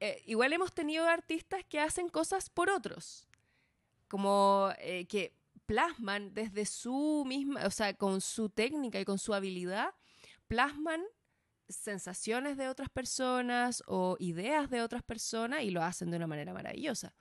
eh, 0.00 0.22
igual 0.26 0.52
hemos 0.52 0.72
tenido 0.72 1.06
artistas 1.06 1.64
que 1.68 1.80
hacen 1.80 2.08
cosas 2.08 2.50
por 2.50 2.70
otros. 2.70 3.28
Como 4.08 4.70
eh, 4.78 5.06
que 5.06 5.32
plasman 5.66 6.34
desde 6.34 6.66
su 6.66 7.24
misma, 7.26 7.66
o 7.66 7.70
sea, 7.70 7.94
con 7.94 8.20
su 8.20 8.48
técnica 8.48 9.00
y 9.00 9.04
con 9.04 9.18
su 9.18 9.34
habilidad, 9.34 9.90
plasman 10.48 11.02
sensaciones 11.68 12.56
de 12.56 12.68
otras 12.68 12.88
personas 12.90 13.82
o 13.86 14.16
ideas 14.18 14.70
de 14.70 14.82
otras 14.82 15.02
personas 15.02 15.62
y 15.62 15.70
lo 15.70 15.82
hacen 15.82 16.10
de 16.10 16.16
una 16.18 16.26
manera 16.26 16.52
maravillosa. 16.52 17.14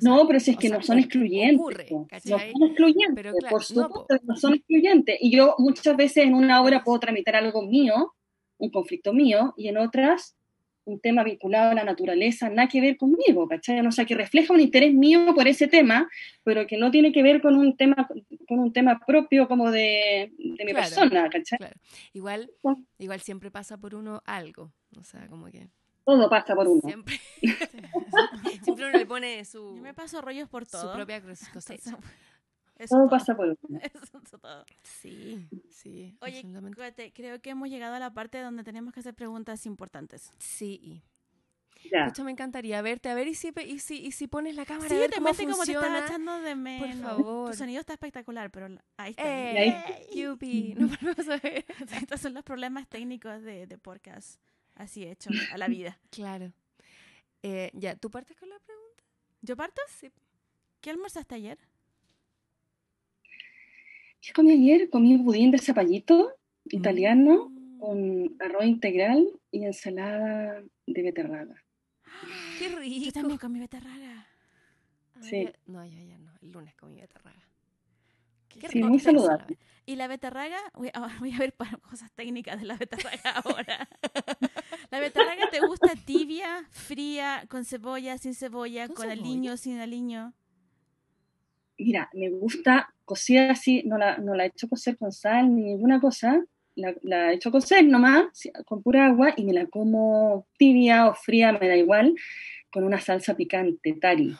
no, 0.00 0.26
pero 0.26 0.40
si 0.40 0.52
es 0.52 0.56
que 0.56 0.68
no 0.68 0.82
son 0.82 0.98
excluyentes. 0.98 1.90
no 1.90 2.06
son 2.38 2.62
excluyentes, 2.62 3.32
por 3.50 3.64
supuesto, 3.64 4.16
no, 4.24 4.36
son 4.36 4.54
excluyentes. 4.54 5.18
Y 5.20 5.36
yo 5.36 5.54
muchas 5.58 5.96
veces 5.96 6.24
en 6.24 6.34
una 6.34 6.62
obra 6.62 6.84
puedo 6.84 7.00
tramitar 7.00 7.36
algo 7.36 7.62
mío, 7.62 8.14
un 8.58 8.70
conflicto 8.70 9.12
mío, 9.12 9.54
y 9.56 9.68
en 9.68 9.78
otras 9.78 10.36
un 10.84 11.00
tema 11.00 11.24
vinculado 11.24 11.70
a 11.70 11.74
la 11.74 11.84
naturaleza, 11.84 12.48
nada 12.50 12.68
que 12.68 12.80
ver 12.80 12.96
conmigo, 12.96 13.48
¿cachai? 13.48 13.84
O 13.86 13.92
sea, 13.92 14.04
que 14.04 14.14
refleja 14.14 14.52
un 14.52 14.60
interés 14.60 14.92
mío 14.92 15.34
por 15.34 15.48
ese 15.48 15.66
tema, 15.66 16.08
pero 16.42 16.66
que 16.66 16.76
no 16.76 16.90
tiene 16.90 17.12
que 17.12 17.22
ver 17.22 17.40
con 17.40 17.56
un 17.56 17.76
tema, 17.76 18.08
con 18.46 18.58
un 18.58 18.72
tema 18.72 19.00
propio 19.06 19.48
como 19.48 19.70
de, 19.70 20.32
de 20.36 20.64
mi 20.64 20.72
persona, 20.72 21.28
¿cachai? 21.30 21.58
Claro. 21.58 21.76
Igual, 22.12 22.50
igual 22.98 23.20
siempre 23.20 23.50
pasa 23.50 23.78
por 23.78 23.94
uno 23.94 24.22
algo, 24.24 24.72
o 24.98 25.02
sea, 25.02 25.26
como 25.28 25.46
que... 25.46 25.68
Todo 26.04 26.28
pasa 26.28 26.54
por 26.54 26.68
uno. 26.68 26.82
Siempre, 26.84 27.18
siempre 28.62 28.86
uno 28.86 28.98
le 28.98 29.06
pone 29.06 29.44
su... 29.44 29.76
Yo 29.76 29.82
me 29.82 29.94
paso 29.94 30.20
rollos 30.20 30.48
por 30.48 30.66
todo. 30.66 30.90
Su 30.90 30.92
propia 30.92 31.22
cosa. 32.74 32.88
todo, 32.88 33.08
pasa 33.08 33.34
por 33.34 33.46
uno. 33.62 33.80
Sí, 34.82 35.48
sí. 35.70 36.16
Oye, 36.20 36.42
creo 37.14 37.40
que 37.40 37.50
hemos 37.50 37.68
llegado 37.68 37.94
a 37.94 37.98
la 37.98 38.12
parte 38.12 38.40
donde 38.40 38.64
tenemos 38.64 38.92
que 38.92 39.00
hacer 39.00 39.14
preguntas 39.14 39.66
importantes. 39.66 40.32
Sí. 40.38 41.02
Ya. 41.90 42.10
me 42.24 42.30
encantaría 42.30 42.80
verte, 42.80 43.10
a 43.10 43.14
ver 43.14 43.28
y 43.28 43.34
si, 43.34 43.52
y 43.66 43.78
si, 43.78 44.06
y 44.06 44.12
si 44.12 44.26
pones 44.26 44.56
la 44.56 44.64
cámara. 44.64 44.88
Sí, 44.88 44.94
a 44.94 44.98
ver 44.98 45.10
te 45.10 45.16
cómo 45.16 45.28
funciona. 45.34 45.52
como 45.52 45.64
te 45.64 45.72
estás 45.72 46.10
echando 46.10 46.40
de 46.40 46.54
menos. 46.54 46.88
Por 46.88 47.16
favor. 47.16 47.50
Tu 47.50 47.56
sonido 47.58 47.80
está 47.80 47.92
espectacular, 47.92 48.50
pero 48.50 48.68
ahí 48.96 49.10
está. 49.10 49.22
Eh, 49.26 50.06
Yupi, 50.14 50.74
no 50.78 50.88
volvemos 50.88 51.28
a 51.28 51.36
ver. 51.36 51.66
Estos 52.00 52.20
son 52.20 52.32
los 52.32 52.42
problemas 52.42 52.88
técnicos 52.88 53.42
de, 53.42 53.66
de 53.66 53.78
podcast 53.78 54.40
así 54.76 55.04
hecho 55.04 55.30
a 55.52 55.58
la 55.58 55.68
vida. 55.68 55.98
Claro. 56.10 56.52
Eh, 57.42 57.70
ya, 57.74 57.94
¿tú 57.96 58.10
partes 58.10 58.36
con 58.38 58.48
la 58.48 58.58
pregunta? 58.58 59.04
¿Yo 59.42 59.56
parto? 59.56 59.82
Sí. 59.88 60.10
¿Qué 60.80 60.90
almorzaste 60.90 61.34
ayer? 61.34 61.58
¿Qué 64.24 64.32
comí 64.32 64.52
ayer? 64.52 64.88
Comí 64.88 65.18
budín 65.18 65.50
de 65.50 65.58
zapallito 65.58 66.32
italiano 66.64 67.50
mm. 67.50 67.78
con 67.78 68.36
arroz 68.40 68.64
integral 68.64 69.28
y 69.50 69.64
ensalada 69.64 70.62
de 70.86 71.02
beterraga. 71.02 71.62
¡Qué 72.58 72.70
rico! 72.70 73.04
Yo 73.04 73.12
también 73.12 73.38
comí 73.38 73.60
beterraga. 73.60 74.26
Sí. 75.20 75.48
No, 75.66 75.84
yo 75.84 76.00
ya 76.00 76.16
no. 76.18 76.32
El 76.40 76.52
lunes 76.52 76.74
comí 76.74 77.00
beterraga. 77.02 77.46
Qué 78.48 78.66
sí, 78.68 78.82
muy 78.82 78.98
saludable. 78.98 79.58
Y 79.84 79.96
la 79.96 80.06
beterraga, 80.06 80.58
voy 80.72 80.88
a, 80.94 81.06
voy 81.20 81.32
a 81.32 81.38
ver 81.38 81.52
para 81.52 81.76
cosas 81.76 82.10
técnicas 82.12 82.58
de 82.58 82.66
la 82.66 82.76
beterraga 82.76 83.30
ahora. 83.44 83.88
¿La 84.90 85.00
beterraga 85.00 85.50
te 85.50 85.60
gusta 85.60 85.96
tibia, 86.06 86.66
fría, 86.70 87.44
con 87.50 87.66
cebolla, 87.66 88.16
sin 88.16 88.34
cebolla, 88.34 88.88
con, 88.88 89.10
aliño, 89.10 89.58
sin 89.58 89.80
aliño? 89.80 90.32
Mira, 91.78 92.08
me 92.12 92.30
gusta 92.30 92.92
cocida 93.04 93.50
así, 93.50 93.82
no 93.84 93.98
la, 93.98 94.18
no 94.18 94.34
la 94.34 94.44
he 94.44 94.48
hecho 94.48 94.68
cocer 94.68 94.96
con 94.96 95.12
sal 95.12 95.54
ni 95.54 95.62
ninguna 95.64 96.00
cosa, 96.00 96.44
la, 96.76 96.94
la 97.02 97.30
he 97.30 97.34
hecho 97.34 97.50
cocer 97.50 97.84
nomás, 97.84 98.26
con 98.64 98.82
pura 98.82 99.06
agua, 99.06 99.34
y 99.36 99.44
me 99.44 99.52
la 99.52 99.66
como 99.66 100.46
tibia 100.56 101.08
o 101.08 101.14
fría, 101.14 101.52
me 101.52 101.68
da 101.68 101.76
igual, 101.76 102.14
con 102.70 102.84
una 102.84 103.00
salsa 103.00 103.34
picante, 103.34 103.92
tari, 103.94 104.36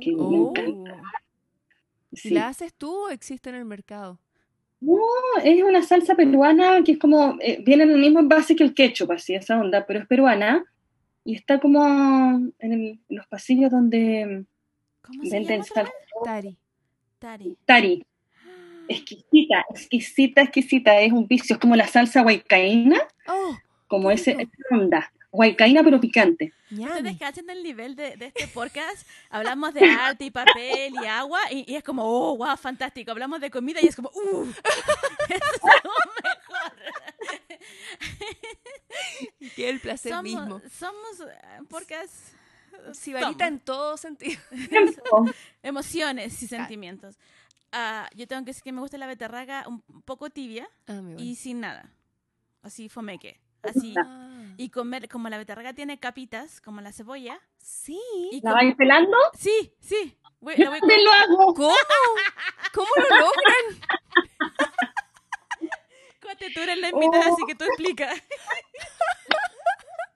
que 0.00 0.12
me 0.12 0.16
oh. 0.18 0.50
encanta. 0.50 1.00
¿La 2.24 2.48
haces 2.48 2.74
tú 2.74 3.06
o 3.06 3.08
existe 3.08 3.48
en 3.50 3.56
el 3.56 3.64
mercado? 3.64 4.18
No, 4.80 4.98
es 5.42 5.62
una 5.62 5.82
salsa 5.82 6.14
peruana 6.14 6.82
que 6.84 6.92
es 6.92 6.98
como, 6.98 7.36
eh, 7.40 7.62
viene 7.64 7.84
en 7.84 7.90
el 7.90 8.00
mismo 8.00 8.18
envase 8.18 8.56
que 8.56 8.64
el 8.64 8.74
ketchup, 8.74 9.12
así, 9.12 9.34
esa 9.34 9.58
onda, 9.58 9.86
pero 9.86 10.00
es 10.00 10.06
peruana 10.06 10.64
y 11.24 11.36
está 11.36 11.60
como 11.60 11.82
en, 12.58 13.00
los 13.08 13.26
pasillos 13.28 13.70
donde 13.70 14.44
¿Cómo 15.00 15.24
se 15.24 15.30
Venden 15.30 15.62
llama? 15.62 15.64
salsa. 15.64 15.82
vez? 15.82 15.92
Tari. 16.24 16.58
Tari. 17.22 17.56
Tari. 17.64 18.04
Exquisita, 18.88 19.64
exquisita, 19.70 20.40
exquisita. 20.42 21.00
Es 21.00 21.12
un 21.12 21.26
vicio. 21.28 21.54
Es 21.54 21.60
como 21.60 21.76
la 21.76 21.86
salsa 21.86 22.22
huaycaína, 22.22 22.98
Oh, 23.28 23.56
como 23.86 24.08
Qué 24.08 24.14
ese 24.16 24.30
esa 24.32 24.50
onda. 24.72 25.12
Huaycaína, 25.30 25.82
pero 25.84 26.00
picante. 26.00 26.52
Ustedes 26.70 27.16
cachan 27.18 27.48
el 27.48 27.62
nivel 27.62 27.94
de, 27.94 28.16
de 28.16 28.26
este 28.26 28.48
podcast. 28.48 29.06
Hablamos 29.30 29.72
de 29.72 29.80
arte 30.00 30.24
y 30.24 30.30
papel 30.32 30.94
y 31.00 31.06
agua 31.06 31.38
y, 31.52 31.64
y 31.72 31.76
es 31.76 31.84
como, 31.84 32.02
oh, 32.04 32.36
wow, 32.36 32.56
fantástico. 32.56 33.12
Hablamos 33.12 33.40
de 33.40 33.50
comida 33.50 33.78
y 33.80 33.86
es 33.86 33.94
como, 33.96 34.10
uh, 34.12 34.44
eso 35.28 35.44
es 35.54 35.62
lo 35.84 35.92
mejor. 36.22 36.72
Que 39.56 39.68
el 39.70 39.80
placer 39.80 40.12
Somos, 40.12 40.24
mismo. 40.24 40.60
somos 40.78 41.20
eh, 41.20 41.60
un 41.60 41.66
podcast. 41.66 42.12
Sibarita 42.92 43.46
en 43.46 43.60
todo 43.60 43.96
sentido. 43.96 44.40
Emociones 45.62 46.42
y 46.42 46.46
sentimientos. 46.48 47.18
Ah, 47.72 48.08
yo 48.14 48.26
tengo 48.28 48.42
que 48.42 48.50
decir 48.50 48.62
que 48.64 48.72
me 48.72 48.80
gusta 48.80 48.98
la 48.98 49.06
beterraga 49.06 49.64
un 49.66 49.80
poco 50.04 50.28
tibia 50.30 50.68
Ah, 50.88 51.00
y 51.16 51.36
sin 51.36 51.60
nada. 51.60 51.90
Así 52.62 52.88
fomeque. 52.88 53.40
Así. 53.62 53.94
Ah. 53.98 54.28
Y 54.56 54.68
comer, 54.68 55.08
como 55.08 55.28
la 55.28 55.38
beterraga 55.38 55.72
tiene 55.72 55.98
capitas, 55.98 56.60
como 56.60 56.80
la 56.80 56.92
cebolla. 56.92 57.40
Sí. 57.58 57.98
Y 58.32 58.40
¿La 58.42 58.52
vais 58.52 58.74
pelando? 58.76 59.16
Sí, 59.38 59.72
sí. 59.80 60.16
Voy- 60.40 60.56
Yo 60.58 60.68
voy- 60.70 60.80
también 60.80 61.04
lo 61.04 61.12
hago. 61.12 61.54
¿Cómo? 61.54 61.74
¿Cómo 62.74 62.88
lo 62.96 63.16
logran? 63.16 63.80
Cote, 66.20 66.50
tú 66.54 66.60
eres 66.60 66.78
la 66.78 66.88
invitada, 66.90 67.28
Oh. 67.30 67.32
así 67.34 67.42
que 67.46 67.54
tú 67.54 67.64
explica. 67.64 68.12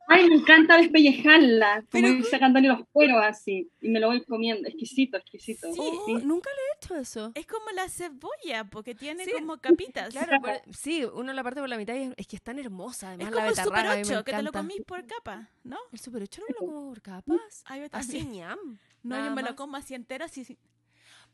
Ay, 0.08 0.28
me 0.28 0.36
encanta 0.36 0.76
despellejarla. 0.76 1.76
Como 1.90 1.90
Pero- 1.90 2.08
ir 2.08 2.24
sacándole 2.24 2.68
los 2.68 2.80
cueros 2.92 3.18
así. 3.24 3.68
Y 3.80 3.88
me 3.88 3.98
lo 4.00 4.08
voy 4.08 4.22
comiendo. 4.24 4.68
Exquisito, 4.68 5.16
exquisito. 5.16 5.72
Sí. 5.72 5.80
Oh, 5.82 6.02
Sí. 6.06 6.12
Nunca 6.24 6.48
le 6.50 6.56
he 6.62 6.76
hecho 6.76 6.94
eso. 6.96 7.32
Es 7.34 7.46
como 7.46 7.70
la 7.74 7.88
cebolla, 7.88 8.64
porque 8.70 8.94
tiene 8.94 9.24
Sí, 9.24 9.32
como 9.32 9.58
capitas. 9.58 10.10
Claro, 10.10 10.38
pero- 10.42 10.60
sí, 10.72 11.04
uno 11.04 11.32
la 11.32 11.42
parte 11.42 11.60
por 11.60 11.68
la 11.68 11.76
mitad 11.76 11.94
y 11.94 12.02
es, 12.02 12.14
es 12.16 12.26
que 12.26 12.36
es 12.36 12.42
tan 12.42 12.58
hermosa. 12.58 13.14
Es 13.14 13.18
como 13.18 13.30
la 13.32 13.48
el 13.48 13.54
Super 13.56 13.64
betarraga 13.70 13.92
a 13.92 13.96
mí 13.96 14.02
me 14.08 14.16
8, 14.16 14.24
que 14.24 14.32
te 14.32 14.42
lo 14.42 14.52
comís 14.52 14.82
por 14.86 15.06
capa, 15.06 15.48
¿no? 15.64 15.78
El 15.92 15.98
Super 15.98 16.22
8 16.22 16.40
no 16.42 16.46
me 16.48 16.54
lo 16.54 16.72
como 16.72 16.88
por 16.90 17.02
capas. 17.02 17.64
Así, 17.92 18.24
ñam. 18.24 18.58
No, 19.02 19.16
nada 19.16 19.28
yo 19.28 19.34
me 19.34 19.42
lo 19.42 19.54
como 19.56 19.76
así 19.76 19.94
entero, 19.94 20.24
así, 20.24 20.44
sí, 20.44 20.58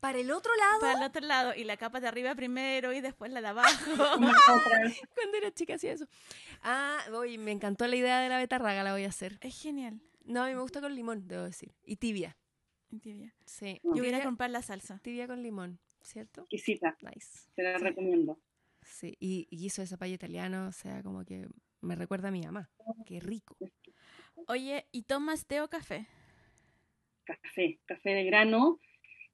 Para 0.03 0.19
el 0.19 0.31
otro 0.31 0.51
lado, 0.57 0.79
para 0.81 0.99
el 0.99 1.03
otro 1.05 1.21
lado. 1.25 1.55
Y 1.55 1.63
la 1.63 1.77
capa 1.77 2.01
de 2.01 2.09
arriba 2.09 2.35
primero 2.35 2.91
y 2.91 2.99
después 2.99 3.31
la 3.31 3.39
de 3.39 3.47
abajo. 3.47 3.69
Cuando 5.15 5.37
era 5.37 5.49
chica 5.53 5.75
hacía 5.75 5.93
eso. 5.93 6.07
Ah, 6.61 6.99
oye, 7.13 7.37
me 7.37 7.51
encantó 7.53 7.87
la 7.87 7.95
idea 7.95 8.19
de 8.19 8.27
la 8.27 8.37
betarraga, 8.37 8.83
la 8.83 8.91
voy 8.91 9.05
a 9.05 9.07
hacer. 9.07 9.37
es 9.39 9.61
genial. 9.61 10.01
No, 10.25 10.43
a 10.43 10.47
mí 10.47 10.55
me 10.55 10.59
gusta 10.61 10.81
con 10.81 10.93
limón, 10.93 11.25
debo 11.29 11.43
decir. 11.43 11.73
Y 11.85 11.95
tibia. 11.95 12.35
Tibia. 13.01 13.33
Sí. 13.45 13.79
Yo 13.81 13.91
voy 14.03 14.13
a 14.13 14.21
comprar 14.23 14.49
la 14.49 14.61
salsa. 14.61 14.99
tibia 14.99 15.25
con 15.25 15.41
limón, 15.41 15.79
¿cierto? 16.01 16.41
Exquisita. 16.41 16.97
Nice. 17.01 17.47
Te 17.55 17.63
la 17.63 17.79
Sí. 17.79 17.85
recomiendo. 17.85 18.37
Sí, 18.81 19.15
y, 19.21 19.47
y 19.49 19.65
hizo 19.65 19.81
ese 19.81 19.97
payo 19.97 20.15
italiano, 20.15 20.67
o 20.67 20.73
sea, 20.73 21.01
como 21.01 21.23
que 21.23 21.47
me 21.79 21.95
recuerda 21.95 22.27
a 22.27 22.31
mi 22.31 22.41
mamá. 22.41 22.69
Qué 23.05 23.21
rico. 23.21 23.55
Oye, 24.47 24.85
¿y 24.91 25.03
tomas 25.03 25.45
té 25.45 25.61
o 25.61 25.69
café? 25.69 26.07
Café. 27.23 27.79
Café 27.85 28.09
de 28.09 28.25
grano 28.25 28.81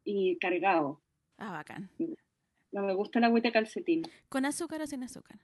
y 0.03 0.37
cargado. 0.39 1.01
Ah, 1.37 1.51
bacán. 1.51 1.89
No 2.71 2.83
me 2.83 2.93
gusta 2.93 3.19
la 3.19 3.27
agüita 3.27 3.51
calcetín 3.51 4.03
¿Con 4.29 4.45
azúcar 4.45 4.81
o 4.81 4.87
sin 4.87 5.03
azúcar? 5.03 5.39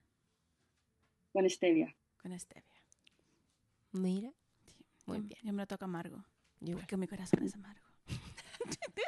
con 1.34 1.50
stevia. 1.50 1.96
Con 2.22 2.38
stevia. 2.40 2.64
Mira. 3.92 4.32
Sí. 4.66 4.86
Muy 5.06 5.18
Yo- 5.18 5.24
bien. 5.24 5.40
Yo 5.44 5.54
me 5.54 5.64
lo 5.64 5.68
toco 5.68 5.86
amargo, 5.86 6.24
yo 6.62 6.76
porque 6.78 6.96
mi 6.98 7.08
corazón 7.08 7.44
es 7.44 7.56
amargo. 7.56 7.86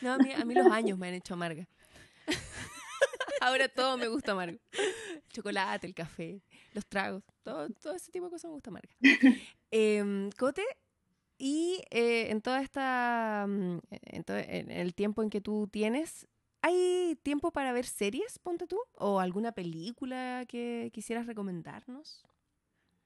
No, 0.00 0.12
a 0.14 0.18
mí, 0.18 0.32
a 0.32 0.44
mí 0.44 0.54
los 0.54 0.66
años 0.68 0.96
me 0.98 1.08
han 1.08 1.14
hecho 1.14 1.34
amarga. 1.34 1.68
Ahora 3.40 3.68
todo 3.68 3.96
me 3.98 4.08
gusta 4.08 4.32
amargo. 4.32 4.58
El 4.72 5.22
chocolate, 5.28 5.86
el 5.86 5.94
café, 5.94 6.40
los 6.72 6.86
tragos, 6.86 7.22
todo, 7.42 7.68
todo 7.70 7.94
ese 7.94 8.10
tipo 8.10 8.26
de 8.26 8.30
cosas 8.30 8.48
me 8.48 8.54
gusta 8.54 8.70
amarga. 8.70 8.94
Em, 9.70 10.30
Cote, 10.38 10.64
y 11.38 11.82
eh, 11.90 12.30
en 12.30 12.40
toda 12.42 12.60
esta, 12.62 13.46
mm, 13.48 13.78
en, 13.90 14.24
todo- 14.24 14.38
en 14.38 14.70
el 14.70 14.94
tiempo 14.94 15.22
en 15.22 15.30
que 15.30 15.40
tú 15.40 15.68
tienes, 15.70 16.26
¿hay 16.62 17.16
tiempo 17.22 17.52
para 17.52 17.72
ver 17.72 17.84
series, 17.86 18.38
ponte 18.40 18.66
tú? 18.66 18.78
¿O 18.94 19.20
alguna 19.20 19.52
película 19.52 20.44
que 20.48 20.90
quisieras 20.92 21.26
recomendarnos? 21.26 22.24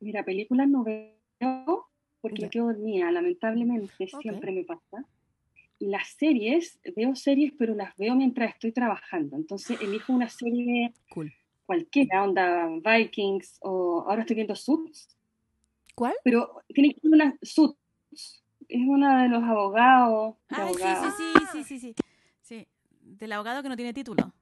Mira, 0.00 0.24
películas 0.24 0.68
no 0.68 0.82
veo 0.84 1.88
porque 2.20 2.48
quedo 2.48 2.66
dormida, 2.66 3.10
lamentablemente, 3.10 4.06
siempre 4.20 4.52
me 4.52 4.64
pasa. 4.64 5.06
Y 5.78 5.88
las 5.88 6.08
series, 6.16 6.78
veo 6.96 7.14
series, 7.16 7.52
pero 7.58 7.74
las 7.74 7.96
veo 7.96 8.14
mientras 8.14 8.54
estoy 8.54 8.72
trabajando. 8.72 9.36
Entonces 9.36 9.80
elijo 9.80 10.12
una 10.12 10.28
serie 10.28 10.94
Cool. 11.10 11.32
cualquiera, 11.66 12.22
onda 12.24 12.68
Vikings, 12.84 13.58
o 13.62 14.04
ahora 14.08 14.22
estoy 14.22 14.36
viendo 14.36 14.54
Suits, 14.54 15.16
¿Cuál? 15.96 16.14
pero 16.24 16.62
tiene 16.68 16.94
que 16.94 17.00
ser 17.00 17.10
una 17.12 17.36
Suits. 17.42 17.78
Es 18.68 18.80
una 18.86 19.22
de 19.22 19.28
los 19.28 19.42
abogados. 19.42 20.36
sí, 20.48 20.56
sí, 20.76 21.10
sí, 21.16 21.64
sí, 21.64 21.64
sí, 21.64 21.78
sí. 21.78 21.94
Sí, 22.40 22.66
del 23.00 23.32
abogado 23.32 23.62
que 23.62 23.68
no 23.68 23.76
tiene 23.76 23.92
título, 23.92 24.32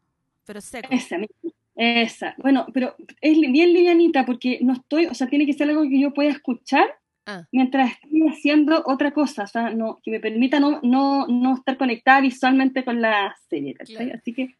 pero 0.45 0.61
seco. 0.61 0.89
Esa 0.91 1.18
misma. 1.18 1.51
Esa. 1.75 2.35
Bueno, 2.39 2.66
pero 2.75 2.95
es 3.21 3.41
bien 3.41 3.73
livianita 3.73 4.27
porque 4.27 4.59
no 4.62 4.75
estoy, 4.75 5.07
o 5.07 5.14
sea, 5.14 5.29
tiene 5.29 5.47
que 5.47 5.53
ser 5.55 5.68
algo 5.71 5.83
que 5.83 6.01
yo 6.01 6.12
pueda 6.12 6.31
escuchar 6.31 7.01
Ah. 7.27 7.47
mientras 7.53 7.93
estoy 7.93 8.29
haciendo 8.29 8.83
otra 8.87 9.12
cosa, 9.12 9.45
o 9.45 9.47
sea, 9.47 9.71
no, 9.71 10.01
que 10.03 10.11
me 10.11 10.21
permita 10.21 10.59
no, 10.59 10.81
no, 10.83 11.27
no 11.29 11.55
estar 11.55 11.77
conectada 11.77 12.21
visualmente 12.21 12.85
con 12.85 13.01
la 13.01 13.37
serie. 13.49 13.77
Así 14.14 14.33
que, 14.35 14.57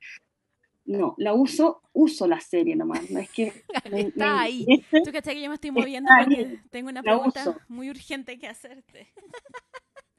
no, 0.99 1.15
la 1.19 1.35
uso, 1.35 1.83
uso 1.93 2.27
la 2.27 2.41
serie 2.41 2.75
nomás, 2.77 3.11
no 3.11 3.21
es 3.21 3.31
que... 3.31 3.53
me- 3.91 4.01
Está 4.01 4.35
me 4.35 4.41
ahí. 4.41 4.65
interese. 4.69 5.01
¿Tú 5.05 5.13
cachai 5.13 5.35
que 5.37 5.43
yo 5.43 5.49
me 5.49 5.55
estoy 5.55 5.71
moviendo 5.71 6.11
Está 6.11 6.25
porque 6.25 6.41
ahí. 6.47 6.61
tengo 6.71 6.89
una 6.91 7.01
La 7.03 7.13
pregunta 7.13 7.41
uso. 7.51 7.61
muy 7.69 7.89
urgente 7.91 8.39
que 8.39 8.49
hacerte? 8.49 9.13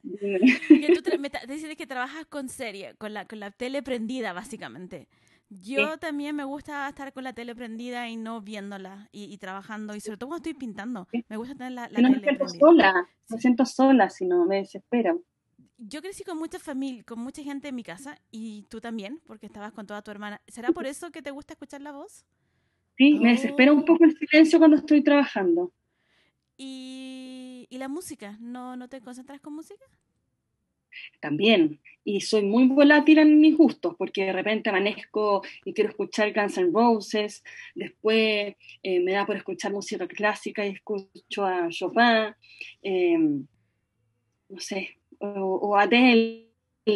Que 0.02 0.90
tú 0.94 1.00
tra- 1.00 1.18
me 1.18 1.30
dices 1.46 1.76
que 1.76 1.86
trabajas 1.86 2.26
con 2.26 2.48
serie, 2.48 2.94
con 2.96 3.14
la, 3.14 3.26
con 3.26 3.38
la 3.40 3.50
tele 3.50 3.82
prendida, 3.82 4.32
básicamente. 4.32 5.08
Yo 5.48 5.92
Sí. 5.92 5.98
también 6.00 6.34
me 6.34 6.44
gusta 6.44 6.88
estar 6.88 7.12
con 7.12 7.24
la 7.24 7.32
tele 7.34 7.54
prendida 7.54 8.08
y 8.08 8.16
no 8.16 8.40
viéndola 8.40 9.08
y, 9.12 9.24
y 9.32 9.38
trabajando. 9.38 9.94
Y 9.94 10.00
sobre 10.00 10.16
todo 10.18 10.28
cuando 10.30 10.48
estoy 10.48 10.58
pintando. 10.58 11.06
Me 11.28 11.36
gusta 11.36 11.54
tener 11.54 11.72
la, 11.72 11.88
la 11.88 12.00
no 12.00 12.08
me 12.10 12.14
tele 12.16 12.24
siento 12.26 12.44
prendida. 12.46 12.66
sola, 12.66 13.08
me 13.28 13.38
siento 13.38 13.64
sola, 13.66 14.10
si 14.10 14.26
no, 14.26 14.44
me 14.46 14.56
desespero. 14.56 15.22
Yo 15.84 16.00
crecí 16.00 16.22
con 16.22 16.38
mucha 16.38 16.58
familia, 16.60 17.02
con 17.02 17.18
mucha 17.18 17.42
gente 17.42 17.68
en 17.68 17.74
mi 17.74 17.82
casa 17.82 18.16
y 18.30 18.62
tú 18.70 18.80
también, 18.80 19.20
porque 19.26 19.46
estabas 19.46 19.72
con 19.72 19.84
toda 19.86 20.00
tu 20.02 20.10
hermana. 20.12 20.40
¿Será 20.46 20.70
por 20.70 20.86
eso 20.86 21.10
que 21.10 21.22
te 21.22 21.32
gusta 21.32 21.54
escuchar 21.54 21.80
la 21.80 21.90
voz? 21.90 22.24
Sí, 22.96 23.14
me 23.18 23.30
desespera 23.30 23.72
Oh. 23.72 23.76
un 23.76 23.84
poco 23.84 24.04
el 24.04 24.16
silencio 24.16 24.58
cuando 24.60 24.76
estoy 24.76 25.02
trabajando. 25.02 25.72
Y, 26.56 27.66
y 27.68 27.78
la 27.78 27.88
música, 27.88 28.36
¿no, 28.40 28.76
¿no 28.76 28.88
te 28.88 29.00
concentras 29.00 29.40
con 29.40 29.54
música? 29.54 29.84
también. 31.20 31.80
Y 32.04 32.20
soy 32.20 32.42
muy 32.42 32.66
volátil 32.68 33.18
en 33.18 33.40
mis 33.40 33.56
gustos, 33.56 33.94
porque 33.96 34.26
de 34.26 34.32
repente 34.32 34.68
amanezco 34.68 35.42
y 35.64 35.72
quiero 35.72 35.88
escuchar 35.88 36.34
Guns 36.34 36.58
N' 36.58 36.70
Roses, 36.70 37.42
después 37.74 38.54
eh, 38.82 39.00
me 39.00 39.12
da 39.12 39.24
por 39.24 39.36
escuchar 39.36 39.72
música 39.72 40.06
clásica 40.06 40.66
y 40.66 40.70
escucho 40.72 41.46
a 41.46 41.68
Chopin, 41.70 42.34
eh, 42.82 43.16
no 43.18 44.58
sé, 44.60 44.98
o, 45.22 45.56
o 45.56 45.76
Adele, 45.76 46.50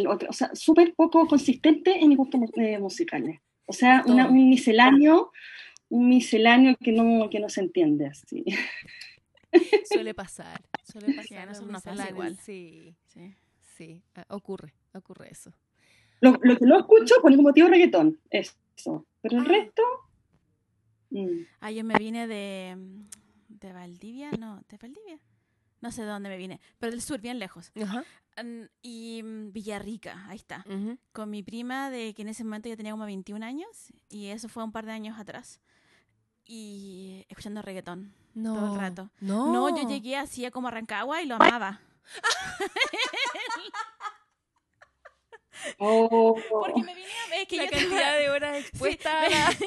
otra- 0.08 0.28
o 0.28 0.32
sea, 0.32 0.54
súper 0.54 0.94
poco 0.94 1.26
consistente 1.26 1.98
en 2.00 2.08
mis 2.08 2.18
gustos 2.18 2.40
eh, 2.56 2.78
musicales. 2.78 3.40
O 3.66 3.72
sea, 3.72 4.02
una- 4.06 4.28
un 4.28 4.48
misceláneo, 4.50 5.32
un 5.88 6.08
misceláneo 6.08 6.76
que 6.76 6.92
no, 6.92 7.28
que 7.30 7.40
no 7.40 7.48
se 7.48 7.60
entiende 7.60 8.06
así. 8.06 8.44
Suele 9.90 10.12
pasar. 10.14 10.60
Suele 10.84 11.14
pasar. 11.14 11.48
en 11.48 11.72
nos 11.72 11.82
pasa 11.82 12.10
igual. 12.10 12.36
Sí, 12.36 12.94
Sí. 13.08 13.34
sí. 13.76 14.02
ah, 14.14 14.24
Ocurre, 14.30 14.74
ocurre 14.94 15.28
eso. 15.30 15.52
Lo, 16.20 16.32
lo 16.42 16.56
que 16.56 16.64
no 16.66 16.78
escucho 16.78 17.14
por 17.22 17.30
ningún 17.30 17.44
motivo 17.46 17.68
reggaetón, 17.68 18.18
eso. 18.30 18.54
Pero 19.22 19.38
el 19.38 19.44
Ah. 19.44 19.48
resto... 19.48 19.82
mm. 21.10 21.28
Ah, 21.60 21.70
yo 21.70 21.84
me 21.84 21.94
vine 21.98 22.26
de, 22.26 22.76
de 23.48 23.72
Valdivia, 23.72 24.30
no, 24.32 24.62
de 24.68 24.76
Valdivia. 24.76 25.18
No 25.80 25.92
sé 25.92 26.02
de 26.02 26.08
dónde 26.08 26.28
me 26.28 26.36
vine, 26.36 26.60
pero 26.78 26.90
del 26.92 27.02
sur, 27.02 27.20
bien 27.20 27.38
lejos. 27.38 27.70
Ajá. 27.82 28.02
Y 28.82 29.22
mm, 29.22 29.52
Villarrica, 29.52 30.26
ahí 30.28 30.36
está. 30.36 30.64
Con 31.12 31.30
mi 31.30 31.42
prima, 31.42 31.90
de 31.90 32.12
que 32.14 32.22
en 32.22 32.28
ese 32.28 32.44
momento 32.44 32.68
yo 32.68 32.76
tenía 32.76 32.92
como 32.92 33.04
21 33.06 33.44
años, 33.44 33.92
y 34.08 34.26
eso 34.26 34.48
fue 34.48 34.62
un 34.64 34.72
par 34.72 34.86
de 34.86 34.92
años 34.92 35.18
atrás. 35.18 35.60
Y 36.44 37.24
escuchando 37.28 37.60
reggaetón 37.62 38.14
No. 38.34 38.54
todo 38.54 38.74
el 38.74 38.80
rato. 38.80 39.10
No. 39.20 39.52
No, 39.52 39.76
yo 39.76 39.88
llegué 39.88 40.16
así 40.16 40.44
a 40.44 40.50
como 40.50 40.70
Rancagua 40.70 41.22
y 41.22 41.26
lo 41.26 41.34
amaba. 41.36 41.80
Oh, 45.78 46.36
Porque 46.50 46.82
me 46.82 46.94
vine 46.94 47.08
a 47.26 47.30
ver 47.30 47.46
que 47.46 47.56
La 47.56 47.64
yo 47.64 47.70
cantidad 47.70 48.18
de 48.18 48.30
horas 48.30 48.58
expuestas 48.60 49.14
a 49.14 49.28
la- 49.28 49.56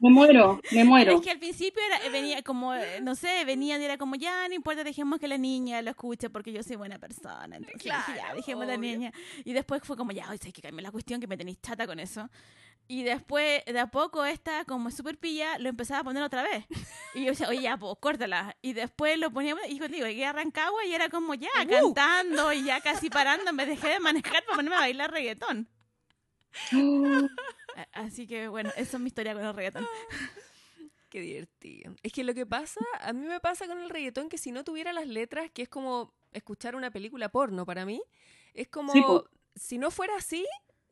Me 0.00 0.10
muero, 0.10 0.60
me 0.72 0.84
muero. 0.84 1.16
Es 1.16 1.20
que 1.22 1.30
al 1.30 1.38
principio 1.38 1.80
era, 1.86 2.10
venía 2.10 2.42
como, 2.42 2.74
eh, 2.74 3.00
no 3.00 3.14
sé, 3.14 3.44
venían 3.46 3.80
y 3.80 3.84
era 3.86 3.96
como, 3.96 4.16
ya, 4.16 4.46
no 4.48 4.54
importa, 4.54 4.84
dejemos 4.84 5.18
que 5.18 5.28
la 5.28 5.38
niña 5.38 5.80
lo 5.80 5.90
escuche 5.90 6.28
porque 6.28 6.52
yo 6.52 6.62
soy 6.62 6.76
buena 6.76 6.98
persona. 6.98 7.56
Entonces 7.56 7.82
dije, 7.84 7.88
ya, 8.16 8.34
dejemos 8.34 8.64
a 8.64 8.66
la 8.66 8.76
niña. 8.76 9.12
Y 9.44 9.52
después 9.54 9.80
fue 9.84 9.96
como, 9.96 10.12
ya, 10.12 10.28
hoy 10.30 10.38
hay 10.44 10.52
que 10.52 10.60
cambiar 10.60 10.82
la 10.82 10.90
cuestión 10.90 11.20
que 11.20 11.26
me 11.26 11.36
tenéis 11.38 11.58
chata 11.62 11.86
con 11.86 12.00
eso. 12.00 12.28
Y 12.86 13.02
después, 13.02 13.64
de 13.64 13.78
a 13.80 13.86
poco, 13.86 14.24
esta, 14.24 14.64
como 14.64 14.90
súper 14.90 15.18
pilla, 15.18 15.58
lo 15.58 15.70
empezaba 15.70 16.00
a 16.00 16.04
poner 16.04 16.22
otra 16.22 16.42
vez. 16.42 16.66
Y 17.14 17.24
yo 17.24 17.30
decía, 17.30 17.48
oye, 17.48 17.62
ya, 17.62 17.76
pues, 17.76 17.94
córtala. 17.98 18.56
Y 18.60 18.74
después 18.74 19.18
lo 19.18 19.30
poníamos, 19.30 19.62
y 19.68 19.78
contigo, 19.78 20.06
y 20.06 20.22
arrancaba 20.22 20.84
y 20.84 20.92
era 20.94 21.08
como 21.08 21.34
ya, 21.34 21.48
uh. 21.64 21.68
cantando 21.68 22.52
y 22.52 22.64
ya 22.64 22.80
casi 22.80 23.08
parando. 23.08 23.52
Me 23.52 23.66
dejé 23.66 23.88
de 23.88 24.00
manejar 24.00 24.44
para 24.44 24.56
ponerme 24.56 24.76
a 24.76 24.80
bailar 24.80 25.10
reggaetón. 25.10 25.68
Así 27.92 28.26
que, 28.26 28.48
bueno, 28.48 28.70
esa 28.76 28.96
es 28.96 29.00
mi 29.00 29.08
historia 29.08 29.34
con 29.34 29.44
el 29.44 29.54
reggaetón. 29.54 29.86
Qué 31.08 31.20
divertido. 31.20 31.94
Es 32.02 32.12
que 32.12 32.24
lo 32.24 32.34
que 32.34 32.44
pasa, 32.44 32.80
a 33.00 33.12
mí 33.12 33.26
me 33.26 33.40
pasa 33.40 33.66
con 33.66 33.80
el 33.80 33.88
reggaetón 33.88 34.28
que 34.28 34.36
si 34.36 34.50
no 34.50 34.64
tuviera 34.64 34.92
las 34.92 35.06
letras, 35.06 35.50
que 35.52 35.62
es 35.62 35.68
como 35.68 36.12
escuchar 36.32 36.74
una 36.74 36.90
película 36.90 37.28
porno 37.28 37.64
para 37.64 37.86
mí, 37.86 38.02
es 38.52 38.68
como, 38.68 38.92
si 39.54 39.78
no 39.78 39.90
fuera 39.90 40.16
así, 40.16 40.44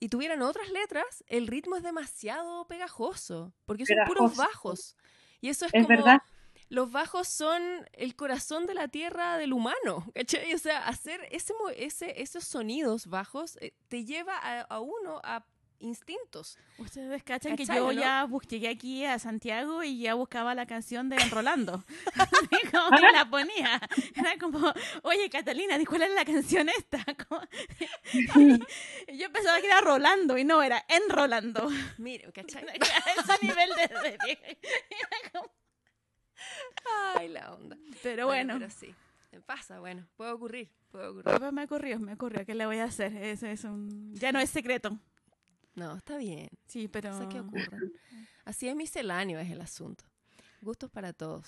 y 0.03 0.09
tuvieran 0.09 0.43
otras 0.43 0.69
letras, 0.71 1.23
el 1.29 1.47
ritmo 1.47 1.77
es 1.77 1.85
demasiado 1.85 2.67
pegajoso, 2.67 3.55
porque 3.67 3.87
son 3.87 3.99
puros 4.05 4.35
bajos. 4.35 4.97
Y 5.41 5.49
eso 5.49 5.67
es, 5.67 5.71
como... 5.71 5.87
Verdad. 5.87 6.21
Los 6.69 6.91
bajos 6.91 7.29
son 7.29 7.63
el 7.93 8.17
corazón 8.17 8.67
de 8.67 8.75
la 8.75 8.89
tierra 8.89 9.37
del 9.37 9.53
humano, 9.53 10.05
¿cachai? 10.15 10.55
O 10.55 10.59
sea, 10.59 10.89
hacer 10.89 11.21
ese, 11.31 11.55
ese, 11.77 12.21
esos 12.21 12.43
sonidos 12.43 13.07
bajos 13.07 13.57
eh, 13.61 13.75
te 13.87 14.05
lleva 14.05 14.37
a, 14.37 14.63
a 14.63 14.81
uno 14.81 15.21
a 15.23 15.47
instintos. 15.83 16.57
Ustedes 16.79 17.23
cachan 17.23 17.57
que 17.57 17.67
yo 17.67 17.93
ya 17.93 18.27
llegué 18.49 18.69
aquí 18.69 19.05
a 19.05 19.19
Santiago 19.19 19.83
y 19.83 20.01
ya 20.01 20.15
buscaba 20.15 20.55
la 20.55 20.67
canción 20.67 21.09
de 21.09 21.17
Rolando. 21.29 21.85
y 22.51 23.13
la 23.13 23.29
ponía. 23.29 23.81
Era 24.17 24.39
como, 24.39 24.73
oye 25.03 25.29
Catalina, 25.29 25.77
¿cuál 25.87 26.03
es 26.03 26.15
la 26.15 26.25
canción 26.25 26.69
esta? 26.69 26.99
yo 29.13 29.33
pensaba 29.33 29.61
que 29.61 29.67
era 29.67 29.81
Rolando 29.81 30.39
y 30.39 30.45
no, 30.45 30.63
era 30.63 30.85
Enrolando. 30.89 31.69
Mire, 31.99 32.33
¿cachai? 32.33 32.65
Ese 32.65 33.47
nivel 33.47 33.71
de... 33.71 34.59
Ay, 37.17 37.29
la 37.29 37.53
onda. 37.53 37.77
Pero 38.03 38.27
bueno. 38.27 38.55
pero 38.59 38.71
sí. 38.71 38.95
Pasa, 39.47 39.81
bueno, 39.81 40.07
puede 40.17 40.33
ocurrir, 40.33 40.71
puede 40.91 41.09
ocurrir. 41.09 41.53
Me 41.53 41.65
ocurrió, 41.65 41.99
me 41.99 42.13
ocurrió. 42.13 42.45
¿Qué 42.45 42.55
le 42.55 42.67
voy 42.67 42.79
a 42.79 42.85
hacer? 42.85 43.17
Ese 43.17 43.53
es 43.53 43.65
un... 43.65 44.15
Ya 44.15 44.31
no 44.31 44.39
es 44.39 44.51
secreto. 44.51 44.99
No, 45.75 45.97
está 45.97 46.17
bien. 46.17 46.49
Sí, 46.67 46.89
pero... 46.89 47.19
Sé 47.19 47.29
que 47.29 47.41
ocurre. 47.41 47.79
Así 48.45 48.69
es 48.69 48.77
misceláneo 48.77 49.39
es 49.39 49.51
el 49.51 49.61
asunto. 49.61 50.05
Gustos 50.61 50.91
para 50.91 51.13
todos. 51.13 51.47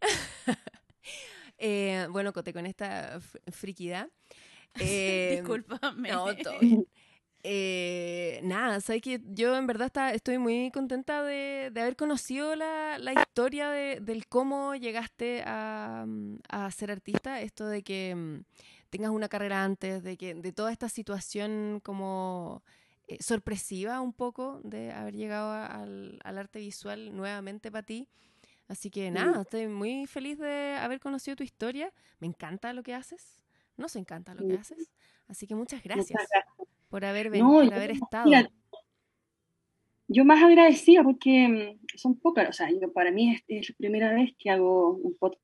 eh, 1.58 2.06
bueno, 2.10 2.32
Cote, 2.32 2.52
con 2.52 2.66
esta 2.66 3.20
friquidad. 3.50 4.08
Eh, 4.80 5.36
Discúlpame. 5.36 6.10
No, 6.10 6.34
todo 6.34 6.58
eh, 7.46 8.40
nada, 8.42 8.80
sabes 8.80 9.02
que 9.02 9.20
yo 9.22 9.54
en 9.56 9.66
verdad 9.66 9.86
está, 9.88 10.14
estoy 10.14 10.38
muy 10.38 10.70
contenta 10.72 11.22
de, 11.22 11.70
de 11.70 11.80
haber 11.82 11.94
conocido 11.94 12.56
la, 12.56 12.98
la 12.98 13.12
historia 13.12 13.68
de, 13.68 14.00
del 14.00 14.26
cómo 14.26 14.74
llegaste 14.74 15.42
a, 15.44 16.06
a, 16.48 16.70
ser 16.70 16.90
artista, 16.90 17.42
esto 17.42 17.66
de 17.66 17.82
que 17.82 18.14
mm, 18.14 18.44
tengas 18.88 19.10
una 19.10 19.28
carrera 19.28 19.62
antes, 19.62 20.02
de 20.02 20.16
que 20.16 20.34
de 20.34 20.52
toda 20.52 20.72
esta 20.72 20.88
situación 20.88 21.80
como 21.84 22.64
eh, 23.06 23.22
sorpresiva 23.22 24.00
un 24.00 24.12
poco 24.12 24.60
de 24.64 24.90
haber 24.92 25.14
llegado 25.14 25.52
al, 25.52 26.20
arte 26.24 26.58
visual 26.58 27.14
nuevamente 27.14 27.70
para 27.70 27.84
ti. 27.84 28.08
Así 28.66 28.90
que 28.90 29.10
nada, 29.10 29.42
estoy 29.42 29.68
muy 29.68 30.06
feliz 30.06 30.38
de 30.38 30.74
haber 30.74 31.00
conocido 31.00 31.36
tu 31.36 31.42
historia. 31.42 31.92
Me 32.18 32.26
encanta 32.26 32.72
lo 32.72 32.82
que 32.82 32.94
haces. 32.94 33.42
Nos 33.76 33.94
encanta 33.96 34.34
lo 34.34 34.46
que 34.46 34.54
haces. 34.54 34.90
Así 35.28 35.46
que 35.46 35.54
muchas 35.54 35.82
gracias, 35.82 36.22
por 36.88 37.04
haber 37.04 37.30
venido, 37.30 37.48
por 37.48 37.74
haber 37.74 37.90
estado. 37.90 38.30
yo 40.08 40.24
más 40.24 40.42
agradecida 40.42 41.02
porque 41.02 41.48
mm, 41.48 41.96
son 41.96 42.18
pocas, 42.18 42.48
o 42.48 42.52
sea, 42.52 42.68
para 42.94 43.10
mí 43.10 43.34
es, 43.48 43.68
la 43.68 43.74
primera 43.76 44.14
vez 44.14 44.30
que 44.38 44.50
hago 44.50 44.94
un 44.96 45.14
podcast 45.16 45.42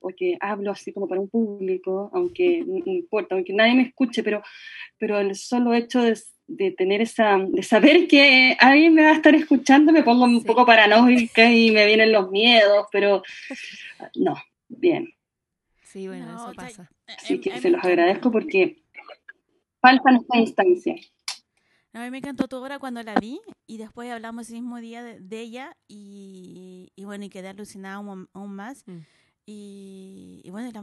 o 0.00 0.08
que 0.08 0.36
hablo 0.40 0.70
así 0.70 0.92
como 0.92 1.08
para 1.08 1.20
un 1.20 1.28
público, 1.28 2.10
aunque 2.12 2.64
no 2.66 2.82
importa, 2.86 3.34
aunque 3.34 3.52
nadie 3.52 3.74
me 3.74 3.82
escuche, 3.82 4.22
pero, 4.22 4.42
pero 4.98 5.18
el 5.18 5.34
solo 5.34 5.74
hecho 5.74 6.02
de 6.02 6.16
de 6.46 6.70
tener 6.72 7.00
esa, 7.00 7.38
de 7.38 7.62
saber 7.62 8.06
que 8.06 8.56
alguien 8.60 8.94
me 8.94 9.02
va 9.02 9.10
a 9.10 9.14
estar 9.14 9.34
escuchando, 9.34 9.92
me 9.92 10.02
pongo 10.02 10.24
un 10.24 10.44
poco 10.44 10.66
paranoica 10.66 11.50
y 11.50 11.70
me 11.70 11.86
vienen 11.86 12.12
los 12.12 12.30
miedos, 12.30 12.86
pero 12.92 13.22
no, 14.14 14.36
bien. 14.68 15.14
Sí, 15.82 16.06
bueno, 16.08 16.26
eso 16.34 16.52
pasa. 16.54 16.90
Así 17.06 17.40
que 17.40 17.58
se 17.60 17.70
los 17.70 17.82
agradezco 17.84 18.30
porque 18.30 18.82
faltan 19.80 20.16
esta 20.16 20.38
instancia. 20.38 20.96
A 21.92 22.02
mí 22.02 22.10
me 22.10 22.18
encantó 22.18 22.48
tu 22.48 22.56
obra 22.56 22.80
cuando 22.80 23.02
la 23.02 23.14
vi 23.14 23.40
y 23.66 23.78
después 23.78 24.10
hablamos 24.10 24.46
ese 24.46 24.54
mismo 24.54 24.78
día 24.80 25.02
de, 25.02 25.40
ella 25.40 25.76
y, 25.86 26.90
y, 26.96 27.04
bueno, 27.04 27.24
y 27.24 27.28
quedé 27.28 27.48
alucinada 27.48 27.94
aún, 27.94 28.28
más. 28.32 28.82
Mm. 28.86 28.98
Y, 29.46 30.40
y, 30.44 30.50
bueno, 30.50 30.70
la 30.72 30.80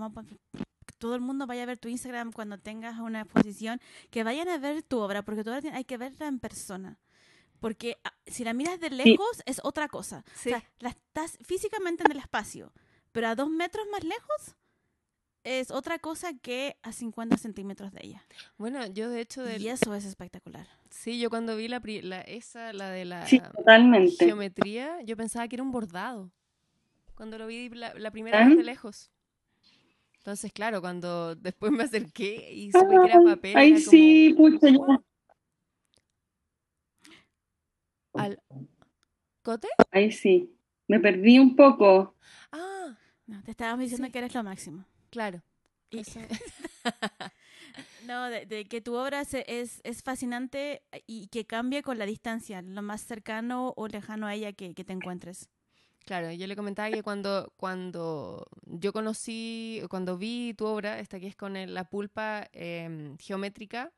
todo 0.97 1.15
el 1.15 1.21
mundo 1.21 1.47
vaya 1.47 1.63
a 1.63 1.65
ver 1.65 1.79
tu 1.79 1.87
Instagram 1.87 2.31
cuando 2.31 2.59
tengas 2.59 2.99
una 2.99 3.21
exposición, 3.21 3.81
que 4.11 4.23
vayan 4.23 4.47
a 4.49 4.57
ver 4.57 4.83
tu 4.83 4.99
obra, 4.99 5.23
porque 5.23 5.43
todavía 5.43 5.75
hay 5.75 5.83
que 5.83 5.97
verla 5.97 6.27
en 6.27 6.39
persona. 6.39 6.99
Porque 7.59 7.97
ah, 8.03 8.13
si 8.25 8.43
la 8.43 8.53
miras 8.53 8.79
de 8.79 8.89
lejos 8.89 9.43
es 9.45 9.61
otra 9.63 9.87
cosa. 9.87 10.23
O 10.35 10.37
sea, 10.37 10.63
la 10.79 10.89
estás 10.89 11.37
físicamente 11.43 12.03
en 12.03 12.11
el 12.11 12.17
espacio, 12.17 12.71
pero 13.11 13.27
a 13.27 13.35
dos 13.35 13.49
metros 13.49 13.85
más 13.91 14.03
lejos 14.03 14.55
es 15.43 15.71
otra 15.71 15.99
cosa 15.99 16.33
que 16.33 16.77
a 16.83 16.91
50 16.91 17.37
centímetros 17.37 17.91
de 17.91 18.01
ella. 18.03 18.23
Bueno, 18.57 18.85
yo 18.87 19.09
de 19.09 19.21
hecho... 19.21 19.43
Y 19.57 19.69
eso 19.69 19.93
es 19.95 20.05
espectacular. 20.05 20.67
Sí, 20.89 21.19
yo 21.19 21.29
cuando 21.29 21.55
vi 21.55 21.67
la, 21.67 21.81
la 22.03 22.21
esa, 22.21 22.73
la 22.73 22.89
de 22.89 23.05
la 23.05 23.25
geometría, 23.25 25.01
yo 25.03 25.17
pensaba 25.17 25.47
que 25.47 25.55
era 25.55 25.63
un 25.63 25.71
bordado. 25.71 26.31
Cuando 27.21 27.37
lo 27.37 27.45
vi 27.45 27.69
la, 27.69 28.09
primera 28.09 28.47
vez 28.47 28.57
de 28.57 28.63
lejos. 28.63 29.11
Entonces, 30.17 30.51
claro, 30.51 30.81
cuando 30.81 31.35
después 31.35 31.71
me 31.71 31.83
acerqué 31.83 32.51
y 32.51 32.71
supe 32.71 32.95
que 32.99 33.11
era 33.11 33.21
papel. 33.21 33.55
Ay, 33.55 33.77
sí, 33.77 34.33
pucha, 34.35 34.69
¿Al 38.13 38.41
cote? 39.43 39.67
Ay, 39.91 40.11
sí. 40.11 40.51
Me 40.87 40.99
perdí 40.99 41.37
un 41.37 41.55
poco. 41.55 42.15
Ah. 42.51 42.97
No, 43.27 43.43
te 43.43 43.51
estábamos 43.51 43.81
diciendo 43.81 44.11
que 44.11 44.17
eres 44.17 44.33
lo 44.33 44.41
máximo. 44.41 44.85
Claro. 45.11 45.43
no, 48.07 48.31
de, 48.31 48.65
que 48.67 48.81
tu 48.81 48.95
obra 48.95 49.21
es, 49.21 49.79
es 49.83 50.01
fascinante 50.01 50.81
y 51.05 51.27
que 51.27 51.45
cambie 51.45 51.83
con 51.83 51.99
la 51.99 52.07
distancia, 52.07 52.63
lo 52.63 52.81
más 52.81 53.01
cercano 53.01 53.75
o 53.77 53.87
lejano 53.87 54.25
a 54.25 54.33
ella 54.33 54.53
que 54.53 54.73
te 54.73 54.91
encuentres. 54.91 55.51
Claro, 56.05 56.31
yo 56.31 56.47
le 56.47 56.55
comentaba 56.55 56.89
que 56.89 57.03
cuando, 57.03 57.53
cuando 57.57 58.47
yo 58.65 58.91
conocí, 58.91 59.81
cuando 59.89 60.17
vi 60.17 60.53
tu 60.55 60.65
obra, 60.65 60.99
esta 60.99 61.19
que 61.19 61.27
es 61.27 61.35
con 61.35 61.53
la 61.73 61.89
pulpa 61.89 62.47
em, 62.53 63.17
geométrica, 63.17 63.91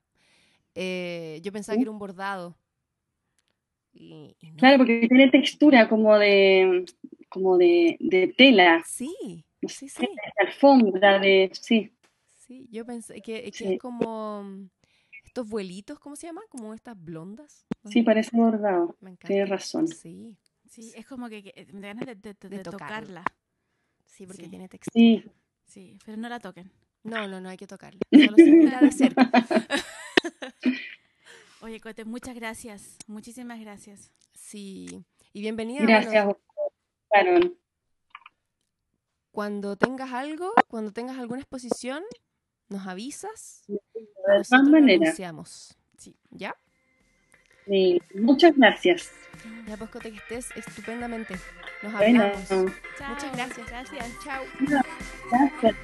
eh, 0.75 1.39
yo 1.43 1.51
pensaba 1.51 1.77
que 1.77 1.83
era 1.83 1.91
un 1.91 1.99
bordado. 1.99 2.57
Claro, 4.57 4.79
porque 4.79 5.07
tiene 5.07 5.29
textura 5.29 5.87
como 5.87 6.17
de, 6.17 6.85
como 7.29 7.57
de, 7.57 8.33
tela. 8.37 8.83
Sí, 8.85 9.45
sí, 9.67 9.87
sí. 9.87 10.01
De 10.01 10.47
alfombra, 10.47 11.19
de, 11.19 11.51
sí. 11.53 11.91
Sí, 12.31 12.67
yo 12.71 12.85
pensé 12.85 13.21
que, 13.21 13.47
es 13.47 13.79
como 13.79 14.67
estos 15.23 15.47
vuelitos, 15.47 15.99
¿cómo 15.99 16.15
se 16.15 16.27
llama? 16.27 16.41
Como 16.49 16.73
estas 16.73 17.01
blondas. 17.01 17.65
Sí, 17.85 18.01
parece 18.01 18.35
bordado. 18.35 18.95
Tienes 19.25 19.49
razón. 19.49 19.87
Sí. 19.87 20.37
Sí, 20.73 20.91
es 20.95 21.05
como 21.05 21.29
que, 21.29 21.43
que 21.43 21.67
me 21.71 21.81
ganas 21.81 22.07
de, 22.07 22.15
de, 22.15 22.63
tocarla. 22.63 23.23
Sí, 24.07 24.25
porque 24.25 24.47
tiene 24.47 24.67
textura. 24.67 25.03
Sí. 25.03 25.23
sí, 25.67 25.99
pero 26.03 26.17
no 26.17 26.27
la 26.27 26.39
toquen. 26.39 26.71
No, 27.03 27.27
no, 27.27 27.39
no 27.39 27.49
hay 27.49 27.57
que 27.57 27.67
tocarla. 27.67 27.99
Solo 28.11 28.35
se 28.35 28.43
de 28.43 28.91
cerca. 28.91 29.29
Oye, 31.61 31.79
Cote, 31.79 32.05
muchas 32.05 32.33
gracias. 32.33 32.97
Muchísimas 33.05 33.59
gracias. 33.59 34.09
Sí. 34.33 35.05
Y 35.31 35.41
bienvenida. 35.41 35.83
Gracias, 35.83 36.35
bueno, 37.13 37.51
Cuando 39.29 39.75
tengas 39.75 40.11
algo, 40.11 40.53
cuando 40.69 40.91
tengas 40.91 41.19
alguna 41.19 41.41
exposición, 41.41 42.01
nos 42.69 42.87
avisas. 42.87 43.63
De 43.67 43.79
todas 44.49 44.67
maneras. 44.67 45.21
Sí, 45.99 46.15
¿ya? 46.31 46.55
Sí, 47.67 48.01
muchas 48.13 48.55
gracias. 48.57 49.11
Ya 49.67 49.77
pues, 49.77 49.89
que 49.89 50.09
estés 50.09 50.49
estupendamente. 50.55 51.35
Nos 51.81 51.93
hablamos. 51.93 52.51
Muchas 52.51 53.35
gracias. 53.35 53.69
Gracias. 53.69 54.11
Chao. 54.23 54.43
Gracias. 55.31 55.75